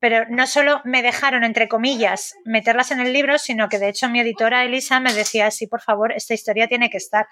Pero 0.00 0.26
no 0.28 0.46
solo 0.46 0.80
me 0.84 1.02
dejaron, 1.02 1.42
entre 1.42 1.66
comillas, 1.66 2.34
meterlas 2.44 2.92
en 2.92 3.00
el 3.00 3.12
libro, 3.12 3.38
sino 3.38 3.68
que 3.68 3.78
de 3.78 3.88
hecho 3.88 4.08
mi 4.08 4.20
editora 4.20 4.64
Elisa 4.64 5.00
me 5.00 5.12
decía, 5.12 5.50
sí, 5.50 5.66
por 5.66 5.80
favor, 5.80 6.12
esta 6.12 6.34
historia 6.34 6.68
tiene 6.68 6.88
que 6.88 6.98
estar. 6.98 7.26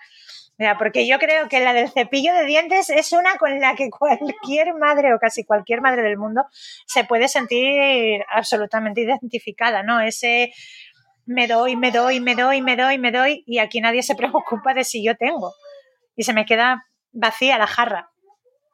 Mira, 0.59 0.79
porque 0.79 1.07
yo 1.07 1.19
creo 1.19 1.49
que 1.49 1.61
la 1.61 1.75
del 1.75 1.91
cepillo 1.91 2.33
de 2.33 2.47
dientes 2.47 2.89
es 2.89 3.13
una 3.13 3.37
con 3.37 3.61
la 3.61 3.75
que 3.75 3.91
cualquier 3.91 4.75
madre 4.75 5.13
o 5.13 5.19
casi 5.19 5.45
cualquier 5.45 5.83
madre 5.83 6.03
del 6.03 6.17
mundo 6.17 6.47
se 6.87 7.05
puede 7.05 7.29
sentir 7.29 8.23
absolutamente 8.31 9.03
identificada, 9.03 9.83
¿no? 9.83 10.01
Ese 10.01 10.53
me 11.27 11.47
doy, 11.47 11.77
me 11.77 11.91
doy, 11.91 12.21
me 12.21 12.35
doy, 12.35 12.63
me 12.63 12.77
doy, 12.77 12.99
me 12.99 13.13
doy 13.13 13.45
y 13.47 13.59
aquí 13.59 13.81
nadie 13.81 14.03
se 14.03 14.15
preocupa 14.17 14.75
de 14.75 14.85
si 14.85 15.05
yo 15.05 15.17
tengo. 15.17 15.53
Y 16.17 16.25
se 16.25 16.33
me 16.33 16.47
queda 16.47 16.87
vacía 17.13 17.59
la 17.59 17.67
jarra. 17.67 18.11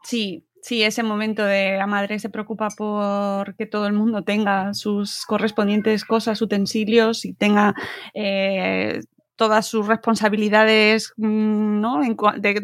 Sí, 0.05 0.45
Sí, 0.63 0.85
ese 0.85 1.03
momento 1.03 1.45
de 1.45 1.77
la 1.77 1.89
madre 1.89 2.21
se 2.21 2.31
preocupa 2.31 2.69
por 2.69 3.57
que 3.57 3.67
todo 3.67 3.89
el 3.89 3.95
mundo 3.95 4.23
tenga 4.23 4.75
sus 4.75 5.27
correspondientes 5.27 6.05
cosas, 6.05 6.41
utensilios 6.41 7.25
y 7.25 7.35
tenga 7.35 7.75
eh, 8.15 9.01
todas 9.35 9.67
sus 9.67 9.89
responsabilidades 9.89 11.15
mm, 11.17 11.81
¿no? 11.81 12.01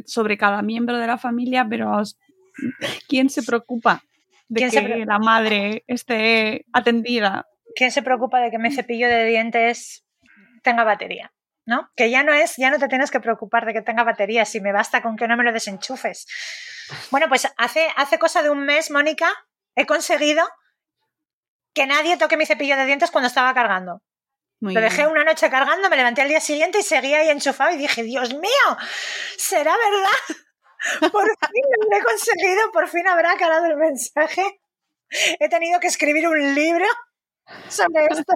sobre 0.06 0.38
cada 0.38 0.62
miembro 0.62 0.96
de 0.96 1.08
la 1.08 1.18
familia, 1.18 1.66
pero 1.68 2.00
¿quién 3.08 3.30
se 3.30 3.42
preocupa 3.42 4.04
de 4.48 4.70
que 4.70 5.04
la 5.04 5.18
madre 5.18 5.82
esté 5.88 6.66
atendida? 6.72 7.48
¿Quién 7.78 7.92
se 7.92 8.02
preocupa 8.02 8.40
de 8.40 8.50
que 8.50 8.58
mi 8.58 8.72
cepillo 8.72 9.08
de 9.08 9.24
dientes 9.24 10.04
tenga 10.64 10.82
batería? 10.82 11.32
¿no? 11.64 11.88
Que 11.94 12.10
ya 12.10 12.24
no 12.24 12.32
es, 12.32 12.56
ya 12.56 12.70
no 12.70 12.78
te 12.78 12.88
tienes 12.88 13.12
que 13.12 13.20
preocupar 13.20 13.66
de 13.66 13.72
que 13.72 13.82
tenga 13.82 14.02
batería, 14.02 14.44
si 14.44 14.60
me 14.60 14.72
basta 14.72 15.00
con 15.00 15.16
que 15.16 15.28
no 15.28 15.36
me 15.36 15.44
lo 15.44 15.52
desenchufes. 15.52 16.26
Bueno, 17.12 17.28
pues 17.28 17.46
hace, 17.56 17.86
hace 17.94 18.18
cosa 18.18 18.42
de 18.42 18.50
un 18.50 18.64
mes, 18.64 18.90
Mónica, 18.90 19.32
he 19.76 19.86
conseguido 19.86 20.44
que 21.74 21.86
nadie 21.86 22.16
toque 22.16 22.36
mi 22.36 22.46
cepillo 22.46 22.76
de 22.76 22.84
dientes 22.84 23.12
cuando 23.12 23.28
estaba 23.28 23.54
cargando. 23.54 24.02
lo 24.60 24.80
dejé 24.80 25.06
una 25.06 25.22
noche 25.22 25.48
cargando, 25.48 25.88
me 25.88 25.96
levanté 25.96 26.22
al 26.22 26.28
día 26.30 26.40
siguiente 26.40 26.80
y 26.80 26.82
seguía 26.82 27.18
ahí 27.18 27.28
enchufado 27.28 27.70
y 27.70 27.76
dije, 27.76 28.02
Dios 28.02 28.34
mío, 28.34 28.78
¿será 29.36 29.72
verdad? 29.76 30.36
Por 31.12 31.28
fin 31.28 31.64
lo 31.90 31.96
he 31.96 32.02
conseguido, 32.02 32.72
por 32.72 32.88
fin 32.88 33.06
habrá 33.06 33.36
calado 33.36 33.66
el 33.66 33.76
mensaje. 33.76 34.60
He 35.38 35.48
tenido 35.48 35.80
que 35.80 35.88
escribir 35.88 36.28
un 36.28 36.54
libro 36.54 36.86
sobre 37.68 38.06
esto 38.10 38.32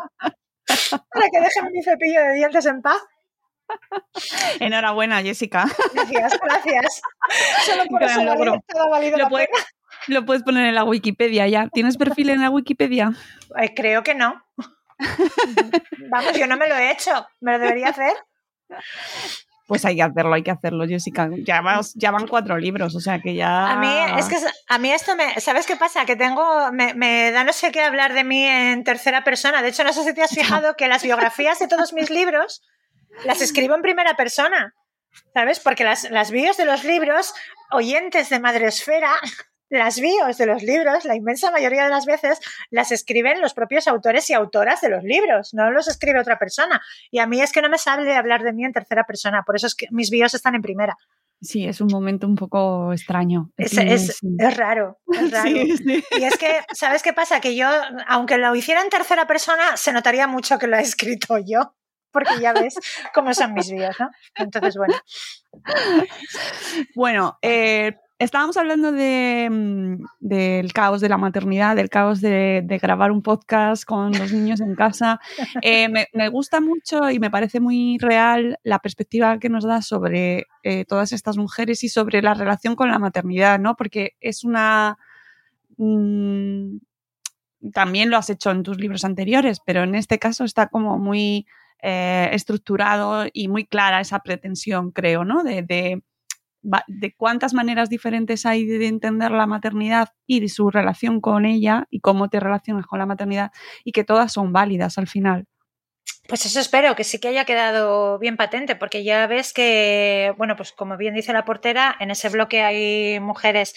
para 0.67 1.27
que 1.31 1.41
dejen 1.41 1.73
mi 1.73 1.83
cepillo 1.83 2.21
de 2.23 2.35
dientes 2.35 2.67
en 2.67 2.83
paz. 2.83 3.01
Enhorabuena, 4.61 5.23
Jessica. 5.23 5.67
Gracias, 5.95 6.39
gracias. 6.41 7.03
Solo 7.65 7.85
por 7.87 8.03
eso 8.03 8.23
lo, 8.23 9.29
puedes, 9.29 9.49
lo 10.09 10.25
puedes 10.25 10.43
poner 10.43 10.67
en 10.67 10.75
la 10.75 10.85
Wikipedia 10.85 11.47
ya. 11.49 11.69
¿Tienes 11.69 11.97
perfil 11.97 12.31
en 12.31 12.41
la 12.43 12.51
Wikipedia? 12.51 13.13
Eh, 13.59 13.73
creo 13.75 14.03
que 14.03 14.15
no. 14.15 14.45
Vamos, 16.11 16.39
yo 16.39 16.47
no 16.47 16.57
me 16.57 16.69
lo 16.69 16.77
he 16.77 16.91
hecho. 16.91 17.27
¿Me 17.41 17.53
lo 17.53 17.59
debería 17.59 17.89
hacer? 17.89 18.13
Pues 19.73 19.87
hay 19.87 19.97
que 19.97 20.03
hacerlo, 20.03 20.35
hay 20.35 20.43
que 20.43 20.51
hacerlo, 20.51 20.87
Jessica. 20.87 21.31
Ya, 21.47 21.63
ya 21.95 22.11
van 22.11 22.27
cuatro 22.27 22.59
libros, 22.59 22.95
o 22.95 23.01
sea 23.01 23.23
que 23.23 23.35
ya. 23.35 23.71
A 23.71 23.77
mí, 23.77 24.19
es 24.19 24.29
que 24.29 24.37
a 24.69 24.79
mí 24.79 24.93
esto 24.93 25.17
me. 25.17 25.41
¿Sabes 25.41 25.65
qué 25.65 25.77
pasa? 25.77 26.05
Que 26.05 26.15
tengo. 26.15 26.71
Me, 26.73 26.93
me 26.93 27.31
da 27.31 27.43
no 27.43 27.55
sé 27.55 27.73
qué 27.73 27.81
hablar 27.81 28.13
de 28.13 28.23
mí 28.23 28.45
en 28.45 28.85
tercera 28.85 29.25
persona. 29.25 29.63
De 29.63 29.69
hecho, 29.69 29.83
no 29.83 29.95
sé 29.95 30.05
si 30.05 30.13
te 30.13 30.23
has 30.23 30.31
fijado 30.35 30.77
que 30.77 30.89
las 30.89 31.03
biografías 31.03 31.59
de 31.59 31.69
todos 31.69 31.95
mis 31.95 32.11
libros 32.11 32.61
las 33.25 33.41
escribo 33.41 33.75
en 33.75 33.81
primera 33.81 34.15
persona, 34.15 34.75
¿sabes? 35.33 35.59
Porque 35.59 35.85
las, 35.85 36.11
las 36.11 36.31
bios 36.31 36.59
de 36.59 36.67
los 36.67 36.85
libros, 36.85 37.33
oyentes 37.71 38.29
de 38.29 38.41
Madresfera, 38.41 39.15
las 39.73 39.99
bios 39.99 40.37
de 40.37 40.47
los 40.47 40.63
libros, 40.63 41.07
la 41.07 41.17
inmensa 41.17 41.51
mayoría 41.51 41.85
de 41.85 41.91
las 41.91 42.05
veces, 42.05 42.41
las 42.71 42.93
escriben 42.93 43.41
los 43.41 43.55
propios 43.55 43.89
autores 43.89 44.29
y 44.29 44.35
autoras 44.35 44.83
de 44.83 44.91
los 44.91 45.03
libros, 45.03 45.55
no 45.55 45.71
los 45.71 45.89
escribe 45.89 46.21
otra 46.21 46.39
persona. 46.39 46.83
Y 47.11 47.21
a 47.21 47.27
mí 47.27 47.41
es 47.41 47.53
que 47.53 47.63
no 47.63 47.71
me 47.71 47.79
sale 47.79 48.15
hablar 48.15 48.43
de 48.43 48.53
mí 48.53 48.65
en 48.65 48.73
tercera 48.73 49.05
persona, 49.05 49.43
por 49.45 49.57
eso 49.57 49.67
es 49.67 49.75
que 49.75 49.87
mis 49.91 50.11
bios 50.11 50.35
están 50.35 50.55
en 50.55 50.63
primera. 50.63 50.97
Sí, 51.41 51.67
es 51.67 51.81
un 51.81 51.89
momento 51.89 52.27
un 52.27 52.37
poco 52.37 52.93
extraño. 52.93 53.51
Es, 53.57 53.77
es, 53.77 54.21
es 54.39 54.57
raro, 54.57 55.01
es 55.11 55.31
raro. 55.33 55.51
Y 55.51 56.23
es 56.23 56.37
que, 56.39 56.61
¿sabes 56.73 57.03
qué 57.03 57.15
pasa? 57.15 57.41
Que 57.41 57.57
yo, 57.57 57.69
aunque 58.07 58.37
lo 58.37 58.55
hiciera 58.55 58.83
en 58.83 58.91
tercera 58.91 59.27
persona, 59.27 59.77
se 59.77 59.93
notaría 59.93 60.27
mucho 60.27 60.59
que 60.59 60.67
lo 60.67 60.77
he 60.77 60.83
escrito 60.83 61.39
yo 61.39 61.75
porque 62.13 62.39
ya 62.41 62.53
ves 62.53 62.75
cómo 63.15 63.33
son 63.35 63.55
mis 63.55 63.71
vías, 63.73 63.97
¿no? 63.99 64.11
Entonces, 64.37 64.77
bueno. 64.77 64.95
Bueno, 66.95 67.39
eh, 67.43 67.97
estábamos 68.23 68.57
hablando 68.57 68.93
de, 68.93 69.49
mm, 69.51 70.05
del 70.21 70.73
caos 70.73 71.01
de 71.01 71.09
la 71.09 71.19
maternidad, 71.19 71.77
del 71.77 71.89
caos 71.89 72.21
de, 72.21 72.65
grabar 72.81 73.11
un 73.13 73.23
podcast 73.23 73.85
con 73.85 74.13
los 74.13 74.33
niños 74.33 74.61
en 74.61 74.75
casa. 74.75 75.21
Eh, 75.65 75.89
me, 75.89 76.29
gusta 76.29 76.61
mucho 76.61 77.11
y 77.11 77.19
me 77.19 77.31
parece 77.31 77.61
muy 77.61 77.99
real 77.99 78.59
la 78.65 78.79
perspectiva 78.81 79.39
que 79.39 79.49
nos 79.49 79.65
da 79.65 79.81
sobre 79.83 80.47
eh, 80.63 80.85
todas 80.87 81.13
estas 81.13 81.37
mujeres 81.37 81.85
y 81.85 81.89
sobre 81.89 82.21
la 82.23 82.35
relación 82.35 82.75
con 82.75 82.91
la 82.91 82.99
maternidad, 82.99 83.59
¿no? 83.59 83.77
Porque 83.77 84.15
es 84.21 84.45
una... 84.45 84.99
Mm, 85.77 86.79
también 87.73 88.11
lo 88.11 88.17
has 88.17 88.29
hecho 88.31 88.51
en 88.51 88.63
tus 88.63 88.79
libros 88.79 89.05
anteriores, 89.05 89.61
pero 89.65 89.85
en 89.85 89.95
este 89.95 90.19
caso 90.19 90.45
está 90.45 90.67
como 90.67 90.99
muy 90.99 91.47
eh, 91.81 92.31
estructurado 92.33 93.27
y 93.33 93.49
muy 93.49 93.65
clara 93.67 94.01
esa 94.01 94.21
pretensión, 94.21 94.91
creo, 94.91 95.25
¿no? 95.25 95.45
De, 95.45 95.63
de, 95.63 96.03
cuántas 97.17 97.55
maneras 97.55 97.89
diferentes 97.89 98.47
hay 98.47 98.65
de 98.67 98.87
entender 98.87 99.31
la 99.31 99.47
maternidad 99.47 100.11
y 100.27 100.41
de 100.41 100.49
su 100.49 100.71
relación 100.71 101.21
con 101.21 101.45
ella 101.45 101.87
y 101.91 102.01
cómo 102.01 102.29
te 102.29 102.41
relacionas 102.41 102.87
con 102.87 102.99
la 102.99 103.07
maternidad 103.07 103.51
y 103.85 103.93
que 103.93 104.05
todas 104.05 104.33
son 104.33 104.53
válidas 104.53 104.99
al 104.99 105.09
final. 105.09 105.47
Pues 106.29 106.47
eso 106.47 106.61
espero, 106.61 106.95
que 106.95 107.05
sí 107.05 107.19
que 107.19 107.29
haya 107.29 107.45
quedado 107.45 108.19
bien 108.19 108.37
patente, 108.37 108.77
porque 108.77 109.03
ya 109.03 109.27
ves 109.27 109.53
que, 109.53 110.33
bueno, 110.39 110.57
pues 110.57 110.73
como 110.73 110.97
bien 110.97 111.15
dice 111.15 111.33
la 111.33 111.45
portera, 111.45 111.97
en 111.99 112.11
ese 112.11 112.29
bloque 112.29 112.63
hay 112.63 113.19
mujeres 113.21 113.75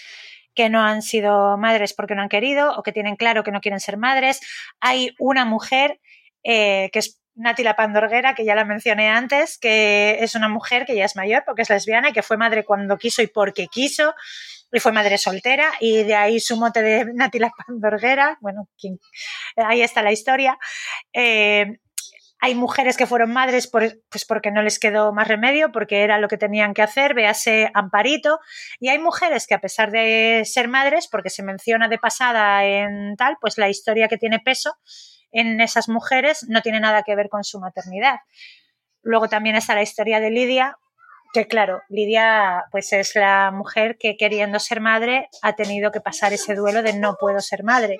que 0.54 0.70
no 0.70 0.80
han 0.80 1.02
sido 1.02 1.58
madres 1.58 1.92
porque 1.92 2.14
no 2.14 2.22
han 2.22 2.28
querido 2.28 2.72
o 2.76 2.82
que 2.82 2.92
tienen 2.92 3.16
claro 3.16 3.44
que 3.44 3.50
no 3.50 3.60
quieren 3.60 3.80
ser 3.80 3.98
madres. 3.98 4.40
Hay 4.80 5.14
una 5.18 5.44
mujer 5.44 6.00
eh, 6.44 6.88
que 6.92 7.00
es 7.00 7.20
Nati 7.36 7.62
la 7.62 7.76
Pandorguera, 7.76 8.34
que 8.34 8.44
ya 8.44 8.54
la 8.54 8.64
mencioné 8.64 9.08
antes, 9.08 9.58
que 9.58 10.18
es 10.20 10.34
una 10.34 10.48
mujer 10.48 10.86
que 10.86 10.96
ya 10.96 11.04
es 11.04 11.16
mayor 11.16 11.42
porque 11.44 11.62
es 11.62 11.70
lesbiana 11.70 12.08
y 12.08 12.12
que 12.12 12.22
fue 12.22 12.36
madre 12.36 12.64
cuando 12.64 12.96
quiso 12.96 13.22
y 13.22 13.26
porque 13.26 13.68
quiso, 13.68 14.14
y 14.72 14.80
fue 14.80 14.92
madre 14.92 15.18
soltera, 15.18 15.72
y 15.80 16.02
de 16.02 16.14
ahí 16.14 16.40
su 16.40 16.56
mote 16.56 16.82
de 16.82 17.04
Nati 17.14 17.38
la 17.38 17.50
Pandorguera, 17.50 18.38
bueno, 18.40 18.68
ahí 19.56 19.82
está 19.82 20.02
la 20.02 20.12
historia. 20.12 20.58
Eh, 21.12 21.78
hay 22.38 22.54
mujeres 22.54 22.96
que 22.96 23.06
fueron 23.06 23.32
madres 23.32 23.66
pues 23.66 24.24
porque 24.28 24.50
no 24.50 24.62
les 24.62 24.78
quedó 24.78 25.12
más 25.12 25.26
remedio, 25.26 25.72
porque 25.72 26.02
era 26.02 26.18
lo 26.18 26.28
que 26.28 26.36
tenían 26.36 26.74
que 26.74 26.82
hacer, 26.82 27.14
véase 27.14 27.70
Amparito. 27.74 28.40
Y 28.78 28.88
hay 28.88 28.98
mujeres 28.98 29.46
que 29.46 29.54
a 29.54 29.60
pesar 29.60 29.90
de 29.90 30.42
ser 30.44 30.68
madres, 30.68 31.08
porque 31.10 31.30
se 31.30 31.42
menciona 31.42 31.88
de 31.88 31.98
pasada 31.98 32.64
en 32.64 33.16
tal, 33.16 33.36
pues 33.40 33.56
la 33.56 33.68
historia 33.68 34.08
que 34.08 34.18
tiene 34.18 34.38
peso 34.38 34.76
en 35.32 35.60
esas 35.60 35.88
mujeres 35.88 36.46
no 36.48 36.62
tiene 36.62 36.80
nada 36.80 37.02
que 37.02 37.16
ver 37.16 37.28
con 37.28 37.44
su 37.44 37.60
maternidad. 37.60 38.20
Luego 39.02 39.28
también 39.28 39.56
está 39.56 39.74
la 39.74 39.82
historia 39.82 40.20
de 40.20 40.30
Lidia, 40.30 40.76
que 41.32 41.46
claro, 41.46 41.82
Lidia 41.88 42.64
pues 42.70 42.92
es 42.92 43.14
la 43.14 43.50
mujer 43.52 43.98
que 43.98 44.16
queriendo 44.16 44.58
ser 44.58 44.80
madre 44.80 45.28
ha 45.42 45.54
tenido 45.54 45.92
que 45.92 46.00
pasar 46.00 46.32
ese 46.32 46.54
duelo 46.54 46.82
de 46.82 46.94
no 46.94 47.16
puedo 47.20 47.40
ser 47.40 47.62
madre. 47.62 47.98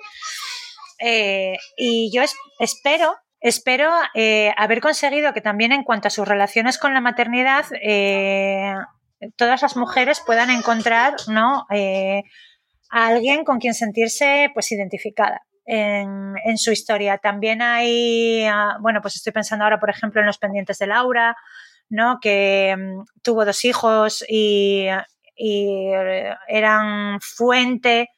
Eh, 0.99 1.55
y 1.77 2.11
yo 2.11 2.23
espero, 2.59 3.15
espero 3.39 3.91
eh, 4.15 4.53
haber 4.57 4.81
conseguido 4.81 5.33
que 5.33 5.41
también 5.41 5.71
en 5.71 5.83
cuanto 5.83 6.07
a 6.07 6.11
sus 6.11 6.27
relaciones 6.27 6.77
con 6.77 6.93
la 6.93 7.01
maternidad, 7.01 7.65
eh, 7.81 8.73
todas 9.35 9.61
las 9.61 9.77
mujeres 9.77 10.21
puedan 10.25 10.49
encontrar 10.49 11.15
¿no? 11.27 11.67
a 11.69 13.07
alguien 13.07 13.43
con 13.43 13.59
quien 13.59 13.73
sentirse 13.73 14.49
pues 14.53 14.71
identificada 14.71 15.46
en, 15.67 16.57
su 16.57 16.71
historia. 16.71 17.17
También 17.17 17.61
hay, 17.61 18.45
ah, 18.45 18.77
bueno, 18.79 19.01
pues 19.01 19.15
estoy 19.15 19.33
pensando 19.33 19.65
ahora, 19.65 19.79
por 19.79 19.89
ejemplo, 19.89 20.21
en 20.21 20.27
los 20.27 20.37
pendientes 20.37 20.79
de 20.79 20.87
Laura, 20.87 21.35
¿no? 21.89 22.19
Que 22.21 22.75
mm, 22.77 23.03
tuvo 23.21 23.45
dos 23.45 23.63
hijos 23.65 24.23
y, 24.27 24.87
eran 26.47 27.19
fuente 27.21 28.09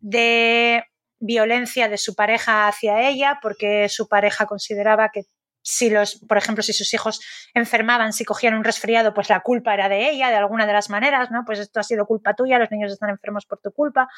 de 0.00 0.84
violencia 1.18 1.88
de 1.88 1.96
su 1.96 2.14
pareja 2.14 2.68
hacia 2.68 3.08
ella, 3.08 3.38
porque 3.40 3.88
su 3.88 4.08
pareja 4.08 4.44
consideraba 4.44 5.08
que 5.10 5.22
si 5.62 5.88
los, 5.88 6.16
por 6.28 6.36
ejemplo, 6.36 6.62
si 6.62 6.74
sus 6.74 6.92
hijos 6.92 7.20
enfermaban, 7.54 8.12
si 8.12 8.26
cogían 8.26 8.54
un 8.54 8.64
resfriado, 8.64 9.14
pues 9.14 9.30
la 9.30 9.40
culpa 9.40 9.72
era 9.72 9.88
de 9.88 10.10
ella, 10.10 10.28
de 10.28 10.36
alguna 10.36 10.66
de 10.66 10.74
las 10.74 10.90
maneras, 10.90 11.30
¿no? 11.30 11.44
Pues 11.46 11.60
esto 11.60 11.80
ha 11.80 11.82
sido 11.82 12.04
culpa 12.06 12.34
tuya, 12.34 12.58
los 12.58 12.70
niños 12.70 12.92
están 12.92 13.08
enfermos 13.08 13.46
por 13.46 13.58
tu 13.60 13.72
culpa. 13.72 14.08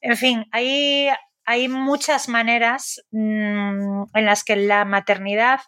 En 0.00 0.16
fin, 0.16 0.46
hay, 0.52 1.08
hay 1.44 1.68
muchas 1.68 2.28
maneras 2.28 3.04
mm, 3.10 4.04
en 4.14 4.24
las 4.24 4.44
que 4.44 4.56
la 4.56 4.84
maternidad 4.84 5.60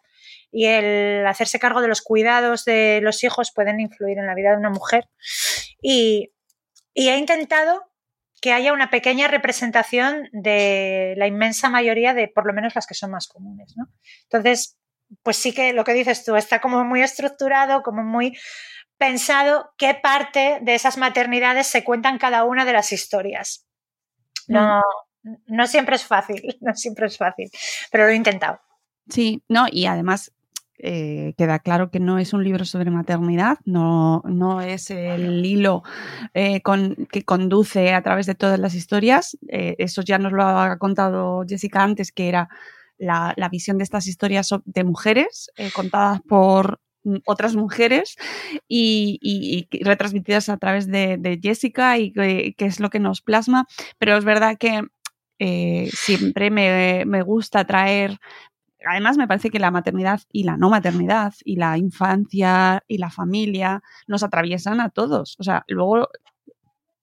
y 0.51 0.66
el 0.66 1.27
hacerse 1.27 1.59
cargo 1.59 1.81
de 1.81 1.89
los 1.89 2.01
cuidados 2.01 2.64
de 2.64 3.01
los 3.03 3.22
hijos 3.24 3.53
pueden 3.55 3.81
influir 3.81 4.18
en 4.18 4.27
la 4.27 4.35
vida 4.35 4.53
de 4.53 4.57
una 4.57 4.70
mujer. 4.70 5.09
Y, 5.83 6.33
he 6.95 7.18
intentado 7.18 7.83
que 8.41 8.53
haya 8.53 8.72
una 8.72 8.89
pequeña 8.89 9.29
representación 9.29 10.31
de 10.33 11.14
la 11.18 11.27
inmensa 11.27 11.68
mayoría 11.68 12.14
de 12.14 12.29
por 12.29 12.47
lo 12.47 12.55
menos 12.55 12.74
las 12.74 12.87
que 12.87 12.95
son 12.95 13.11
más 13.11 13.29
comunes. 13.29 13.74
Entonces, 14.22 14.79
pues 15.22 15.37
sí 15.37 15.53
que 15.53 15.74
lo 15.74 15.85
que 15.85 15.93
dices 15.93 16.24
tú 16.24 16.37
está 16.37 16.61
como 16.61 16.85
muy 16.85 17.03
estructurado, 17.03 17.83
como 17.83 18.03
muy 18.03 18.39
pensado 18.97 19.74
qué 19.77 19.95
parte 19.95 20.59
de 20.62 20.74
esas 20.74 20.97
maternidades 20.97 21.66
se 21.66 21.85
cuentan 21.85 22.18
cada 22.18 22.45
una 22.45 22.64
de 22.64 22.72
las 22.72 22.93
historias. 22.93 23.66
No, 24.49 24.79
mm 24.79 25.05
no 25.47 25.66
siempre 25.66 25.97
es 25.97 26.05
fácil, 26.05 26.43
no 26.61 26.74
siempre 26.74 27.07
es 27.07 27.16
fácil, 27.16 27.51
pero 27.91 28.05
lo 28.05 28.11
he 28.11 28.16
intentado. 28.16 28.61
Sí, 29.09 29.43
no, 29.49 29.66
y 29.70 29.87
además 29.87 30.33
eh, 30.79 31.33
queda 31.39 31.59
claro 31.59 31.91
que 31.91 32.01
no 32.01 32.18
es 32.18 32.35
un 32.35 32.45
libro 32.45 32.64
sobre 32.66 32.91
maternidad, 32.91 33.59
no, 33.64 34.22
no 34.27 34.61
es 34.61 34.91
el 34.91 35.45
hilo 35.45 35.83
eh, 36.35 36.61
que 37.11 37.24
conduce 37.24 37.95
a 37.95 38.03
través 38.03 38.27
de 38.27 38.35
todas 38.35 38.59
las 38.59 38.74
historias. 38.74 39.39
Eh, 39.49 39.77
eso 39.79 40.03
ya 40.03 40.18
nos 40.18 40.33
lo 40.33 40.43
ha 40.43 40.77
contado 40.79 41.45
Jessica 41.49 41.83
antes, 41.83 42.12
que 42.12 42.29
era 42.29 42.49
la, 42.99 43.35
visión 43.51 43.79
de 43.79 43.85
estas 43.85 44.07
historias 44.07 44.51
de 44.64 44.85
mujeres 44.85 45.51
contadas 45.74 46.20
por 46.29 46.81
otras 47.24 47.55
mujeres 47.55 48.16
y, 48.68 49.68
retransmitidas 49.83 50.49
a 50.49 50.57
través 50.57 50.87
de, 50.89 51.39
Jessica 51.43 51.99
y 51.99 52.12
que, 52.12 52.55
es 52.59 52.81
lo 52.81 52.91
que 52.91 53.01
nos 53.01 53.22
plasma. 53.22 53.66
Pero 53.99 54.16
es 54.16 54.24
verdad 54.24 54.57
que 54.59 54.83
siempre 55.39 56.51
me, 56.51 57.05
me, 57.07 57.22
gusta 57.22 57.64
traer 57.64 58.18
además 58.87 59.16
me 59.16 59.26
parece 59.26 59.51
que 59.51 59.59
la 59.59 59.70
maternidad 59.70 60.20
y 60.32 60.45
la 60.45 60.57
no 60.57 60.70
maternidad 60.70 61.34
y 61.45 61.57
la 61.57 61.76
infancia 61.76 62.82
y 62.87 62.99
la 62.99 63.11
familia 63.11 63.82
nos 64.07 64.22
atraviesan 64.22 64.80
a 64.80 64.91
todos. 64.91 65.37
O 65.39 65.43
sea, 65.43 65.64
luego, 65.68 66.09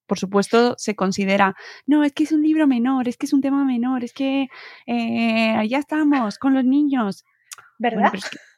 por 0.07 0.19
supuesto, 0.19 0.75
se 0.77 0.95
considera, 0.95 1.55
no, 1.85 2.03
es 2.03 2.13
que 2.13 2.23
es 2.23 2.31
un 2.31 2.43
libro 2.43 2.67
menor, 2.67 3.07
es 3.07 3.17
que 3.17 3.25
es 3.25 3.33
un 3.33 3.41
tema 3.41 3.65
menor, 3.65 4.03
es 4.03 4.13
que 4.13 4.47
eh, 4.87 5.67
ya 5.67 5.79
estamos 5.79 6.37
con 6.37 6.53
los 6.53 6.63
niños. 6.63 7.25
¿Verdad? 7.79 8.13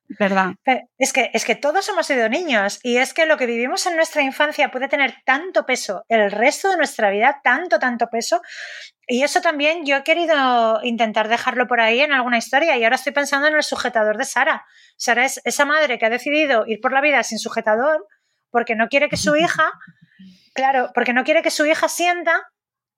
¿Verdad? 0.08 0.54
Es 1.00 1.14
que, 1.14 1.32
es 1.34 1.46
que 1.46 1.56
todos 1.56 1.90
hemos 1.90 2.06
sido 2.06 2.30
niños 2.30 2.80
y 2.84 2.98
es 2.98 3.14
que 3.14 3.26
lo 3.26 3.38
que 3.38 3.48
vivimos 3.48 3.86
en 3.88 3.96
nuestra 3.96 4.22
infancia 4.22 4.70
puede 4.70 4.88
tener 4.88 5.16
tanto 5.26 5.66
peso 5.66 6.06
el 6.10 6.32
resto 6.32 6.70
de 6.70 6.78
nuestra 6.78 7.10
vida, 7.10 7.42
tanto, 7.44 7.80
tanto 7.80 8.08
peso. 8.08 8.42
Y 9.08 9.24
eso 9.24 9.42
también 9.42 9.84
yo 9.86 9.98
he 9.98 10.04
querido 10.04 10.80
intentar 10.84 11.28
dejarlo 11.28 11.68
por 11.68 11.82
ahí 11.82 12.02
en 12.02 12.14
alguna 12.14 12.38
historia 12.38 12.78
y 12.78 12.84
ahora 12.84 12.98
estoy 12.98 13.14
pensando 13.14 13.48
en 13.48 13.56
el 13.56 13.64
sujetador 13.64 14.18
de 14.18 14.26
Sara. 14.26 14.66
Sara 14.96 15.26
es 15.26 15.42
esa 15.44 15.66
madre 15.66 15.98
que 15.98 16.06
ha 16.06 16.12
decidido 16.12 16.66
ir 16.68 16.82
por 16.82 16.94
la 16.94 17.02
vida 17.02 17.24
sin 17.24 17.40
sujetador 17.40 18.08
porque 18.52 18.76
no 18.76 18.90
quiere 18.90 19.10
que 19.10 19.18
su 19.18 19.36
hija, 19.36 19.72
claro, 20.54 20.92
porque 20.94 21.14
no 21.14 21.24
quiere 21.24 21.42
que 21.42 21.52
su 21.52 21.66
hija 21.66 21.90
sienta 21.90 22.48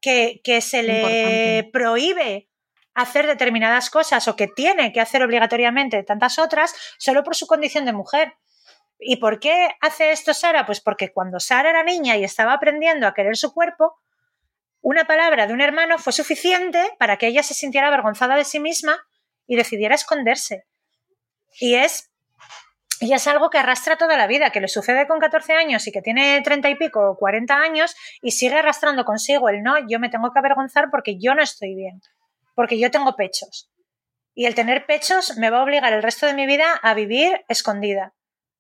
que, 0.01 0.41
que 0.43 0.59
se 0.59 0.83
le 0.83 1.69
prohíbe 1.71 2.46
hacer 2.97 3.27
determinadas 3.27 3.91
cosas 3.91 4.27
o 4.27 4.35
que 4.35 4.47
tiene 4.47 4.91
que 4.91 4.99
hacer 4.99 5.21
obligatoriamente 5.21 6.01
tantas 6.01 6.39
otras 6.39 6.73
solo 6.97 7.23
por 7.23 7.35
su 7.35 7.45
condición 7.45 7.85
de 7.85 7.93
mujer. 7.93 8.33
¿Y 8.99 9.17
por 9.17 9.39
qué 9.39 9.69
hace 9.81 10.11
esto 10.11 10.33
Sara? 10.33 10.65
Pues 10.65 10.81
porque 10.81 11.13
cuando 11.13 11.39
Sara 11.39 11.69
era 11.69 11.83
niña 11.83 12.17
y 12.17 12.23
estaba 12.23 12.53
aprendiendo 12.53 13.05
a 13.05 13.13
querer 13.13 13.37
su 13.37 13.53
cuerpo, 13.53 13.99
una 14.81 15.05
palabra 15.05 15.45
de 15.45 15.53
un 15.53 15.61
hermano 15.61 15.99
fue 15.99 16.11
suficiente 16.11 16.95
para 16.97 17.17
que 17.17 17.27
ella 17.27 17.43
se 17.43 17.53
sintiera 17.53 17.87
avergonzada 17.87 18.35
de 18.35 18.43
sí 18.43 18.59
misma 18.59 18.97
y 19.45 19.55
decidiera 19.55 19.93
esconderse. 19.93 20.65
Y 21.59 21.75
es, 21.75 22.11
y 22.99 23.13
es 23.13 23.27
algo 23.27 23.51
que 23.51 23.59
arrastra 23.59 23.97
toda 23.97 24.17
la 24.17 24.25
vida, 24.25 24.49
que 24.49 24.59
le 24.59 24.67
sucede 24.67 25.05
con 25.05 25.19
14 25.19 25.53
años 25.53 25.85
y 25.85 25.91
que 25.91 26.01
tiene 26.01 26.41
30 26.41 26.67
y 26.71 26.75
pico 26.75 27.11
o 27.11 27.15
40 27.15 27.55
años 27.55 27.95
y 28.23 28.31
sigue 28.31 28.55
arrastrando 28.55 29.05
consigo 29.05 29.49
el 29.49 29.61
no, 29.61 29.75
yo 29.87 29.99
me 29.99 30.09
tengo 30.09 30.31
que 30.31 30.39
avergonzar 30.39 30.89
porque 30.89 31.19
yo 31.19 31.35
no 31.35 31.43
estoy 31.43 31.75
bien 31.75 32.01
porque 32.57 32.79
yo 32.79 32.89
tengo 32.89 33.15
pechos. 33.15 33.69
Y 34.33 34.47
el 34.47 34.55
tener 34.55 34.87
pechos 34.87 35.37
me 35.37 35.51
va 35.51 35.59
a 35.59 35.63
obligar 35.63 35.93
el 35.93 36.01
resto 36.01 36.25
de 36.25 36.33
mi 36.33 36.47
vida 36.47 36.73
a 36.81 36.95
vivir 36.95 37.45
escondida 37.47 38.15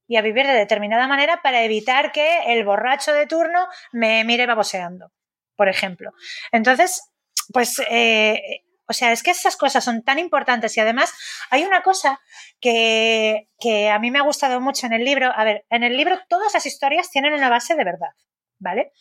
y 0.07 0.17
a 0.17 0.21
vivir 0.21 0.45
de 0.45 0.53
determinada 0.53 1.07
manera 1.07 1.41
para 1.41 1.63
evitar 1.63 2.11
que 2.11 2.43
el 2.45 2.63
borracho 2.63 3.11
de 3.11 3.25
turno 3.25 3.67
me 3.91 4.23
mire 4.23 4.45
baboseando, 4.45 5.11
por 5.55 5.67
ejemplo. 5.67 6.11
Entonces, 6.51 7.09
pues, 7.51 7.81
eh, 7.89 8.39
o 8.87 8.93
sea, 8.93 9.11
es 9.11 9.23
que 9.23 9.31
esas 9.31 9.57
cosas 9.57 9.83
son 9.83 10.03
tan 10.03 10.19
importantes 10.19 10.77
y 10.77 10.79
además 10.79 11.11
hay 11.49 11.63
una 11.63 11.81
cosa 11.81 12.21
que, 12.61 13.49
que 13.59 13.89
a 13.89 13.97
mí 13.97 14.11
me 14.11 14.19
ha 14.19 14.23
gustado 14.23 14.61
mucho 14.61 14.85
en 14.85 14.93
el 14.93 15.03
libro. 15.03 15.31
A 15.35 15.43
ver, 15.43 15.65
en 15.71 15.83
el 15.83 15.97
libro 15.97 16.19
todas 16.29 16.53
las 16.53 16.67
historias 16.67 17.09
tienen 17.09 17.33
una 17.33 17.49
base 17.49 17.73
de 17.73 17.83
verdad, 17.83 18.13
¿vale? 18.59 18.91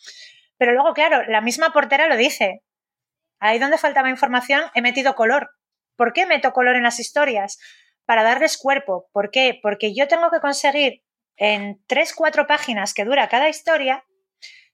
Pero 0.57 0.73
luego, 0.73 0.95
claro, 0.95 1.23
la 1.27 1.41
misma 1.41 1.71
portera 1.71 2.07
lo 2.07 2.17
dice. 2.17 2.63
Ahí 3.39 3.59
donde 3.59 3.77
faltaba 3.77 4.09
información 4.09 4.63
he 4.73 4.81
metido 4.81 5.15
color. 5.15 5.51
¿Por 5.95 6.13
qué 6.13 6.25
meto 6.25 6.53
color 6.53 6.75
en 6.75 6.83
las 6.83 6.99
historias? 6.99 7.59
Para 8.05 8.23
darles 8.23 8.57
cuerpo. 8.57 9.09
¿Por 9.11 9.31
qué? 9.31 9.59
Porque 9.61 9.93
yo 9.95 10.07
tengo 10.07 10.29
que 10.31 10.39
conseguir 10.39 11.03
en 11.35 11.83
tres, 11.87 12.13
cuatro 12.15 12.47
páginas 12.47 12.93
que 12.93 13.05
dura 13.05 13.29
cada 13.29 13.49
historia, 13.49 14.03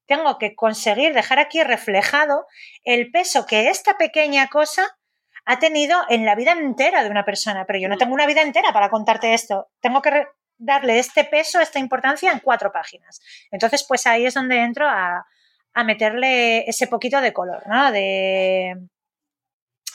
tengo 0.05 0.37
que 0.37 0.55
conseguir 0.55 1.13
dejar 1.13 1.39
aquí 1.39 1.63
reflejado 1.63 2.45
el 2.83 3.11
peso 3.11 3.45
que 3.45 3.69
esta 3.69 3.97
pequeña 3.97 4.47
cosa 4.47 4.97
ha 5.45 5.59
tenido 5.59 5.99
en 6.09 6.25
la 6.25 6.35
vida 6.35 6.53
entera 6.53 7.03
de 7.03 7.09
una 7.09 7.25
persona. 7.25 7.65
Pero 7.65 7.79
yo 7.79 7.89
no 7.89 7.97
tengo 7.97 8.13
una 8.13 8.25
vida 8.25 8.41
entera 8.41 8.71
para 8.73 8.89
contarte 8.89 9.33
esto. 9.33 9.69
Tengo 9.81 10.01
que 10.01 10.25
darle 10.57 10.99
este 10.99 11.25
peso, 11.25 11.59
esta 11.59 11.79
importancia 11.79 12.31
en 12.31 12.39
cuatro 12.39 12.71
páginas. 12.71 13.21
Entonces, 13.51 13.85
pues 13.87 14.07
ahí 14.07 14.25
es 14.25 14.33
donde 14.33 14.59
entro 14.59 14.87
a, 14.87 15.25
a 15.73 15.83
meterle 15.83 16.69
ese 16.69 16.87
poquito 16.87 17.21
de 17.21 17.33
color, 17.33 17.63
¿no? 17.67 17.91
De, 17.91 18.75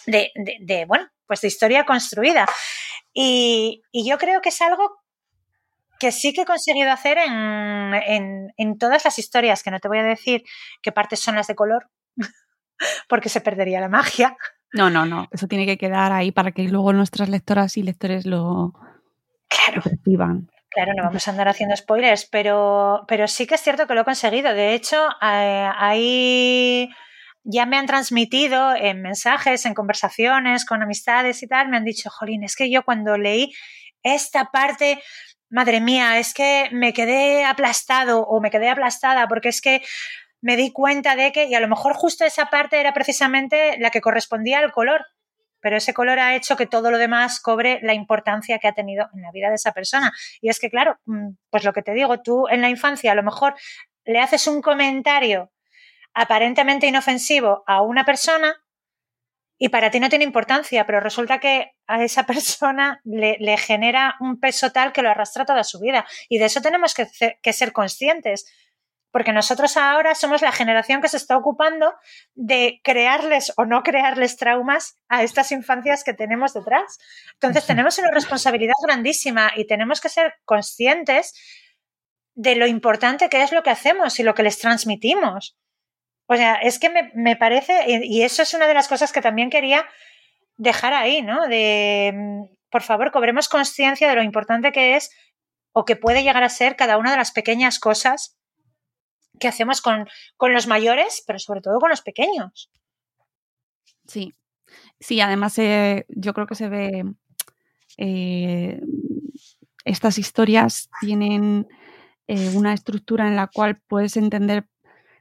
de, 0.07 0.85
bueno, 0.87 1.07
pues 1.27 1.41
de 1.41 1.49
historia 1.49 1.85
construida. 1.85 2.47
Y, 3.13 3.83
yo 3.93 4.19
creo 4.19 4.41
que 4.41 4.49
es 4.49 4.61
algo 4.63 4.97
que 6.01 6.13
sí 6.13 6.33
que 6.33 6.43
he 6.43 6.47
conseguido 6.47 6.91
hacer 6.91 7.19
en, 7.19 8.53
en, 8.57 8.79
todas 8.79 9.05
las 9.05 9.19
historias, 9.19 9.63
que 9.63 9.71
no 9.71 9.81
te 9.81 9.89
voy 9.89 9.99
a 9.99 10.05
decir 10.05 10.45
qué 10.83 10.93
partes 10.93 11.21
son 11.21 11.35
las 11.35 11.49
de 11.49 11.57
color, 11.57 11.89
porque 13.09 13.29
se 13.29 13.41
perdería 13.41 13.81
la 13.81 13.89
magia. 13.89 14.37
No, 14.73 14.91
no, 14.91 15.07
no, 15.07 15.29
eso 15.33 15.49
tiene 15.49 15.67
que 15.67 15.79
quedar 15.79 16.13
ahí 16.13 16.31
para 16.31 16.53
que 16.53 16.63
luego 16.65 16.93
nuestras 16.93 17.29
lectoras 17.29 17.77
y 17.77 17.83
lectores 17.83 18.27
lo, 18.27 18.75
claro. 19.49 19.83
perciban. 19.83 20.51
Claro, 20.71 20.93
no 20.97 21.05
vamos 21.05 21.27
a 21.27 21.31
andar 21.31 21.49
haciendo 21.49 21.77
spoilers, 21.77 22.27
pero, 22.27 23.05
pero 23.09 23.27
sí 23.29 23.47
que 23.47 23.55
es 23.55 23.63
cierto 23.63 23.87
que 23.87 23.95
lo 23.95 24.03
he 24.03 24.05
conseguido. 24.05 24.55
De 24.55 24.75
hecho, 24.75 25.09
eh, 25.23 25.71
ahí 25.77 26.89
ya 27.45 27.67
me 27.67 27.79
han 27.79 27.87
transmitido 27.87 28.75
en 28.75 29.01
mensajes, 29.01 29.65
en 29.65 29.75
conversaciones 29.75 30.67
con 30.67 30.83
amistades 30.83 31.43
y 31.43 31.49
tal, 31.49 31.69
me 31.69 31.79
han 31.79 31.85
dicho, 31.85 32.11
Jolín, 32.11 32.45
es 32.45 32.57
que 32.57 32.71
yo 32.71 32.85
cuando 32.85 33.17
leí 33.17 33.53
esta 34.03 34.47
parte, 34.51 35.03
madre 35.51 35.81
mía, 35.81 36.19
es 36.19 36.35
que 36.35 36.69
me 36.73 36.93
quedé 36.93 37.45
aplastado 37.45 38.21
o 38.23 38.41
me 38.41 38.51
quedé 38.51 38.69
aplastada 38.69 39.27
porque 39.29 39.49
es 39.49 39.63
que 39.63 39.83
me 40.43 40.57
di 40.57 40.73
cuenta 40.73 41.17
de 41.17 41.33
que, 41.33 41.47
y 41.47 41.55
a 41.55 41.61
lo 41.61 41.69
mejor 41.69 41.95
justo 41.95 42.25
esa 42.25 42.47
parte 42.47 42.79
era 42.81 42.93
precisamente 42.93 43.77
la 43.79 43.91
que 43.91 44.01
correspondía 44.01 44.59
al 44.59 44.73
color, 44.73 45.07
pero 45.61 45.77
ese 45.77 45.95
color 45.95 46.19
ha 46.19 46.35
hecho 46.35 46.57
que 46.57 46.67
todo 46.67 46.91
lo 46.91 46.99
demás 46.99 47.41
cobre 47.41 47.81
la 47.83 47.95
importancia 47.95 48.59
que 48.59 48.69
ha 48.69 48.75
tenido 48.75 49.09
en 49.15 49.23
la 49.23 49.33
vida 49.33 49.49
de 49.49 49.57
esa 49.57 49.73
persona. 49.73 50.13
Y 50.41 50.49
es 50.49 50.59
que, 50.59 50.71
claro, 50.71 50.99
mm, 51.07 51.31
pues 51.51 51.65
lo 51.65 51.73
que 51.73 51.83
te 51.83 51.93
digo, 51.93 52.21
tú 52.21 52.49
en 52.49 52.61
la 52.61 52.69
infancia 52.69 53.13
a 53.13 53.15
lo 53.15 53.23
mejor 53.23 53.55
le 54.05 54.21
haces 54.21 54.47
un 54.47 54.63
comentario 54.63 55.53
aparentemente 56.15 56.87
inofensivo 56.87 57.63
a 57.67 57.83
una 57.83 58.05
persona 58.05 58.57
y 59.59 59.71
para 59.71 59.91
ti 59.91 59.99
no 59.99 60.09
tiene 60.09 60.25
importancia, 60.25 60.87
pero 60.87 61.01
resulta 61.01 61.41
que 61.41 61.73
a 61.87 62.03
esa 62.03 62.25
persona 62.27 63.01
le, 63.05 63.57
genera 63.59 64.17
un 64.21 64.39
peso 64.39 64.71
tal 64.71 64.93
que 64.93 65.03
lo 65.03 65.11
arrastra 65.11 65.45
toda 65.45 65.65
su 65.65 65.81
vida. 65.81 66.07
Y 66.29 66.39
de 66.39 66.47
eso 66.47 66.61
tenemos 66.61 66.95
que, 66.95 67.07
que 67.43 67.53
ser 67.53 67.73
conscientes 67.73 68.47
porque 69.11 69.33
nosotros 69.33 69.77
ahora 69.77 70.15
somos 70.15 70.43
la 70.43 70.53
generación 70.53 71.01
que 71.01 71.09
se 71.09 71.17
está 71.17 71.37
ocupando 71.37 71.95
de 72.35 72.81
crearles 72.85 73.53
o 73.57 73.65
no 73.65 73.83
crearles 73.83 74.37
traumas 74.37 74.97
a 75.09 75.23
estas 75.23 75.51
infancias 75.53 76.05
que 76.05 76.15
tenemos 76.15 76.53
detrás. 76.53 76.99
Entonces 77.35 77.67
tenemos 77.67 77.99
una 77.99 78.11
responsabilidad 78.11 78.75
grandísima 78.83 79.53
y 79.57 79.67
tenemos 79.67 80.01
que 80.01 80.09
ser 80.09 80.35
conscientes 80.45 81.33
de 82.35 82.55
lo 82.55 82.67
importante 82.67 83.29
que 83.29 83.43
es 83.43 83.53
lo 83.53 83.63
que 83.63 83.71
hacemos 83.71 84.21
y 84.21 84.23
lo 84.23 84.35
que 84.35 84.43
les 84.43 84.59
transmitimos. 84.59 85.57
O 86.27 86.37
sea, 86.37 86.57
es 86.57 86.79
que 86.79 86.91
me, 87.15 87.37
parece, 87.37 87.85
y 88.05 88.23
eso 88.23 88.43
es 88.43 88.53
una 88.53 88.67
de 88.67 88.75
las 88.75 88.87
cosas 88.87 89.13
que 89.13 89.23
también 89.23 89.49
quería 89.49 89.87
dejar 90.59 90.93
ahí, 90.93 91.23
¿no? 91.23 91.49
De, 91.49 92.13
mm, 92.15 92.45
por 92.71 92.83
favor, 92.83 93.11
cobremos 93.11 93.49
conciencia 93.49 94.09
de 94.09 94.15
lo 94.15 94.23
importante 94.23 94.73
que 94.73 94.97
es 94.97 95.11
o 95.73 95.85
que 95.85 95.97
puede 95.97 96.23
llegar 96.23 96.45
a 96.45 96.49
ser 96.49 96.77
cada 96.77 96.99
una 96.99 97.11
de 97.11 97.17
las 97.17 97.33
pequeñas 97.33 97.79
cosas 97.79 98.38
que 99.39 99.49
hacemos 99.49 99.81
con, 99.81 100.07
los 100.53 100.67
mayores, 100.67 101.23
pero 101.27 101.39
sobre 101.39 101.61
todo 101.61 101.79
con 101.79 101.91
los 101.91 102.03
pequeños. 102.03 102.71
Sí, 104.07 104.35
sí, 105.01 105.21
además 105.21 105.59
eh, 105.59 106.07
yo 106.09 106.35
creo 106.35 106.47
que 106.47 106.55
se 106.55 106.69
ve, 106.69 107.05
eh, 107.97 108.81
estas 109.85 110.19
historias 110.19 110.89
tienen 111.01 111.67
eh, 112.27 112.51
una 112.55 112.73
estructura 112.73 113.29
en 113.29 113.37
la 113.37 113.49
cual 113.49 113.81
puedes 113.87 114.17
entender 114.17 114.69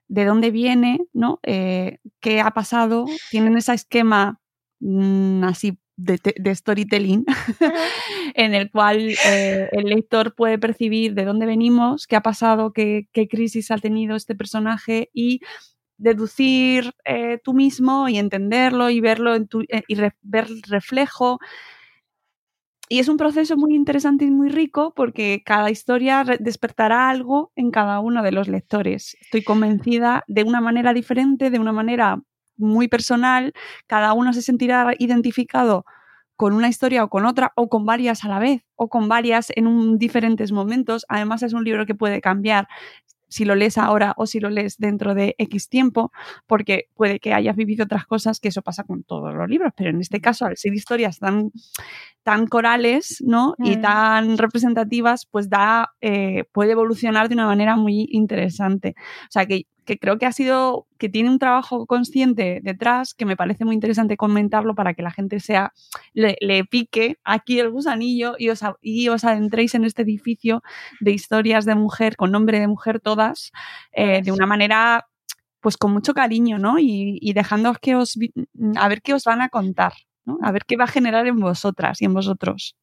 de 0.08 0.26
dónde 0.26 0.52
viene, 0.52 1.00
¿no? 1.12 1.40
qué 1.44 2.42
ha 2.42 2.52
pasado, 2.52 3.06
tienen 3.30 3.58
ese 3.58 3.74
esquema 3.74 4.40
mm, 4.80 5.44
así 5.44 5.78
de, 5.98 6.56
storytelling, 6.56 7.26
en 8.36 8.54
el 8.54 8.70
cual 8.72 9.10
eh, 9.26 9.68
el 9.72 9.86
lector 9.86 10.36
puede 10.36 10.60
percibir 10.60 11.16
de 11.16 11.26
dónde 11.26 11.46
venimos, 11.46 12.06
qué 12.06 12.16
ha 12.16 12.22
pasado, 12.22 12.72
qué, 12.72 13.08
crisis 13.30 13.72
ha 13.72 13.78
tenido 13.78 14.16
este 14.16 14.36
personaje 14.36 15.10
y 15.12 15.42
deducir 15.98 16.94
eh, 17.06 17.40
tú 17.44 17.54
mismo 17.54 18.08
y 18.08 18.20
entenderlo 18.20 18.92
y 18.92 19.02
verlo 19.02 19.36
en 19.36 19.48
tu, 19.48 19.62
eh, 19.62 19.84
y 19.88 19.96
ver 20.22 20.48
reflejo. 20.70 21.40
y 22.90 23.00
es 23.00 23.10
un 23.10 23.18
proceso 23.18 23.58
muy 23.58 23.76
interesante 23.76 24.26
y 24.26 24.32
muy 24.32 24.50
rico 24.50 24.94
porque 24.96 25.42
cada 25.44 25.72
historia 25.72 26.24
despertará 26.40 27.10
algo 27.10 27.52
en 27.56 27.72
cada 27.72 28.00
uno 28.00 28.24
de 28.24 28.32
los 28.32 28.48
lectores. 28.48 29.18
Estoy 29.22 29.44
convencida 29.44 30.24
de 30.28 30.44
una 30.44 30.62
manera 30.62 30.94
diferente, 30.94 31.50
de 31.50 31.60
una 31.60 31.74
manera 31.74 32.22
muy 32.58 32.88
personal, 32.88 33.54
cada 33.88 34.14
uno 34.14 34.34
se 34.34 34.42
sentirá 34.42 34.94
identificado 35.00 35.86
con 36.36 36.54
una 36.54 36.70
historia 36.70 37.04
o 37.04 37.10
con 37.10 37.26
otra 37.26 37.52
o 37.56 37.68
con 37.68 37.86
varias 37.86 38.24
a 38.24 38.30
la 38.30 38.40
vez 38.40 38.64
o 38.76 38.90
con 38.90 39.10
varias 39.10 39.52
en 39.56 39.68
un, 39.68 39.98
diferentes 39.98 40.52
momentos. 40.52 41.06
Además 41.10 41.44
es 41.44 41.54
un 41.54 41.64
libro 41.64 41.86
que 41.86 41.96
puede 41.96 42.22
cambiar 42.22 42.68
si 43.30 43.46
lo 43.46 43.56
lees 43.56 43.78
ahora 43.78 44.14
o 44.18 44.26
si 44.26 44.40
lo 44.40 44.50
lees 44.50 44.78
dentro 44.78 45.14
de 45.14 45.36
X 45.38 45.70
tiempo, 45.70 46.12
porque 46.46 46.90
puede 46.96 47.20
que 47.20 47.34
hayas 47.34 47.56
vivido 47.56 47.86
otras 47.86 48.06
cosas, 48.06 48.40
que 48.40 48.50
eso 48.50 48.62
pasa 48.62 48.84
con 48.84 49.04
todos 49.04 49.34
los 49.34 49.50
libros, 49.50 49.74
pero 49.76 49.90
en 49.90 50.00
este 50.00 50.22
caso, 50.22 50.46
al 50.46 50.58
ser 50.58 50.74
historias 50.74 51.20
tan, 51.20 51.52
tan 52.24 52.48
corales 52.48 53.22
¿no? 53.26 53.56
y 53.58 53.78
mm. 53.78 53.82
tan 53.82 54.38
representativas, 54.38 55.26
pues 55.26 55.50
da, 55.50 55.94
eh, 56.02 56.46
puede 56.52 56.72
evolucionar 56.72 57.30
de 57.30 57.36
una 57.36 57.48
manera 57.48 57.76
muy 57.76 58.08
interesante. 58.12 58.96
O 59.24 59.32
sea, 59.32 59.46
que 59.46 59.68
que 59.88 59.98
creo 59.98 60.20
que 60.20 60.28
ha 60.28 60.32
sido, 60.32 60.86
que 61.00 61.10
tiene 61.10 61.32
un 61.32 61.40
trabajo 61.40 61.88
consciente 61.88 62.60
detrás, 62.62 63.16
que 63.16 63.26
me 63.26 63.38
parece 63.38 63.66
muy 63.66 63.74
interesante 63.74 64.18
comentarlo 64.18 64.76
para 64.76 64.94
que 64.94 65.02
la 65.02 65.12
gente 65.12 65.40
sea, 65.40 65.74
le, 66.14 66.36
pique 66.66 67.18
aquí 67.24 67.60
el 67.60 67.72
gusanillo 67.72 68.36
y 68.38 68.50
os, 68.50 68.62
y 68.82 69.08
os 69.08 69.24
adentréis 69.24 69.74
en 69.76 69.86
este 69.86 70.04
edificio 70.04 70.62
de 71.00 71.12
historias 71.12 71.66
de 71.66 71.76
mujer, 71.76 72.18
con 72.18 72.32
nombre 72.32 72.60
de 72.60 72.68
mujer 72.68 73.00
todas, 73.00 73.52
eh, 73.94 74.22
de 74.22 74.32
una 74.32 74.46
manera 74.46 75.08
pues 75.62 75.78
con 75.78 75.92
mucho 75.92 76.14
cariño, 76.14 76.60
¿no? 76.60 76.78
Y, 76.80 77.18
y 77.22 77.34
dejándoos 77.34 77.80
que 77.80 77.96
os, 77.96 78.18
a 78.76 78.88
ver 78.88 79.02
qué 79.02 79.14
os 79.14 79.24
van 79.24 79.42
a 79.42 79.50
contar. 79.50 79.94
A 80.42 80.52
ver 80.52 80.66
qué 80.66 80.76
va 80.76 80.84
a 80.84 80.88
generar 80.88 81.26
en 81.28 81.40
vosotras 81.40 82.02
y 82.02 82.06
en 82.06 82.14
vosotros. 82.14 82.76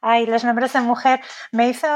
Ay, 0.00 0.26
los 0.26 0.44
nombres 0.44 0.72
de 0.72 0.80
mujer. 0.80 1.20
Me 1.50 1.68
hizo. 1.68 1.86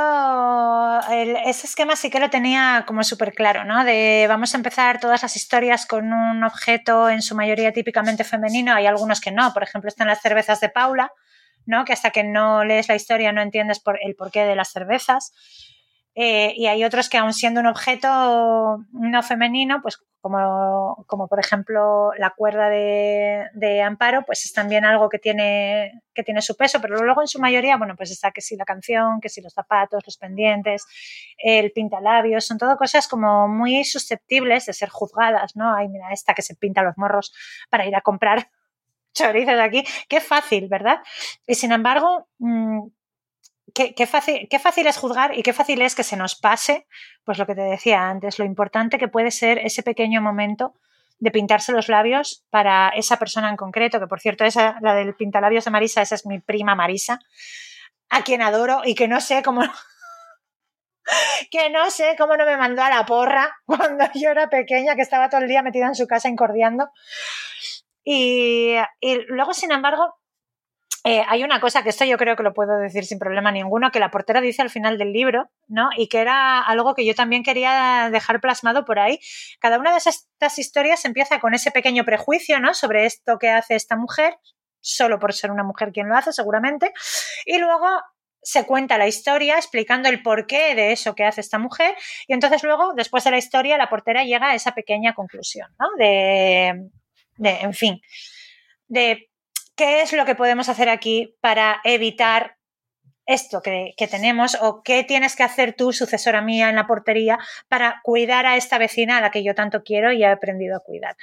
ese 1.11 1.67
esquema 1.67 1.95
sí 1.97 2.11
que 2.11 2.21
lo 2.21 2.31
tenía 2.31 2.85
como 2.87 3.05
súper 3.05 3.33
claro, 3.33 3.65
¿no? 3.65 3.85
De 3.85 4.27
vamos 4.29 4.55
a 4.55 4.57
empezar 4.57 4.99
todas 4.99 5.23
las 5.23 5.37
historias 5.37 5.87
con 5.87 6.13
un 6.13 6.43
objeto 6.45 7.09
en 7.09 7.23
su 7.23 7.37
mayoría 7.37 7.73
típicamente 7.73 8.25
femenino. 8.25 8.75
Hay 8.75 8.87
algunos 8.87 9.21
que 9.21 9.31
no. 9.31 9.53
Por 9.53 9.63
ejemplo, 9.63 9.89
están 9.89 10.09
las 10.09 10.21
cervezas 10.21 10.61
de 10.61 10.69
Paula, 10.69 11.13
¿no? 11.65 11.85
Que 11.85 11.93
hasta 11.93 12.11
que 12.11 12.25
no 12.25 12.65
lees 12.65 12.89
la 12.89 12.97
historia 12.97 13.33
no 13.33 13.43
entiendes 13.43 13.81
por 13.81 13.99
el 14.03 14.17
porqué 14.17 14.45
de 14.45 14.57
las 14.57 14.71
cervezas. 14.73 15.33
Eh, 16.19 16.55
y 16.57 16.67
hay 16.67 16.83
otros 16.83 17.11
que 17.11 17.19
aun 17.19 17.35
siendo 17.35 17.61
un 17.61 17.67
objeto 17.67 18.79
no 18.91 19.23
femenino, 19.23 19.83
pues 19.83 19.99
como, 20.23 21.05
como 21.07 21.29
por 21.29 21.39
ejemplo 21.39 22.11
la 22.17 22.31
cuerda 22.31 22.71
de, 22.71 23.83
amparo, 23.85 24.25
pues 24.25 24.47
es 24.47 24.55
también 24.55 24.87
algo 24.87 25.11
que 25.11 25.19
tiene, 25.19 26.03
que 26.15 26.23
tiene 26.23 26.41
su 26.41 26.57
peso, 26.57 26.81
pero 26.81 26.97
luego 27.05 27.21
en 27.21 27.29
su 27.29 27.39
mayoría, 27.39 27.77
bueno, 27.77 27.97
pues 27.97 28.11
está 28.11 28.31
que 28.31 28.41
si 28.41 28.57
la 28.57 28.65
canción, 28.65 29.21
que 29.21 29.29
si 29.29 29.43
los 29.43 29.53
zapatos, 29.53 30.03
los 30.07 30.17
pendientes, 30.17 30.87
el 31.37 31.71
pintalabios, 31.73 32.47
son 32.47 32.57
todo 32.57 32.79
cosas 32.79 33.09
como 33.09 33.47
muy 33.47 33.85
susceptibles 33.85 34.65
de 34.65 34.73
ser 34.73 34.89
juzgadas, 34.89 35.55
¿no? 35.55 35.77
Ay, 35.77 35.89
mira, 35.89 36.13
esta 36.13 36.33
que 36.33 36.43
se 36.43 36.57
pinta 36.57 36.83
los 36.83 36.97
morros 36.97 37.35
para 37.69 37.87
ir 37.87 37.95
a 37.95 38.01
comprar 38.01 38.49
chorizos 39.13 39.61
aquí, 39.61 39.85
qué 40.09 40.23
fácil, 40.23 40.67
¿verdad? 40.69 41.01
Y 41.47 41.57
sin 41.57 41.73
embargo, 41.73 42.27
qué, 43.77 44.07
fácil, 44.07 44.49
qué 44.49 44.59
fácil 44.59 44.87
es 44.87 44.97
juzgar 44.97 45.37
y 45.37 45.43
qué 45.43 45.53
fácil 45.53 45.83
es 45.83 45.95
que 45.95 46.03
se 46.03 46.17
nos 46.17 46.35
pase, 46.35 46.87
pues 47.25 47.39
lo 47.39 47.47
que 47.47 47.55
te 47.55 47.63
decía 47.63 48.09
antes, 48.09 48.39
lo 48.39 48.45
importante 48.45 48.99
que 48.99 49.09
puede 49.09 49.31
ser 49.31 49.59
ese 49.59 49.83
pequeño 49.83 50.23
momento 50.23 50.75
de 51.19 51.31
pintarse 51.31 51.73
los 51.73 51.89
labios 51.89 52.45
para 52.51 52.89
esa 52.91 53.19
persona 53.19 53.49
en 53.49 53.57
concreto, 53.57 54.01
que 54.01 54.07
por 54.07 54.21
cierto, 54.21 54.45
esa, 54.45 54.77
la 54.81 54.95
del 54.95 55.15
pintalabios 55.15 55.65
de 55.65 55.71
Marisa, 55.71 56.03
esa 56.03 56.15
es 56.15 56.27
mi 56.27 56.41
prima 56.41 56.75
Marisa, 56.75 57.19
a 58.09 58.23
quien 58.23 58.43
adoro 58.43 58.83
y 58.85 58.95
que 58.95 59.09
no 59.09 59.21
sé 59.21 59.43
cómo 59.43 59.63
que 61.51 61.71
no 61.71 61.91
sé 61.91 62.15
cómo 62.19 62.37
no 62.37 62.45
me 62.45 62.57
mandó 62.57 62.83
a 62.83 62.91
la 62.91 63.07
porra 63.07 63.57
cuando 63.65 64.07
yo 64.15 64.31
era 64.31 64.49
pequeña, 64.49 64.97
que 64.97 65.03
estaba 65.03 65.29
todo 65.29 65.43
el 65.43 65.49
día 65.49 65.63
metida 65.63 65.87
en 65.87 65.95
su 65.95 66.07
casa 66.07 66.29
incordiando. 66.29 66.91
Y, 68.05 68.77
y 69.01 69.19
luego, 69.27 69.53
sin 69.53 69.73
embargo, 69.73 70.15
eh, 71.09 71.23
hay 71.29 71.45
una 71.45 71.61
cosa 71.61 71.85
que 71.85 71.91
esto 71.91 72.05
yo 72.05 72.19
creo 72.19 72.35
que 72.35 72.43
lo 72.43 72.53
puedo 72.53 72.79
decir 72.79 73.05
sin 73.05 73.21
problema 73.21 73.53
ninguno, 73.53 73.93
que 73.93 74.01
la 74.01 74.11
portera 74.11 74.41
dice 74.41 74.61
al 74.63 74.71
final 74.71 74.99
del 74.99 75.13
libro, 75.13 75.49
¿no? 75.69 75.89
Y 75.97 76.09
que 76.09 76.19
era 76.19 76.61
algo 76.61 76.97
que 76.97 77.07
yo 77.07 77.15
también 77.15 77.45
quería 77.45 78.09
dejar 78.11 78.41
plasmado 78.41 78.85
por 78.85 78.99
ahí. 78.99 79.21
Cada 79.61 79.79
una 79.79 79.93
de 79.93 79.99
estas 79.99 80.59
historias 80.59 81.05
empieza 81.05 81.39
con 81.39 81.55
ese 81.55 81.71
pequeño 81.71 82.05
prejuicio, 82.05 82.59
¿no? 82.59 82.75
Sobre 82.75 83.07
esto 83.07 83.39
que 83.39 83.51
hace 83.51 83.77
esta 83.77 83.95
mujer, 83.95 84.37
solo 84.81 85.21
por 85.21 85.33
ser 85.33 85.53
una 85.53 85.63
mujer 85.63 85.93
quien 85.93 86.09
lo 86.09 86.17
hace, 86.17 86.33
seguramente. 86.33 86.93
Y 87.45 87.59
luego 87.59 87.87
se 88.43 88.67
cuenta 88.67 88.99
la 88.99 89.07
historia 89.07 89.59
explicando 89.59 90.09
el 90.09 90.25
porqué 90.25 90.75
de 90.75 90.91
eso 90.91 91.15
que 91.15 91.23
hace 91.23 91.41
esta 91.41 91.61
mujer 91.61 91.95
y 92.27 92.33
entonces 92.33 92.65
luego, 92.65 92.95
después 92.95 93.23
de 93.23 93.31
la 93.31 93.39
historia, 93.39 93.79
la 93.79 93.89
portera 93.89 94.25
llega 94.25 94.49
a 94.49 94.55
esa 94.57 94.73
pequeña 94.73 95.15
conclusión, 95.15 95.69
¿no? 95.79 95.87
De, 95.99 96.91
de 97.37 97.51
en 97.61 97.75
fin, 97.75 98.01
de 98.89 99.31
¿qué 99.77 100.03
es 100.03 100.13
lo 100.13 100.25
que 100.25 100.35
podemos 100.35 100.69
hacer 100.69 100.89
aquí 100.89 101.37
para 101.41 101.81
evitar 101.85 102.57
esto 103.27 103.61
que, 103.61 103.95
tenemos 104.11 104.57
o 104.61 104.83
qué 104.83 105.05
tienes 105.05 105.37
que 105.37 105.43
hacer 105.43 105.75
tú, 105.75 105.93
sucesora 105.93 106.41
mía 106.43 106.71
en 106.71 106.77
la 106.77 106.87
portería, 106.87 107.39
para 107.69 108.01
cuidar 108.03 108.47
a 108.47 108.57
esta 108.57 108.79
vecina 108.79 109.19
a 109.19 109.21
la 109.21 109.31
que 109.31 109.45
yo 109.45 109.55
tanto 109.55 109.83
quiero 109.83 110.13
y 110.13 110.23
he 110.23 110.27
aprendido 110.27 110.77
a 110.77 110.81
cuidar? 110.81 111.17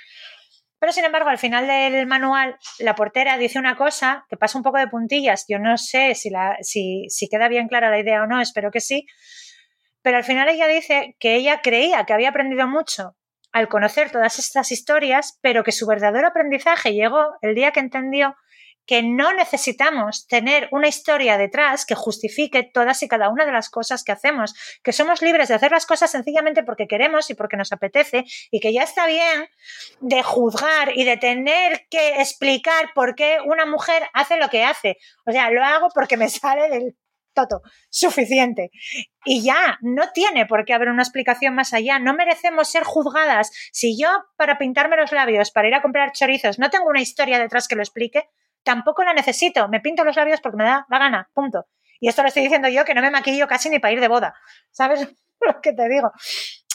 Pero 0.79 0.91
sin 0.91 1.05
embargo, 1.05 1.29
al 1.29 1.37
final 1.37 1.65
del 1.65 2.05
manual, 2.07 2.57
la 2.79 2.93
portera 2.93 3.37
dice 3.37 3.57
una 3.57 3.77
cosa 3.77 4.25
que 4.29 4.35
pasa 4.35 4.57
un 4.57 4.65
poco 4.65 4.79
de 4.79 4.89
puntillas. 4.89 5.45
Yo 5.47 5.57
no 5.57 5.77
sé 5.77 6.13
si, 6.13 6.29
la, 6.29 6.57
si, 6.61 7.05
si 7.07 7.29
queda 7.29 7.47
bien 7.47 7.69
clara 7.69 7.89
la 7.89 7.99
idea 7.99 8.23
o 8.23 8.27
no, 8.27 8.41
espero 8.41 8.69
que 8.69 8.81
sí. 8.81 9.05
Pero 10.01 10.17
al 10.17 10.25
final 10.25 10.49
ella 10.49 10.67
dice 10.67 11.15
que 11.19 11.35
ella 11.35 11.61
creía 11.61 12.03
que 12.03 12.11
había 12.11 12.29
aprendido 12.29 12.67
mucho 12.67 13.15
al 13.53 13.69
conocer 13.69 14.11
todas 14.11 14.39
estas 14.39 14.73
historias, 14.73 15.39
pero 15.41 15.63
que 15.63 15.71
su 15.71 15.87
verdadero 15.87 16.27
aprendizaje 16.27 16.93
llegó 16.93 17.37
el 17.41 17.55
día 17.55 17.71
que 17.71 17.79
entendió 17.79 18.35
que 18.85 19.01
no 19.01 19.33
necesitamos 19.33 20.27
tener 20.27 20.67
una 20.71 20.87
historia 20.87 21.37
detrás 21.37 21.85
que 21.85 21.95
justifique 21.95 22.63
todas 22.63 23.01
y 23.03 23.07
cada 23.07 23.29
una 23.29 23.45
de 23.45 23.51
las 23.51 23.69
cosas 23.69 24.03
que 24.03 24.11
hacemos, 24.11 24.53
que 24.83 24.91
somos 24.91 25.21
libres 25.21 25.47
de 25.47 25.55
hacer 25.55 25.71
las 25.71 25.85
cosas 25.85 26.11
sencillamente 26.11 26.63
porque 26.63 26.87
queremos 26.87 27.29
y 27.29 27.33
porque 27.33 27.57
nos 27.57 27.71
apetece 27.71 28.25
y 28.51 28.59
que 28.59 28.73
ya 28.73 28.83
está 28.83 29.07
bien 29.07 29.47
de 29.99 30.23
juzgar 30.23 30.97
y 30.97 31.03
de 31.03 31.17
tener 31.17 31.87
que 31.89 32.21
explicar 32.21 32.91
por 32.93 33.15
qué 33.15 33.37
una 33.45 33.65
mujer 33.65 34.03
hace 34.13 34.37
lo 34.37 34.49
que 34.49 34.63
hace. 34.63 34.97
O 35.25 35.31
sea, 35.31 35.49
lo 35.49 35.63
hago 35.63 35.87
porque 35.93 36.17
me 36.17 36.29
sale 36.29 36.69
del 36.69 36.95
toto, 37.33 37.61
suficiente. 37.89 38.71
Y 39.25 39.43
ya, 39.43 39.77
no 39.81 40.11
tiene 40.13 40.45
por 40.45 40.65
qué 40.65 40.73
haber 40.73 40.89
una 40.89 41.03
explicación 41.03 41.55
más 41.55 41.73
allá. 41.73 41.99
No 41.99 42.13
merecemos 42.13 42.69
ser 42.69 42.83
juzgadas. 42.83 43.51
Si 43.71 43.99
yo, 43.99 44.09
para 44.37 44.57
pintarme 44.57 44.97
los 44.97 45.11
labios, 45.11 45.51
para 45.51 45.67
ir 45.67 45.75
a 45.75 45.81
comprar 45.81 46.11
chorizos, 46.11 46.59
no 46.59 46.69
tengo 46.69 46.87
una 46.87 47.01
historia 47.01 47.39
detrás 47.39 47.67
que 47.67 47.75
lo 47.75 47.81
explique, 47.81 48.29
tampoco 48.63 49.03
la 49.03 49.13
necesito. 49.13 49.67
Me 49.69 49.79
pinto 49.79 50.03
los 50.03 50.15
labios 50.15 50.41
porque 50.41 50.57
me 50.57 50.63
da 50.63 50.85
la 50.89 50.99
gana, 50.99 51.29
punto. 51.33 51.65
Y 51.99 52.09
esto 52.09 52.21
lo 52.21 52.27
estoy 52.27 52.43
diciendo 52.43 52.67
yo 52.69 52.85
que 52.85 52.93
no 52.93 53.01
me 53.01 53.11
maquillo 53.11 53.47
casi 53.47 53.69
ni 53.69 53.79
para 53.79 53.93
ir 53.93 54.01
de 54.01 54.07
boda. 54.07 54.33
¿Sabes 54.71 55.07
lo 55.41 55.61
que 55.61 55.73
te 55.73 55.87
digo? 55.89 56.11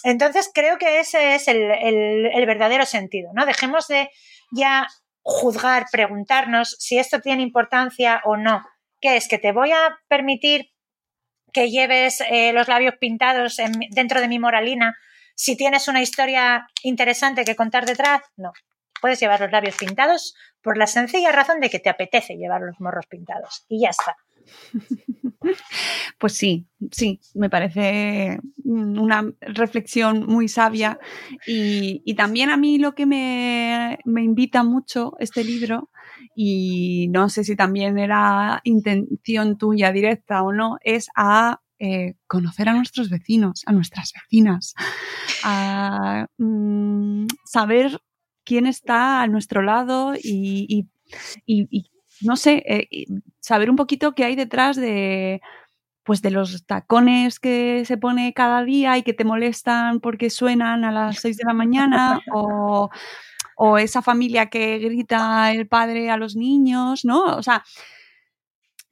Entonces 0.04 0.50
creo 0.54 0.78
que 0.78 1.00
ese 1.00 1.34
es 1.34 1.48
el, 1.48 1.60
el 1.60 2.46
verdadero 2.46 2.86
sentido, 2.86 3.30
¿no? 3.34 3.44
Dejemos 3.46 3.88
de 3.88 4.10
ya 4.52 4.86
juzgar, 5.22 5.86
preguntarnos 5.90 6.76
si 6.78 6.98
esto 6.98 7.20
tiene 7.20 7.42
importancia 7.42 8.22
o 8.24 8.36
no 8.36 8.64
¿Qué 9.00 9.16
es? 9.16 9.28
¿Que 9.28 9.38
te 9.38 9.52
voy 9.52 9.70
a 9.70 9.98
permitir 10.08 10.70
que 11.52 11.70
lleves 11.70 12.22
eh, 12.30 12.52
los 12.52 12.68
labios 12.68 12.94
pintados 13.00 13.56
dentro 13.90 14.20
de 14.20 14.28
mi 14.28 14.38
moralina 14.38 14.96
si 15.34 15.56
tienes 15.56 15.88
una 15.88 16.02
historia 16.02 16.66
interesante 16.82 17.44
que 17.44 17.56
contar 17.56 17.86
detrás? 17.86 18.22
No. 18.36 18.52
Puedes 19.00 19.20
llevar 19.20 19.40
los 19.40 19.52
labios 19.52 19.76
pintados 19.76 20.34
por 20.62 20.76
la 20.76 20.86
sencilla 20.86 21.32
razón 21.32 21.60
de 21.60 21.70
que 21.70 21.78
te 21.78 21.88
apetece 21.88 22.36
llevar 22.36 22.62
los 22.62 22.80
morros 22.80 23.06
pintados. 23.06 23.64
Y 23.68 23.82
ya 23.82 23.90
está. 23.90 24.16
Pues 26.18 26.34
sí, 26.34 26.66
sí, 26.90 27.20
me 27.34 27.48
parece 27.48 28.40
una 28.64 29.24
reflexión 29.40 30.26
muy 30.26 30.48
sabia 30.48 30.98
y, 31.46 32.14
también 32.16 32.50
a 32.50 32.56
mí 32.56 32.78
lo 32.78 32.94
que 32.94 33.06
me, 33.06 33.98
me, 34.04 34.22
invita 34.22 34.64
mucho 34.64 35.14
este 35.20 35.44
libro 35.44 35.90
y 36.34 37.08
no 37.10 37.28
sé 37.28 37.44
si 37.44 37.54
también 37.54 37.98
era 37.98 38.60
intención 38.64 39.58
tuya 39.58 39.92
directa 39.92 40.42
o 40.42 40.52
no, 40.52 40.78
es 40.82 41.08
a 41.14 41.60
eh, 41.80 42.14
conocer 42.26 42.68
a 42.68 42.72
nuestros 42.72 43.08
vecinos, 43.08 43.62
a 43.66 43.72
nuestras 43.72 44.12
vecinas, 44.12 44.74
a 45.44 46.26
mm, 46.36 47.26
saber 47.44 48.00
quién 48.48 48.64
está 48.64 49.20
a 49.20 49.26
nuestro 49.26 49.60
lado 49.60 50.14
y, 50.16 50.86
no 52.22 52.36
sé, 52.36 52.62
eh, 52.66 53.04
saber 53.40 53.68
un 53.68 53.76
poquito 53.76 54.14
qué 54.14 54.24
hay 54.24 54.36
detrás 54.36 54.76
de 54.76 55.42
pues 56.02 56.22
de 56.22 56.30
los 56.30 56.64
tacones 56.64 57.38
que 57.38 57.84
se 57.84 57.98
pone 57.98 58.32
cada 58.32 58.64
día 58.64 58.96
y 58.96 59.02
que 59.02 59.12
te 59.12 59.26
molestan 59.26 60.00
porque 60.00 60.30
suenan 60.30 60.82
a 60.84 60.90
las 60.90 61.20
6 61.20 61.36
de 61.36 61.44
la 61.44 61.52
mañana 61.52 62.20
o 62.32 62.88
o 63.60 63.76
esa 63.76 64.00
familia 64.02 64.46
que 64.46 64.78
grita 64.78 65.52
el 65.52 65.66
padre 65.66 66.10
a 66.10 66.16
los 66.16 66.36
niños, 66.36 67.04
¿no? 67.04 67.24
O 67.36 67.42
sea, 67.42 67.64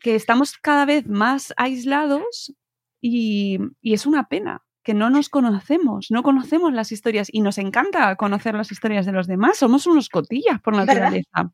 que 0.00 0.16
estamos 0.16 0.58
cada 0.58 0.84
vez 0.84 1.06
más 1.06 1.54
aislados 1.56 2.52
y, 3.00 3.58
y 3.80 3.94
es 3.94 4.06
una 4.06 4.28
pena 4.28 4.65
que 4.86 4.94
no 4.94 5.10
nos 5.10 5.28
conocemos, 5.28 6.12
no 6.12 6.22
conocemos 6.22 6.72
las 6.72 6.92
historias 6.92 7.26
y 7.32 7.40
nos 7.40 7.58
encanta 7.58 8.14
conocer 8.14 8.54
las 8.54 8.70
historias 8.70 9.04
de 9.04 9.10
los 9.10 9.26
demás. 9.26 9.58
Somos 9.58 9.88
unos 9.88 10.08
cotillas 10.08 10.60
por 10.62 10.76
naturaleza. 10.76 11.50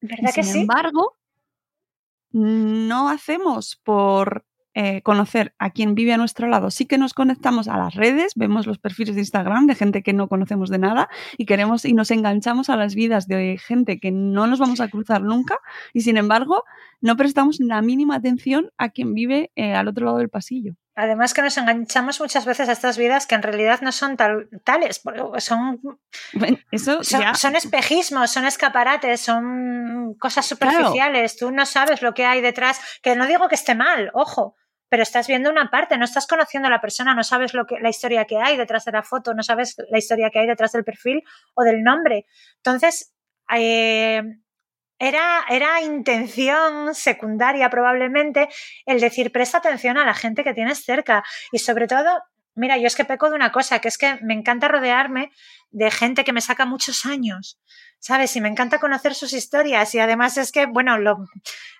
¿Verdad, 0.00 0.32
que 0.32 0.44
sin 0.44 0.60
embargo, 0.60 1.16
no 2.30 3.08
hacemos 3.08 3.80
por 3.82 4.44
eh, 4.74 5.02
conocer 5.02 5.56
a 5.58 5.70
quien 5.70 5.96
vive 5.96 6.12
a 6.12 6.18
nuestro 6.18 6.46
lado. 6.46 6.70
Sí 6.70 6.86
que 6.86 6.98
nos 6.98 7.14
conectamos 7.14 7.66
a 7.66 7.76
las 7.76 7.96
redes, 7.96 8.34
vemos 8.36 8.64
los 8.68 8.78
perfiles 8.78 9.16
de 9.16 9.22
Instagram 9.22 9.66
de 9.66 9.74
gente 9.74 10.04
que 10.04 10.12
no 10.12 10.28
conocemos 10.28 10.70
de 10.70 10.78
nada 10.78 11.08
y 11.36 11.46
queremos 11.46 11.84
y 11.84 11.94
nos 11.94 12.12
enganchamos 12.12 12.70
a 12.70 12.76
las 12.76 12.94
vidas 12.94 13.26
de 13.26 13.58
gente 13.58 13.98
que 13.98 14.12
no 14.12 14.46
nos 14.46 14.60
vamos 14.60 14.80
a 14.80 14.86
cruzar 14.86 15.22
nunca 15.22 15.58
y 15.92 16.02
sin 16.02 16.16
embargo 16.16 16.62
no 17.00 17.16
prestamos 17.16 17.60
la 17.60 17.80
mínima 17.82 18.16
atención 18.16 18.70
a 18.76 18.90
quien 18.90 19.14
vive 19.14 19.50
eh, 19.54 19.74
al 19.74 19.88
otro 19.88 20.04
lado 20.06 20.18
del 20.18 20.28
pasillo. 20.28 20.74
Además 20.94 21.32
que 21.32 21.42
nos 21.42 21.56
enganchamos 21.56 22.20
muchas 22.20 22.44
veces 22.44 22.68
a 22.68 22.72
estas 22.72 22.98
vidas 22.98 23.28
que 23.28 23.36
en 23.36 23.42
realidad 23.42 23.80
no 23.82 23.92
son 23.92 24.16
tales, 24.16 25.00
son, 25.38 25.80
eso 26.72 27.04
son, 27.04 27.54
espejismos, 27.54 28.32
son 28.32 28.46
escaparates, 28.46 29.20
son 29.20 30.16
cosas 30.18 30.44
superficiales. 30.44 31.36
Tú 31.36 31.52
no 31.52 31.66
sabes 31.66 32.02
lo 32.02 32.14
que 32.14 32.24
hay 32.24 32.40
detrás, 32.40 32.80
que 33.00 33.14
no 33.14 33.28
digo 33.28 33.46
que 33.46 33.54
esté 33.54 33.76
mal, 33.76 34.10
ojo, 34.12 34.56
pero 34.88 35.04
estás 35.04 35.28
viendo 35.28 35.50
una 35.50 35.70
parte, 35.70 35.96
no 35.98 36.04
estás 36.04 36.26
conociendo 36.26 36.66
a 36.66 36.70
la 36.72 36.80
persona, 36.80 37.14
no 37.14 37.22
sabes 37.22 37.54
lo 37.54 37.64
que, 37.64 37.78
la 37.80 37.90
historia 37.90 38.24
que 38.24 38.38
hay 38.38 38.56
detrás 38.56 38.84
de 38.84 38.90
la 38.90 39.04
foto, 39.04 39.34
no 39.34 39.44
sabes 39.44 39.76
la 39.90 39.98
historia 39.98 40.30
que 40.30 40.40
hay 40.40 40.48
detrás 40.48 40.72
del 40.72 40.82
perfil 40.82 41.22
o 41.54 41.62
del 41.62 41.84
nombre. 41.84 42.26
Entonces, 42.56 43.14
eh, 43.54 44.22
era, 44.98 45.44
era 45.48 45.80
intención 45.82 46.94
secundaria 46.94 47.70
probablemente 47.70 48.48
el 48.86 49.00
decir 49.00 49.32
presta 49.32 49.58
atención 49.58 49.96
a 49.98 50.04
la 50.04 50.14
gente 50.14 50.44
que 50.44 50.54
tienes 50.54 50.84
cerca 50.84 51.24
y 51.52 51.58
sobre 51.58 51.86
todo 51.86 52.22
Mira, 52.58 52.76
yo 52.76 52.88
es 52.88 52.96
que 52.96 53.04
peco 53.04 53.30
de 53.30 53.36
una 53.36 53.52
cosa, 53.52 53.78
que 53.78 53.86
es 53.86 53.96
que 53.96 54.18
me 54.20 54.34
encanta 54.34 54.66
rodearme 54.66 55.30
de 55.70 55.92
gente 55.92 56.24
que 56.24 56.32
me 56.32 56.40
saca 56.40 56.66
muchos 56.66 57.06
años, 57.06 57.60
¿sabes? 58.00 58.34
Y 58.34 58.40
me 58.40 58.48
encanta 58.48 58.80
conocer 58.80 59.14
sus 59.14 59.32
historias 59.32 59.94
y 59.94 60.00
además 60.00 60.36
es 60.38 60.50
que, 60.50 60.66
bueno, 60.66 60.98
lo, 60.98 61.18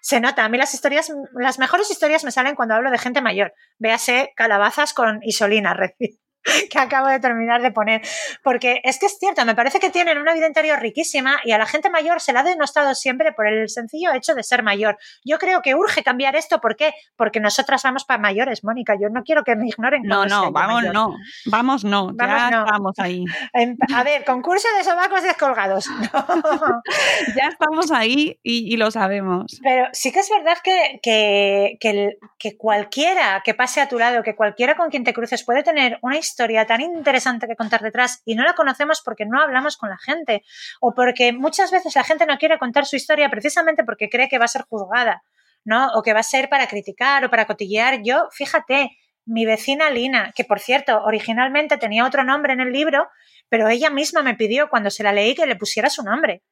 se 0.02 0.20
nota, 0.20 0.44
a 0.44 0.48
mí 0.48 0.56
las 0.56 0.74
historias, 0.74 1.12
las 1.32 1.58
mejores 1.58 1.90
historias 1.90 2.22
me 2.22 2.30
salen 2.30 2.54
cuando 2.54 2.76
hablo 2.76 2.92
de 2.92 2.98
gente 2.98 3.20
mayor. 3.20 3.54
Véase 3.78 4.32
calabazas 4.36 4.94
con 4.94 5.18
isolina, 5.24 5.74
recién. 5.74 6.20
que 6.70 6.78
acabo 6.78 7.08
de 7.08 7.20
terminar 7.20 7.62
de 7.62 7.70
poner. 7.70 8.02
Porque 8.42 8.80
es 8.84 8.98
que 8.98 9.06
es 9.06 9.18
cierto, 9.18 9.44
me 9.44 9.54
parece 9.54 9.80
que 9.80 9.90
tienen 9.90 10.18
una 10.18 10.34
vida 10.34 10.46
interior 10.46 10.80
riquísima 10.80 11.40
y 11.44 11.52
a 11.52 11.58
la 11.58 11.66
gente 11.66 11.90
mayor 11.90 12.20
se 12.20 12.32
la 12.32 12.40
ha 12.40 12.44
denostado 12.44 12.94
siempre 12.94 13.32
por 13.32 13.46
el 13.46 13.68
sencillo 13.68 14.12
hecho 14.12 14.34
de 14.34 14.42
ser 14.42 14.62
mayor. 14.62 14.98
Yo 15.24 15.38
creo 15.38 15.62
que 15.62 15.74
urge 15.74 16.02
cambiar 16.02 16.36
esto. 16.36 16.60
¿Por 16.60 16.76
qué? 16.76 16.92
Porque 17.16 17.40
nosotras 17.40 17.82
vamos 17.82 18.04
para 18.04 18.20
mayores, 18.20 18.64
Mónica. 18.64 18.94
Yo 19.00 19.08
no 19.10 19.22
quiero 19.22 19.44
que 19.44 19.56
me 19.56 19.68
ignoren. 19.68 20.02
No, 20.02 20.26
no, 20.26 20.52
vamos 20.52 20.84
no. 20.84 21.14
Vamos 21.46 21.84
no. 21.84 22.10
Vamos 22.14 22.48
ya 22.50 22.64
estamos 22.64 22.98
ahí. 22.98 23.24
A 23.94 24.04
ver, 24.04 24.24
concurso 24.24 24.68
de 24.76 24.84
sobacos 24.84 25.22
descolgados. 25.22 25.86
ya 27.36 27.48
estamos 27.48 27.90
ahí 27.90 28.38
y, 28.42 28.76
lo 28.76 28.90
sabemos. 28.90 29.58
Pero 29.62 29.88
sí 29.92 30.12
que 30.12 30.20
es 30.20 30.28
verdad 30.30 30.58
que, 30.62 31.00
que, 31.02 31.78
que, 31.80 32.18
que 32.38 32.56
cualquiera 32.56 33.42
que 33.44 33.54
pase 33.54 33.80
a 33.80 33.88
tu 33.88 33.98
lado, 33.98 34.22
que 34.22 34.36
cualquiera 34.36 34.76
con 34.76 34.90
quien 34.90 35.04
te 35.04 35.12
cruces 35.12 35.44
puede 35.44 35.62
tener 35.62 35.98
una 36.02 36.16
historia 36.16 36.37
historia 36.38 36.66
tan 36.66 36.80
interesante 36.80 37.48
que 37.48 37.56
contar 37.56 37.82
detrás 37.82 38.22
y 38.24 38.36
no 38.36 38.44
la 38.44 38.54
conocemos 38.54 39.02
porque 39.04 39.26
no 39.26 39.40
hablamos 39.42 39.76
con 39.76 39.90
la 39.90 39.98
gente 39.98 40.44
o 40.80 40.94
porque 40.94 41.32
muchas 41.32 41.72
veces 41.72 41.96
la 41.96 42.04
gente 42.04 42.26
no 42.26 42.38
quiere 42.38 42.58
contar 42.58 42.86
su 42.86 42.94
historia 42.94 43.28
precisamente 43.28 43.82
porque 43.82 44.08
cree 44.08 44.28
que 44.28 44.38
va 44.38 44.44
a 44.44 44.48
ser 44.48 44.62
juzgada, 44.62 45.24
¿no? 45.64 45.88
O 45.94 46.02
que 46.02 46.12
va 46.12 46.20
a 46.20 46.22
ser 46.22 46.48
para 46.48 46.68
criticar 46.68 47.24
o 47.24 47.30
para 47.30 47.46
cotillear. 47.46 48.02
Yo, 48.04 48.28
fíjate, 48.30 48.96
mi 49.26 49.46
vecina 49.46 49.90
Lina, 49.90 50.32
que 50.32 50.44
por 50.44 50.60
cierto, 50.60 51.02
originalmente 51.02 51.76
tenía 51.76 52.06
otro 52.06 52.22
nombre 52.22 52.52
en 52.52 52.60
el 52.60 52.72
libro, 52.72 53.08
pero 53.48 53.68
ella 53.68 53.90
misma 53.90 54.22
me 54.22 54.36
pidió 54.36 54.70
cuando 54.70 54.90
se 54.90 55.02
la 55.02 55.12
leí 55.12 55.34
que 55.34 55.44
le 55.44 55.56
pusiera 55.56 55.90
su 55.90 56.04
nombre. 56.04 56.44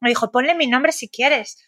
Me 0.00 0.10
dijo, 0.10 0.30
ponle 0.30 0.54
mi 0.54 0.66
nombre 0.66 0.92
si 0.92 1.08
quieres. 1.08 1.66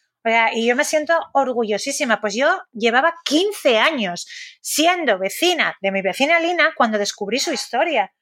Y 0.53 0.67
yo 0.67 0.77
me 0.77 0.85
siento 0.85 1.15
orgullosísima, 1.33 2.21
pues 2.21 2.35
yo 2.35 2.63
llevaba 2.73 3.15
15 3.25 3.79
años 3.79 4.27
siendo 4.61 5.19
vecina 5.19 5.77
de 5.81 5.91
mi 5.91 6.03
vecina 6.03 6.39
Lina 6.39 6.73
cuando 6.77 6.99
descubrí 6.99 7.39
su 7.39 7.53
historia. 7.53 8.13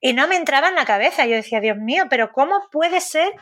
Y 0.00 0.14
no 0.14 0.26
me 0.28 0.36
entraba 0.36 0.68
en 0.68 0.76
la 0.76 0.86
cabeza. 0.86 1.26
Yo 1.26 1.34
decía, 1.34 1.60
Dios 1.60 1.76
mío, 1.76 2.06
pero 2.08 2.32
¿cómo 2.32 2.68
puede 2.72 3.00
ser 3.00 3.32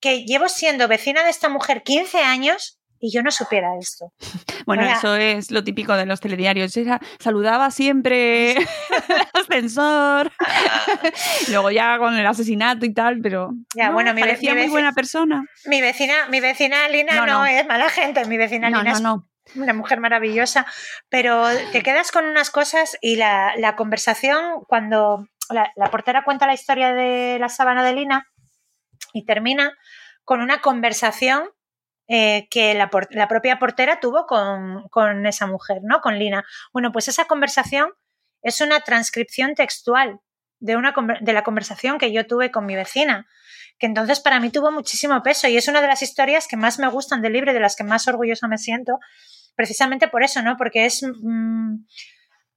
que 0.00 0.24
llevo 0.24 0.48
siendo 0.48 0.88
vecina 0.88 1.22
de 1.22 1.30
esta 1.30 1.48
mujer 1.48 1.82
15 1.82 2.22
años 2.22 2.81
y 3.02 3.10
yo 3.10 3.22
no 3.22 3.30
supiera 3.30 3.76
esto. 3.78 4.12
Bueno, 4.64 4.84
eso 4.84 5.16
es 5.16 5.50
lo 5.50 5.64
típico 5.64 5.92
de 5.96 6.06
los 6.06 6.20
telediarios. 6.20 6.72
Saludaba 7.18 7.72
siempre 7.72 8.52
el 8.52 8.66
ascensor, 9.34 10.30
luego 11.48 11.72
ya 11.72 11.98
con 11.98 12.16
el 12.16 12.24
asesinato 12.24 12.86
y 12.86 12.94
tal, 12.94 13.18
pero 13.20 13.50
ya, 13.74 13.90
bueno, 13.90 14.14
mi 14.14 14.20
parecía 14.20 14.54
muy 14.54 14.68
buena 14.68 14.92
persona. 14.92 15.44
Mi 15.66 15.80
vecina, 15.80 16.28
mi 16.28 16.38
vecina 16.38 16.88
Lina 16.88 17.26
no, 17.26 17.44
es 17.44 17.66
mala 17.66 17.90
gente, 17.90 18.24
mi 18.26 18.36
vecina 18.36 18.70
Lina 18.70 18.92
es 18.92 19.56
una 19.56 19.74
mujer 19.74 19.98
maravillosa, 19.98 20.64
pero 21.08 21.44
te 21.72 21.82
quedas 21.82 22.12
con 22.12 22.24
unas 22.24 22.50
cosas 22.50 22.96
y 23.00 23.16
la, 23.16 23.74
conversación 23.76 24.62
cuando 24.68 25.26
la, 25.50 25.72
la 25.74 25.90
portera 25.90 26.22
cuenta 26.22 26.46
la 26.46 26.54
historia 26.54 26.94
de 26.94 27.38
la 27.40 27.48
sábana 27.48 27.82
de 27.82 27.94
Lina 27.94 28.28
y 29.12 29.24
termina 29.24 29.72
con 30.22 30.40
una 30.40 30.60
conversación 30.60 31.50
eh, 32.14 32.46
que 32.50 32.74
la, 32.74 32.90
propia 32.90 33.58
portera 33.58 33.98
tuvo 33.98 34.26
con, 34.26 35.24
esa 35.24 35.46
mujer, 35.46 35.78
¿no? 35.82 36.02
Con 36.02 36.18
Lina. 36.18 36.44
Bueno, 36.70 36.92
pues 36.92 37.08
esa 37.08 37.24
conversación 37.24 37.88
es 38.42 38.60
una 38.60 38.80
transcripción 38.80 39.54
textual 39.54 40.20
de, 40.58 40.76
una, 40.76 40.92
de 41.22 41.32
la 41.32 41.42
conversación 41.42 41.96
que 41.96 42.12
yo 42.12 42.26
tuve 42.26 42.50
con 42.50 42.66
mi 42.66 42.76
vecina, 42.76 43.26
que 43.78 43.86
entonces 43.86 44.20
para 44.20 44.40
mí 44.40 44.50
tuvo 44.50 44.70
muchísimo 44.70 45.22
peso 45.22 45.48
y 45.48 45.56
es 45.56 45.68
una 45.68 45.80
de 45.80 45.86
las 45.86 46.02
historias 46.02 46.48
que 46.48 46.58
más 46.58 46.78
me 46.78 46.86
gustan 46.88 47.22
del 47.22 47.32
libro 47.32 47.54
de 47.54 47.60
las 47.60 47.76
que 47.76 47.84
más 47.84 48.06
orgullosa 48.06 48.46
me 48.46 48.58
siento, 48.58 48.98
precisamente 49.54 50.06
por 50.06 50.22
eso, 50.22 50.42
¿no? 50.42 50.58
Porque 50.58 50.84
es... 50.84 51.02
Mm, 51.02 51.86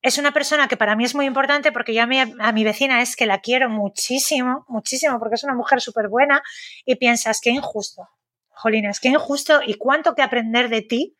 es 0.01 0.19
una 0.19 0.33
persona 0.33 0.67
que 0.67 0.77
para 0.77 0.95
mí 0.95 1.05
es 1.05 1.15
muy 1.15 1.25
importante 1.25 1.71
porque 1.71 1.93
yo 1.93 2.03
a 2.03 2.05
mi, 2.05 2.19
a 2.19 2.51
mi 2.51 2.63
vecina 2.63 3.01
es 3.01 3.15
que 3.15 3.25
la 3.25 3.39
quiero 3.39 3.69
muchísimo, 3.69 4.65
muchísimo, 4.67 5.17
porque 5.17 5.33
es 5.33 5.43
una 5.43 5.55
mujer 5.55 5.81
súper 5.81 6.09
buena 6.09 6.43
y 6.85 6.97
piensas, 6.97 7.39
qué 7.41 7.49
injusto, 7.49 8.07
jolines, 8.55 8.99
qué 8.99 9.09
injusto 9.09 9.61
y 9.65 9.75
cuánto 9.75 10.15
que 10.15 10.21
aprender 10.21 10.69
de 10.69 10.81
ti, 10.81 11.15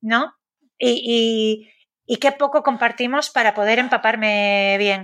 ¿no? 0.00 0.34
Y, 0.78 1.70
y, 2.06 2.16
qué 2.16 2.32
poco 2.32 2.62
compartimos 2.62 3.30
para 3.30 3.54
poder 3.54 3.78
empaparme 3.78 4.76
bien. 4.78 5.02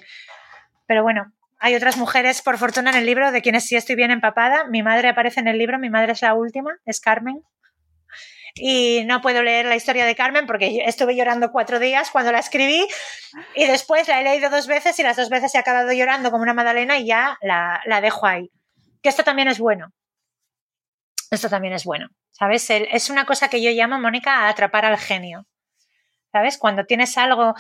Pero 0.86 1.03
bueno, 1.03 1.32
hay 1.59 1.74
otras 1.74 1.97
mujeres, 1.97 2.42
por 2.42 2.59
fortuna, 2.59 2.90
en 2.90 2.97
el 2.97 3.07
libro 3.07 3.30
de 3.30 3.42
quienes 3.42 3.66
sí 3.66 3.76
estoy 3.76 3.94
bien 3.94 4.11
empapada. 4.11 4.66
Mi 4.68 4.82
madre 4.82 5.09
aparece 5.09 5.40
en 5.40 5.49
el 5.49 5.59
libro, 5.59 5.78
mi 5.78 5.90
madre 5.90 6.12
es 6.12 6.22
la 6.22 6.34
última, 6.34 6.78
es 6.84 7.01
Carmen. 7.01 7.42
Y 8.55 9.05
no 9.05 9.20
puedo 9.20 9.42
leer 9.42 9.66
la 9.66 9.76
historia 9.76 10.07
de 10.07 10.16
Carmen 10.16 10.47
porque 10.47 10.82
estuve 10.86 11.14
llorando 11.14 11.53
cuatro 11.53 11.78
días 11.78 12.11
cuando 12.11 12.32
la 12.32 12.38
escribí 12.38 12.86
y 13.55 13.66
después 13.66 14.09
la 14.09 14.20
he 14.20 14.24
leído 14.24 14.49
dos 14.49 14.66
veces 14.66 14.99
y 14.99 15.03
las 15.03 15.18
dos 15.18 15.28
veces 15.28 15.55
he 15.55 15.59
acabado 15.59 15.92
llorando 15.92 16.30
como 16.30 16.42
una 16.42 16.55
magdalena 16.55 16.97
y 16.99 17.07
ya 17.07 17.36
la, 17.42 17.82
la 17.84 18.01
dejo 18.01 18.26
ahí. 18.26 18.51
Que 19.03 19.11
esto 19.11 19.24
también 19.24 19.49
es 19.49 19.59
bueno, 19.59 19.92
esto 21.30 21.48
también 21.48 21.74
es 21.74 21.84
bueno, 21.84 22.08
¿sabes? 22.30 22.68
Es 22.70 23.10
una 23.10 23.26
cosa 23.26 23.48
que 23.48 23.62
yo 23.62 23.70
llamo, 23.70 23.98
Mónica, 23.98 24.40
a 24.40 24.48
atrapar 24.48 24.84
al 24.84 24.98
genio. 24.98 25.46
¿Sabes? 26.32 26.58
Cuando 26.58 26.84
tienes 26.84 27.16
algo 27.16 27.54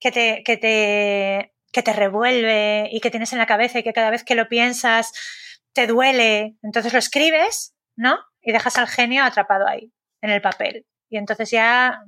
que 0.00 0.10
te, 0.10 0.42
que 0.44 0.56
te, 0.56 1.54
que 1.72 1.82
te 1.82 1.92
revuelve 1.92 2.88
y 2.90 3.00
que 3.00 3.10
tienes 3.10 3.32
en 3.32 3.38
la 3.38 3.46
cabeza 3.46 3.78
y 3.78 3.82
que 3.82 3.92
cada 3.92 4.10
vez 4.10 4.24
que 4.24 4.34
lo 4.34 4.48
piensas 4.48 5.12
te 5.72 5.86
duele, 5.86 6.56
entonces 6.62 6.92
lo 6.92 6.98
escribes, 6.98 7.74
¿no? 7.96 8.18
Y 8.40 8.52
dejas 8.52 8.78
al 8.78 8.88
genio 8.88 9.24
atrapado 9.24 9.66
ahí, 9.68 9.92
en 10.22 10.30
el 10.30 10.40
papel. 10.40 10.86
Y 11.10 11.18
entonces 11.18 11.50
ya 11.50 12.02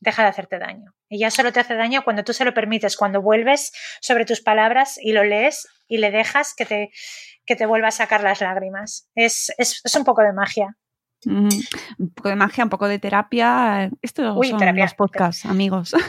deja 0.00 0.22
de 0.22 0.28
hacerte 0.28 0.58
daño. 0.58 0.94
Y 1.08 1.20
ya 1.20 1.30
solo 1.30 1.52
te 1.52 1.60
hace 1.60 1.74
daño 1.74 2.02
cuando 2.04 2.24
tú 2.24 2.32
se 2.32 2.44
lo 2.44 2.54
permites, 2.54 2.96
cuando 2.96 3.22
vuelves 3.22 3.72
sobre 4.00 4.24
tus 4.24 4.40
palabras 4.40 4.98
y 5.00 5.12
lo 5.12 5.24
lees 5.24 5.66
y 5.86 5.98
le 5.98 6.10
dejas 6.10 6.54
que 6.54 6.66
te, 6.66 6.90
que 7.46 7.56
te 7.56 7.66
vuelva 7.66 7.88
a 7.88 7.92
sacar 7.92 8.22
las 8.22 8.40
lágrimas. 8.40 9.08
Es, 9.14 9.50
un 9.96 10.04
poco 10.04 10.22
de 10.22 10.32
magia. 10.32 10.76
Un 11.24 11.50
poco 12.14 12.28
de 12.28 12.36
magia, 12.36 12.64
un 12.64 12.70
poco 12.70 12.86
de 12.86 12.98
terapia. 12.98 13.90
Esto 14.02 14.40
son 14.42 14.76
los 14.76 14.94
podcasts, 14.94 15.46
amigos. 15.46 15.94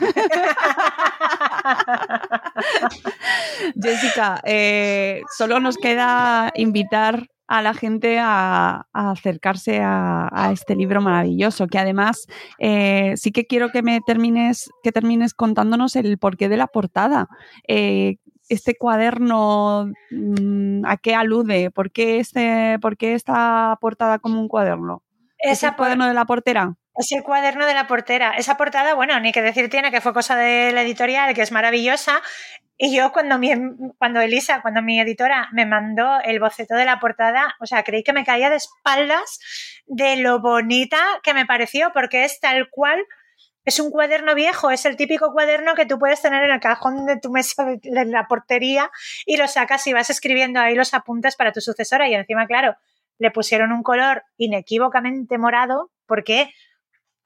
Jessica, 3.81 4.41
eh, 4.43 5.21
solo 5.37 5.59
nos 5.59 5.77
queda 5.77 6.51
invitar 6.55 7.27
a 7.49 7.63
la 7.63 7.73
gente 7.73 8.19
a, 8.21 8.85
acercarse 8.93 9.81
a, 9.81 10.51
este 10.53 10.75
libro 10.75 11.01
maravilloso, 11.01 11.67
que 11.67 11.79
además 11.79 12.27
eh, 12.59 13.15
sí 13.17 13.31
que 13.31 13.47
quiero 13.47 13.69
que 13.69 13.81
me 13.81 14.01
termines, 14.05 14.69
que 14.83 14.91
termines 14.91 15.33
contándonos 15.33 15.95
el 15.95 16.19
porqué 16.19 16.47
de 16.47 16.57
la 16.57 16.67
portada. 16.67 17.27
Eh, 17.67 18.17
este 18.49 18.75
cuaderno, 18.77 19.91
mm, 20.11 20.85
¿a 20.85 20.97
qué 20.97 21.15
alude? 21.15 21.71
¿Por 21.71 21.91
qué, 21.91 22.19
este, 22.19 22.77
¿Por 22.79 22.97
qué 22.97 23.15
está 23.15 23.77
portada 23.81 24.19
como 24.19 24.39
un 24.39 24.47
cuaderno? 24.47 25.01
¿Es 25.39 25.63
el 25.63 25.75
cuaderno 25.75 26.05
de 26.05 26.13
la 26.13 26.25
portera? 26.25 26.75
Es 26.99 27.13
el 27.13 27.23
cuaderno 27.23 27.65
de 27.65 27.73
la 27.73 27.87
portera. 27.87 28.31
Esa 28.31 28.57
portada, 28.57 28.93
bueno, 28.93 29.17
ni 29.21 29.31
que 29.31 29.41
decir 29.41 29.69
tiene 29.69 29.89
que 29.89 30.01
fue 30.01 30.13
cosa 30.13 30.35
de 30.35 30.73
la 30.73 30.81
editorial, 30.81 31.33
que 31.33 31.41
es 31.41 31.53
maravillosa. 31.53 32.21
Y 32.77 32.93
yo 32.93 33.13
cuando 33.13 33.39
mi, 33.39 33.53
cuando 33.97 34.19
Elisa, 34.19 34.61
cuando 34.61 34.81
mi 34.81 34.99
editora 34.99 35.47
me 35.53 35.65
mandó 35.65 36.19
el 36.25 36.41
boceto 36.41 36.75
de 36.75 36.83
la 36.83 36.99
portada, 36.99 37.55
o 37.61 37.65
sea, 37.65 37.83
creí 37.83 38.03
que 38.03 38.11
me 38.11 38.25
caía 38.25 38.49
de 38.49 38.57
espaldas 38.57 39.39
de 39.85 40.17
lo 40.17 40.41
bonita 40.41 40.97
que 41.23 41.33
me 41.33 41.45
pareció, 41.45 41.93
porque 41.93 42.25
es 42.25 42.41
tal 42.41 42.69
cual, 42.69 43.01
es 43.63 43.79
un 43.79 43.91
cuaderno 43.91 44.35
viejo, 44.35 44.69
es 44.69 44.83
el 44.85 44.97
típico 44.97 45.31
cuaderno 45.31 45.75
que 45.75 45.85
tú 45.85 45.99
puedes 45.99 46.21
tener 46.21 46.43
en 46.43 46.51
el 46.51 46.59
cajón 46.59 47.05
de 47.05 47.17
tu 47.17 47.31
mesa 47.31 47.63
de, 47.63 48.05
la 48.07 48.27
portería 48.27 48.91
y 49.25 49.37
lo 49.37 49.47
sacas 49.47 49.87
y 49.87 49.93
vas 49.93 50.09
escribiendo 50.09 50.59
ahí 50.59 50.75
los 50.75 50.93
apuntes 50.93 51.37
para 51.37 51.53
tu 51.53 51.61
sucesora. 51.61 52.09
Y 52.09 52.13
encima, 52.13 52.45
claro, 52.45 52.75
le 53.19 53.31
pusieron 53.31 53.71
un 53.71 53.83
color 53.83 54.23
inequívocamente 54.35 55.37
morado, 55.37 55.91
¿por 56.05 56.25
qué? 56.25 56.51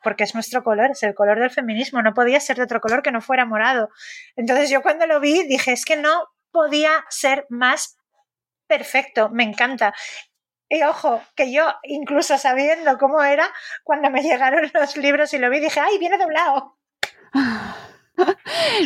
Porque 0.04 0.24
es 0.24 0.34
nuestro 0.34 0.64
color, 0.64 0.92
es 0.92 1.04
el 1.04 1.14
color 1.14 1.40
del 1.40 1.52
feminismo, 1.52 2.02
no 2.02 2.14
podía 2.14 2.40
ser 2.40 2.58
de 2.58 2.64
otro 2.64 2.82
color 2.82 3.02
que 3.02 3.12
no 3.12 3.22
fuera 3.22 3.46
morado. 3.46 3.90
Entonces 4.36 4.70
yo 4.70 4.82
cuando 4.82 5.08
lo 5.08 5.20
vi 5.20 5.44
dije, 5.48 5.72
es 5.72 5.86
que 5.86 5.96
no 5.96 6.30
podía 6.52 6.92
ser 7.10 7.46
más 7.50 7.98
perfecto, 8.68 9.30
me 9.30 9.44
encanta. 9.44 9.94
Y 10.70 10.84
ojo, 10.84 11.22
que 11.36 11.52
yo, 11.52 11.72
incluso 11.84 12.38
sabiendo 12.38 12.98
cómo 12.98 13.22
era, 13.22 13.48
cuando 13.84 14.10
me 14.10 14.24
llegaron 14.24 14.72
los 14.74 14.98
libros 14.98 15.34
y 15.34 15.38
lo 15.38 15.50
vi, 15.50 15.60
dije, 15.60 15.80
¡ay, 15.80 15.98
viene 16.00 16.18
doblado! 16.18 16.78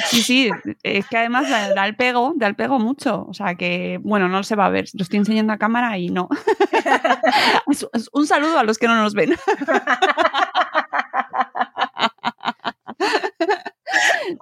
Sí, 0.05 0.24
sí, 0.24 0.49
es 0.84 1.07
que 1.07 1.18
además 1.18 1.49
da 1.49 1.86
el 1.86 1.95
pego, 1.95 2.34
da 2.36 2.47
el 2.47 2.55
pego 2.55 2.80
mucho. 2.80 3.26
O 3.28 3.34
sea 3.34 3.55
que, 3.55 3.99
bueno, 4.01 4.30
no 4.30 4.43
se 4.43 4.55
va 4.55 4.65
a 4.65 4.70
ver. 4.70 4.86
Lo 4.93 5.03
estoy 5.03 5.20
enseñando 5.20 5.53
a 5.53 5.57
cámara 5.57 5.97
y 5.97 6.09
no. 6.09 6.30
Un 8.13 8.28
saludo 8.28 8.59
a 8.59 8.63
los 8.63 8.78
que 8.78 8.88
no 8.88 8.95
nos 8.95 9.13
ven. 9.13 9.36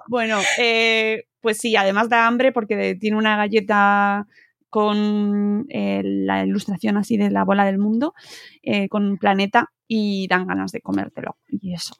Bueno, 0.08 0.38
eh, 0.58 1.24
pues 1.40 1.58
sí, 1.58 1.76
además 1.76 2.08
da 2.08 2.26
hambre 2.26 2.52
porque 2.52 2.94
tiene 2.94 3.16
una 3.16 3.36
galleta 3.36 4.26
con 4.68 5.66
eh, 5.68 6.02
la 6.04 6.44
ilustración 6.44 6.96
así 6.96 7.16
de 7.16 7.30
la 7.30 7.44
bola 7.44 7.64
del 7.64 7.78
mundo, 7.78 8.14
eh, 8.62 8.88
con 8.88 9.06
un 9.06 9.18
planeta 9.18 9.72
y 9.86 10.26
dan 10.28 10.46
ganas 10.46 10.72
de 10.72 10.80
comértelo. 10.80 11.36
Y 11.48 11.74
eso, 11.74 11.96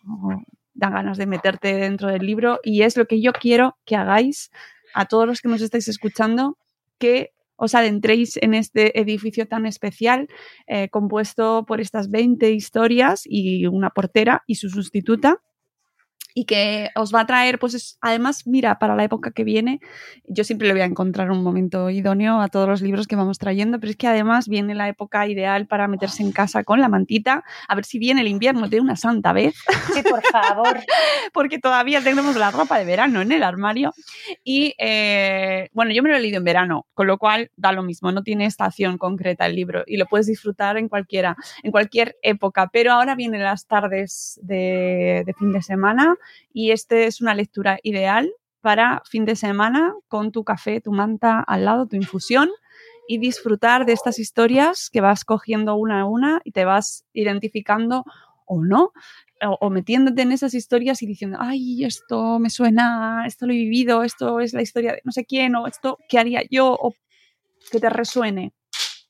dan 0.75 0.93
ganas 0.93 1.19
de 1.19 1.27
meterte 1.27 1.75
dentro 1.75 2.09
del 2.09 2.27
libro 2.27 2.61
y 2.63 2.83
es 2.83 2.97
lo 2.97 3.07
que 3.07 3.21
yo 3.21 3.33
quiero 3.33 3.79
que 3.85 3.97
hagáis 3.97 4.51
a 4.95 5.07
todos 5.07 5.27
los 5.27 5.41
que 5.41 5.49
nos 5.49 5.63
estáis 5.63 5.89
escuchando, 5.89 6.59
que 6.99 7.31
os 7.57 7.75
adentréis 7.75 8.37
en 8.43 8.53
este 8.53 9.01
edificio 9.01 9.49
tan 9.49 9.65
especial, 9.65 10.29
compuesto 10.91 11.65
por 11.67 11.81
estas 11.81 12.11
20 12.11 12.51
historias 12.51 13.23
y 13.25 13.67
una 13.67 13.89
portera 13.91 14.43
y 14.47 14.57
su 14.57 14.69
sustituta, 14.69 15.41
y 16.39 16.45
que 16.45 16.91
os 16.95 17.15
va 17.15 17.21
a 17.21 17.27
traer, 17.27 17.59
pues 17.59 17.97
además, 18.03 18.47
mira, 18.47 18.79
para 18.79 18.95
la 18.95 19.05
época 19.05 19.31
que 19.31 19.43
viene, 19.43 19.81
yo 20.27 20.45
siempre 20.45 20.69
le 20.69 20.75
voy 20.75 20.83
a 20.83 20.85
encontrar 20.85 21.31
un 21.31 21.43
momento 21.43 21.89
idóneo 21.89 22.43
a 22.43 22.49
todos 22.49 22.69
los 22.69 22.83
libros 22.83 23.07
que 23.07 23.17
vamos 23.17 23.39
trayendo, 23.39 23.81
pero 23.81 23.91
es 23.91 23.97
que 23.97 24.07
además 24.07 24.47
viene 24.47 24.75
la 24.75 24.87
época 24.87 25.27
ideal 25.27 25.67
para 25.67 25.89
meterse 25.89 26.23
en 26.23 26.33
casa 26.33 26.63
con 26.63 26.79
la 26.79 26.91
mantita, 26.91 27.43
a 27.67 27.75
ver 27.75 27.87
si 27.87 27.99
viene 27.99 28.21
el 28.21 28.29
invierno 28.29 28.69
de 28.69 28.81
una 28.81 28.97
santa 28.97 29.33
vez. 29.33 29.55
Sí, 29.95 30.03
por 30.03 30.23
favor. 30.25 30.79
Porque 31.33 31.59
todavía 31.59 32.03
tenemos 32.03 32.37
la 32.37 32.51
ropa 32.51 32.79
de 32.79 32.85
verano 32.85 33.23
en 33.23 33.33
el 33.33 33.43
armario. 33.43 33.95
Y 34.45 34.75
eh, 34.77 35.71
bueno, 35.73 35.93
yo 35.93 36.03
me 36.03 36.11
lo 36.11 36.17
he 36.17 36.21
leído 36.21 36.37
en 36.37 36.45
verano, 36.45 36.87
con 36.93 37.07
lo 37.07 37.17
cual 37.17 37.51
da 37.57 37.73
lo 37.73 37.83
mismo, 37.83 38.13
no 38.13 38.23
tiene 38.23 38.45
estación 38.45 38.99
concreta 38.99 39.47
el 39.47 39.57
libro 39.57 39.85
y 39.87 39.97
lo 39.97 40.05
puedes 40.05 40.27
disfrutar 40.27 40.77
en 40.77 40.91
cualquiera, 40.91 41.35
en 41.63 41.71
cualquier 41.71 42.19
época, 42.21 42.69
pero 42.71 42.93
ahora 42.93 43.15
vienen 43.15 43.43
las 43.43 43.67
tardes 43.67 44.39
de, 44.43 45.23
de 45.25 45.33
fin 45.33 45.51
de 45.55 45.63
semana 45.63 46.19
y 46.53 46.71
este 46.71 47.07
es 47.07 47.21
una 47.21 47.35
lectura 47.35 47.79
ideal 47.83 48.31
para 48.61 49.03
fin 49.09 49.25
de 49.25 49.37
semana 49.37 49.95
con 50.09 50.33
tu 50.33 50.45
café, 50.45 50.81
tu 50.81 50.93
manta 50.93 51.41
al 51.41 51.65
lado, 51.65 51.87
tu 51.87 51.97
infusión 51.97 52.51
y 53.09 53.19
disfrutar 53.19 53.87
de 53.87 53.93
estas 53.93 54.19
historias 54.19 54.91
que 54.91 55.01
vas 55.01 55.25
cogiendo 55.25 55.77
una 55.77 56.01
a 56.01 56.05
una 56.07 56.41
y 56.45 56.53
te 56.53 56.65
vas 56.65 57.05
identificando 57.13 58.05
o 58.47 58.65
no, 58.65 58.93
o, 59.61 59.71
metiéndote 59.71 60.23
en 60.23 60.33
esas 60.33 60.55
historias 60.55 61.03
y 61.03 61.07
diciendo, 61.07 61.39
ay, 61.41 61.85
esto 61.85 62.39
me 62.39 62.49
suena, 62.49 63.25
esto 63.27 63.47
lo 63.47 63.53
he 63.53 63.57
vivido, 63.57 64.03
esto 64.03 64.41
es 64.41 64.55
la 64.55 64.63
historia 64.63 64.93
de 64.93 65.01
no 65.05 65.13
sé 65.13 65.25
quién, 65.25 65.55
o 65.57 65.67
esto, 65.67 65.99
¿qué 66.09 66.19
haría 66.19 66.43
yo? 66.51 66.73
O 66.73 66.95
que 67.71 67.81
te 67.81 67.91
resuene 67.91 68.55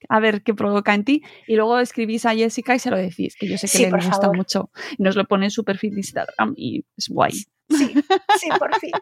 a 0.09 0.21
ver 0.21 0.43
qué 0.43 0.55
provoca 0.55 0.95
en 0.95 1.05
ti. 1.05 1.23
Y 1.47 1.57
luego 1.57 1.79
escribís 1.79 2.27
a 2.27 2.35
Jessica 2.35 2.75
y 2.75 2.79
se 2.79 2.91
lo 2.91 2.97
decís, 2.97 3.37
que 3.39 3.49
yo 3.49 3.59
sé 3.59 3.69
que 3.69 3.91
le 3.91 4.05
gusta 4.05 4.31
mucho. 4.33 4.71
Y 4.99 5.03
nos 5.03 5.17
lo 5.17 5.25
pone 5.25 5.47
en 5.47 5.51
su 5.51 5.65
perfil 5.65 5.95
de 5.95 6.01
Instagram 6.01 6.55
y 6.57 6.85
es 6.97 7.09
guay. 7.09 7.33
Sí, 7.33 7.95
sí, 8.39 8.49
por 8.59 8.75
fin. 8.79 8.93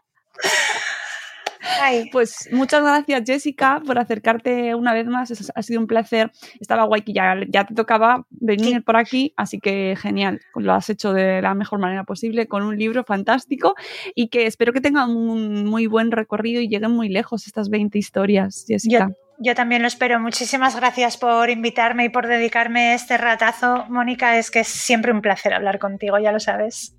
Pues 2.12 2.48
muchas 2.52 2.82
gracias 2.82 3.22
Jessica 3.26 3.82
por 3.84 3.98
acercarte 3.98 4.74
una 4.74 4.92
vez 4.92 5.06
más, 5.06 5.50
ha 5.54 5.62
sido 5.62 5.80
un 5.80 5.86
placer, 5.86 6.30
estaba 6.60 6.84
guay 6.84 7.02
que 7.02 7.12
ya, 7.12 7.36
ya 7.48 7.64
te 7.64 7.74
tocaba 7.74 8.26
venir 8.30 8.84
por 8.84 8.96
aquí, 8.96 9.32
así 9.36 9.60
que 9.60 9.96
genial, 10.00 10.40
lo 10.54 10.72
has 10.72 10.90
hecho 10.90 11.12
de 11.12 11.42
la 11.42 11.54
mejor 11.54 11.78
manera 11.80 12.04
posible 12.04 12.46
con 12.48 12.62
un 12.62 12.78
libro 12.78 13.04
fantástico 13.04 13.74
y 14.14 14.28
que 14.28 14.46
espero 14.46 14.72
que 14.72 14.80
tengan 14.80 15.10
un 15.10 15.64
muy 15.64 15.86
buen 15.86 16.10
recorrido 16.10 16.60
y 16.60 16.68
lleguen 16.68 16.92
muy 16.92 17.08
lejos 17.08 17.46
estas 17.46 17.70
20 17.70 17.98
historias, 17.98 18.64
Jessica. 18.66 19.08
Yo, 19.10 19.23
también 19.52 19.82
lo 19.82 19.88
espero. 19.88 20.18
Muchísimas 20.20 20.74
gracias 20.76 21.18
por 21.18 21.50
invitarme 21.50 22.04
y 22.04 22.08
por 22.08 22.26
dedicarme 22.26 22.94
este 22.94 23.18
ratazo. 23.18 23.84
Mónica, 23.90 24.38
es 24.38 24.50
que 24.50 24.60
es 24.60 24.68
siempre 24.68 25.12
un 25.12 25.20
placer 25.20 25.52
hablar 25.52 25.78
contigo, 25.78 26.18
ya 26.18 26.32
lo 26.32 26.40
sabes. 26.40 26.96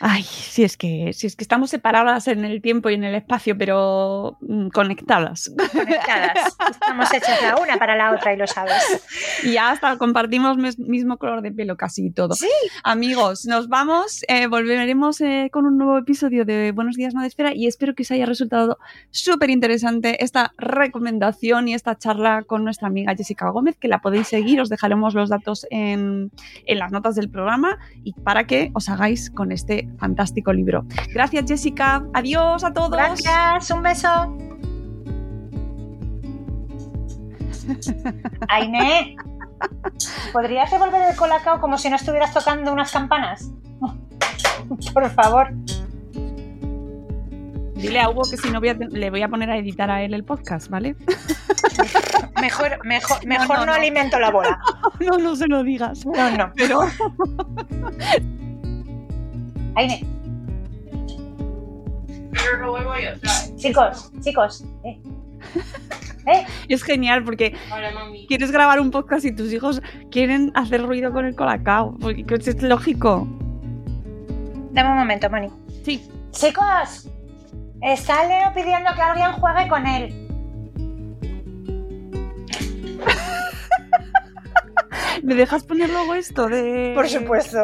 Ay, 0.00 0.22
si 0.24 0.62
es 0.62 0.76
que, 0.76 1.12
si 1.14 1.26
es 1.26 1.36
que 1.36 1.44
estamos 1.44 1.70
separadas 1.70 2.28
en 2.28 2.44
el 2.44 2.60
tiempo 2.60 2.90
y 2.90 2.94
en 2.94 3.04
el 3.04 3.14
espacio, 3.14 3.56
pero 3.56 4.36
mm, 4.42 4.68
conectadas. 4.68 5.50
Conectadas. 5.72 6.56
Estamos 6.70 7.12
hechas 7.14 7.40
la 7.42 7.56
una 7.56 7.78
para 7.78 7.96
la 7.96 8.12
otra 8.12 8.34
y 8.34 8.36
lo 8.36 8.46
sabes. 8.46 8.82
Y 9.42 9.56
hasta 9.56 9.96
compartimos 9.96 10.58
mismo 10.78 11.16
color 11.16 11.40
de 11.40 11.50
pelo 11.50 11.76
casi 11.76 12.10
todo. 12.10 12.34
Sí. 12.34 12.48
Amigos, 12.84 13.46
nos 13.46 13.68
vamos. 13.68 14.22
Eh, 14.28 14.48
volveremos 14.48 15.20
eh, 15.22 15.48
con 15.50 15.64
un 15.64 15.78
nuevo 15.78 15.98
episodio 15.98 16.44
de 16.44 16.72
Buenos 16.72 16.96
Días 16.96 17.14
Madresfera 17.14 17.54
y 17.54 17.66
espero 17.66 17.94
que 17.94 18.02
os 18.02 18.10
haya 18.10 18.26
resultado 18.26 18.78
súper 19.10 19.48
interesante 19.48 20.22
esta 20.22 20.52
recomendación 20.58 21.68
y 21.68 21.74
esta 21.74 21.96
charla 21.96 22.42
con 22.42 22.64
nuestra 22.64 22.88
amiga 22.88 23.14
Jessica 23.16 23.48
Gómez, 23.48 23.76
que 23.78 23.88
la 23.88 24.00
podéis 24.00 24.28
seguir. 24.28 24.60
Os 24.60 24.68
dejaremos 24.68 25.14
los 25.14 25.30
datos 25.30 25.66
en, 25.70 26.30
en 26.66 26.78
las 26.78 26.92
notas 26.92 27.14
del 27.14 27.30
programa 27.30 27.78
y 28.04 28.12
para 28.12 28.46
que 28.46 28.70
os 28.74 28.88
hagáis 28.90 29.30
con 29.36 29.52
este 29.52 29.88
fantástico 29.98 30.52
libro. 30.52 30.84
Gracias 31.14 31.44
Jessica, 31.46 32.02
adiós 32.12 32.64
a 32.64 32.72
todos. 32.72 32.90
Gracias, 32.90 33.70
un 33.70 33.82
beso. 33.82 34.36
Aine, 38.48 39.16
¿podrías 40.32 40.68
devolver 40.70 41.02
el 41.10 41.16
colacao 41.16 41.60
como 41.60 41.78
si 41.78 41.88
no 41.88 41.94
estuvieras 41.94 42.34
tocando 42.34 42.72
unas 42.72 42.90
campanas? 42.90 43.52
Por 44.92 45.08
favor. 45.10 45.52
Dile 47.76 48.00
a 48.00 48.08
Hugo 48.08 48.22
que 48.28 48.36
si 48.36 48.50
no 48.50 48.58
le 48.60 49.10
voy 49.10 49.22
a 49.22 49.28
poner 49.28 49.50
a 49.50 49.58
editar 49.58 49.90
a 49.90 50.02
él 50.02 50.14
el 50.14 50.24
podcast, 50.24 50.68
¿vale? 50.68 50.96
Mejor, 52.40 52.84
mejor, 52.84 53.26
mejor 53.26 53.66
no, 53.66 53.72
alimento 53.72 54.18
la 54.18 54.30
bola. 54.30 54.60
No, 55.00 55.18
no 55.18 55.36
se 55.36 55.46
lo 55.46 55.62
digas. 55.62 56.06
No, 56.06 56.30
no. 56.36 56.52
Pero. 56.56 56.80
Aine. 59.76 60.00
Chicos, 63.56 64.10
chicos. 64.20 64.64
Eh. 64.84 65.00
¿Eh? 66.26 66.44
Es 66.68 66.82
genial 66.82 67.22
porque 67.22 67.54
quieres 68.26 68.50
grabar 68.50 68.80
un 68.80 68.90
podcast 68.90 69.24
y 69.24 69.34
tus 69.34 69.52
hijos 69.52 69.80
quieren 70.10 70.50
hacer 70.54 70.82
ruido 70.82 71.12
con 71.12 71.26
el 71.26 71.36
colacao. 71.36 71.96
Porque 71.98 72.24
es 72.34 72.62
lógico. 72.62 73.28
Dame 74.72 74.90
un 74.90 74.98
momento, 74.98 75.30
Moni. 75.30 75.48
Sí. 75.84 76.02
Chicos, 76.32 77.08
está 77.80 78.26
Leo 78.26 78.52
pidiendo 78.54 78.90
que 78.94 79.02
alguien 79.02 79.32
juegue 79.32 79.68
con 79.68 79.86
él. 79.86 80.25
¿Me 85.26 85.34
dejas 85.34 85.64
poner 85.64 85.90
luego 85.90 86.14
esto 86.14 86.46
de...? 86.46 86.92
Por 86.94 87.08
supuesto. 87.08 87.58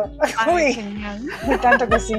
Uy, 0.52 0.72
genial. 0.72 1.24
tanto 1.60 1.88
que 1.88 2.00
sí. 2.00 2.14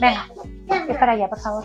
Venga, 0.00 0.28
es 0.88 0.96
para 0.98 1.12
allá, 1.12 1.28
por 1.28 1.38
favor. 1.38 1.64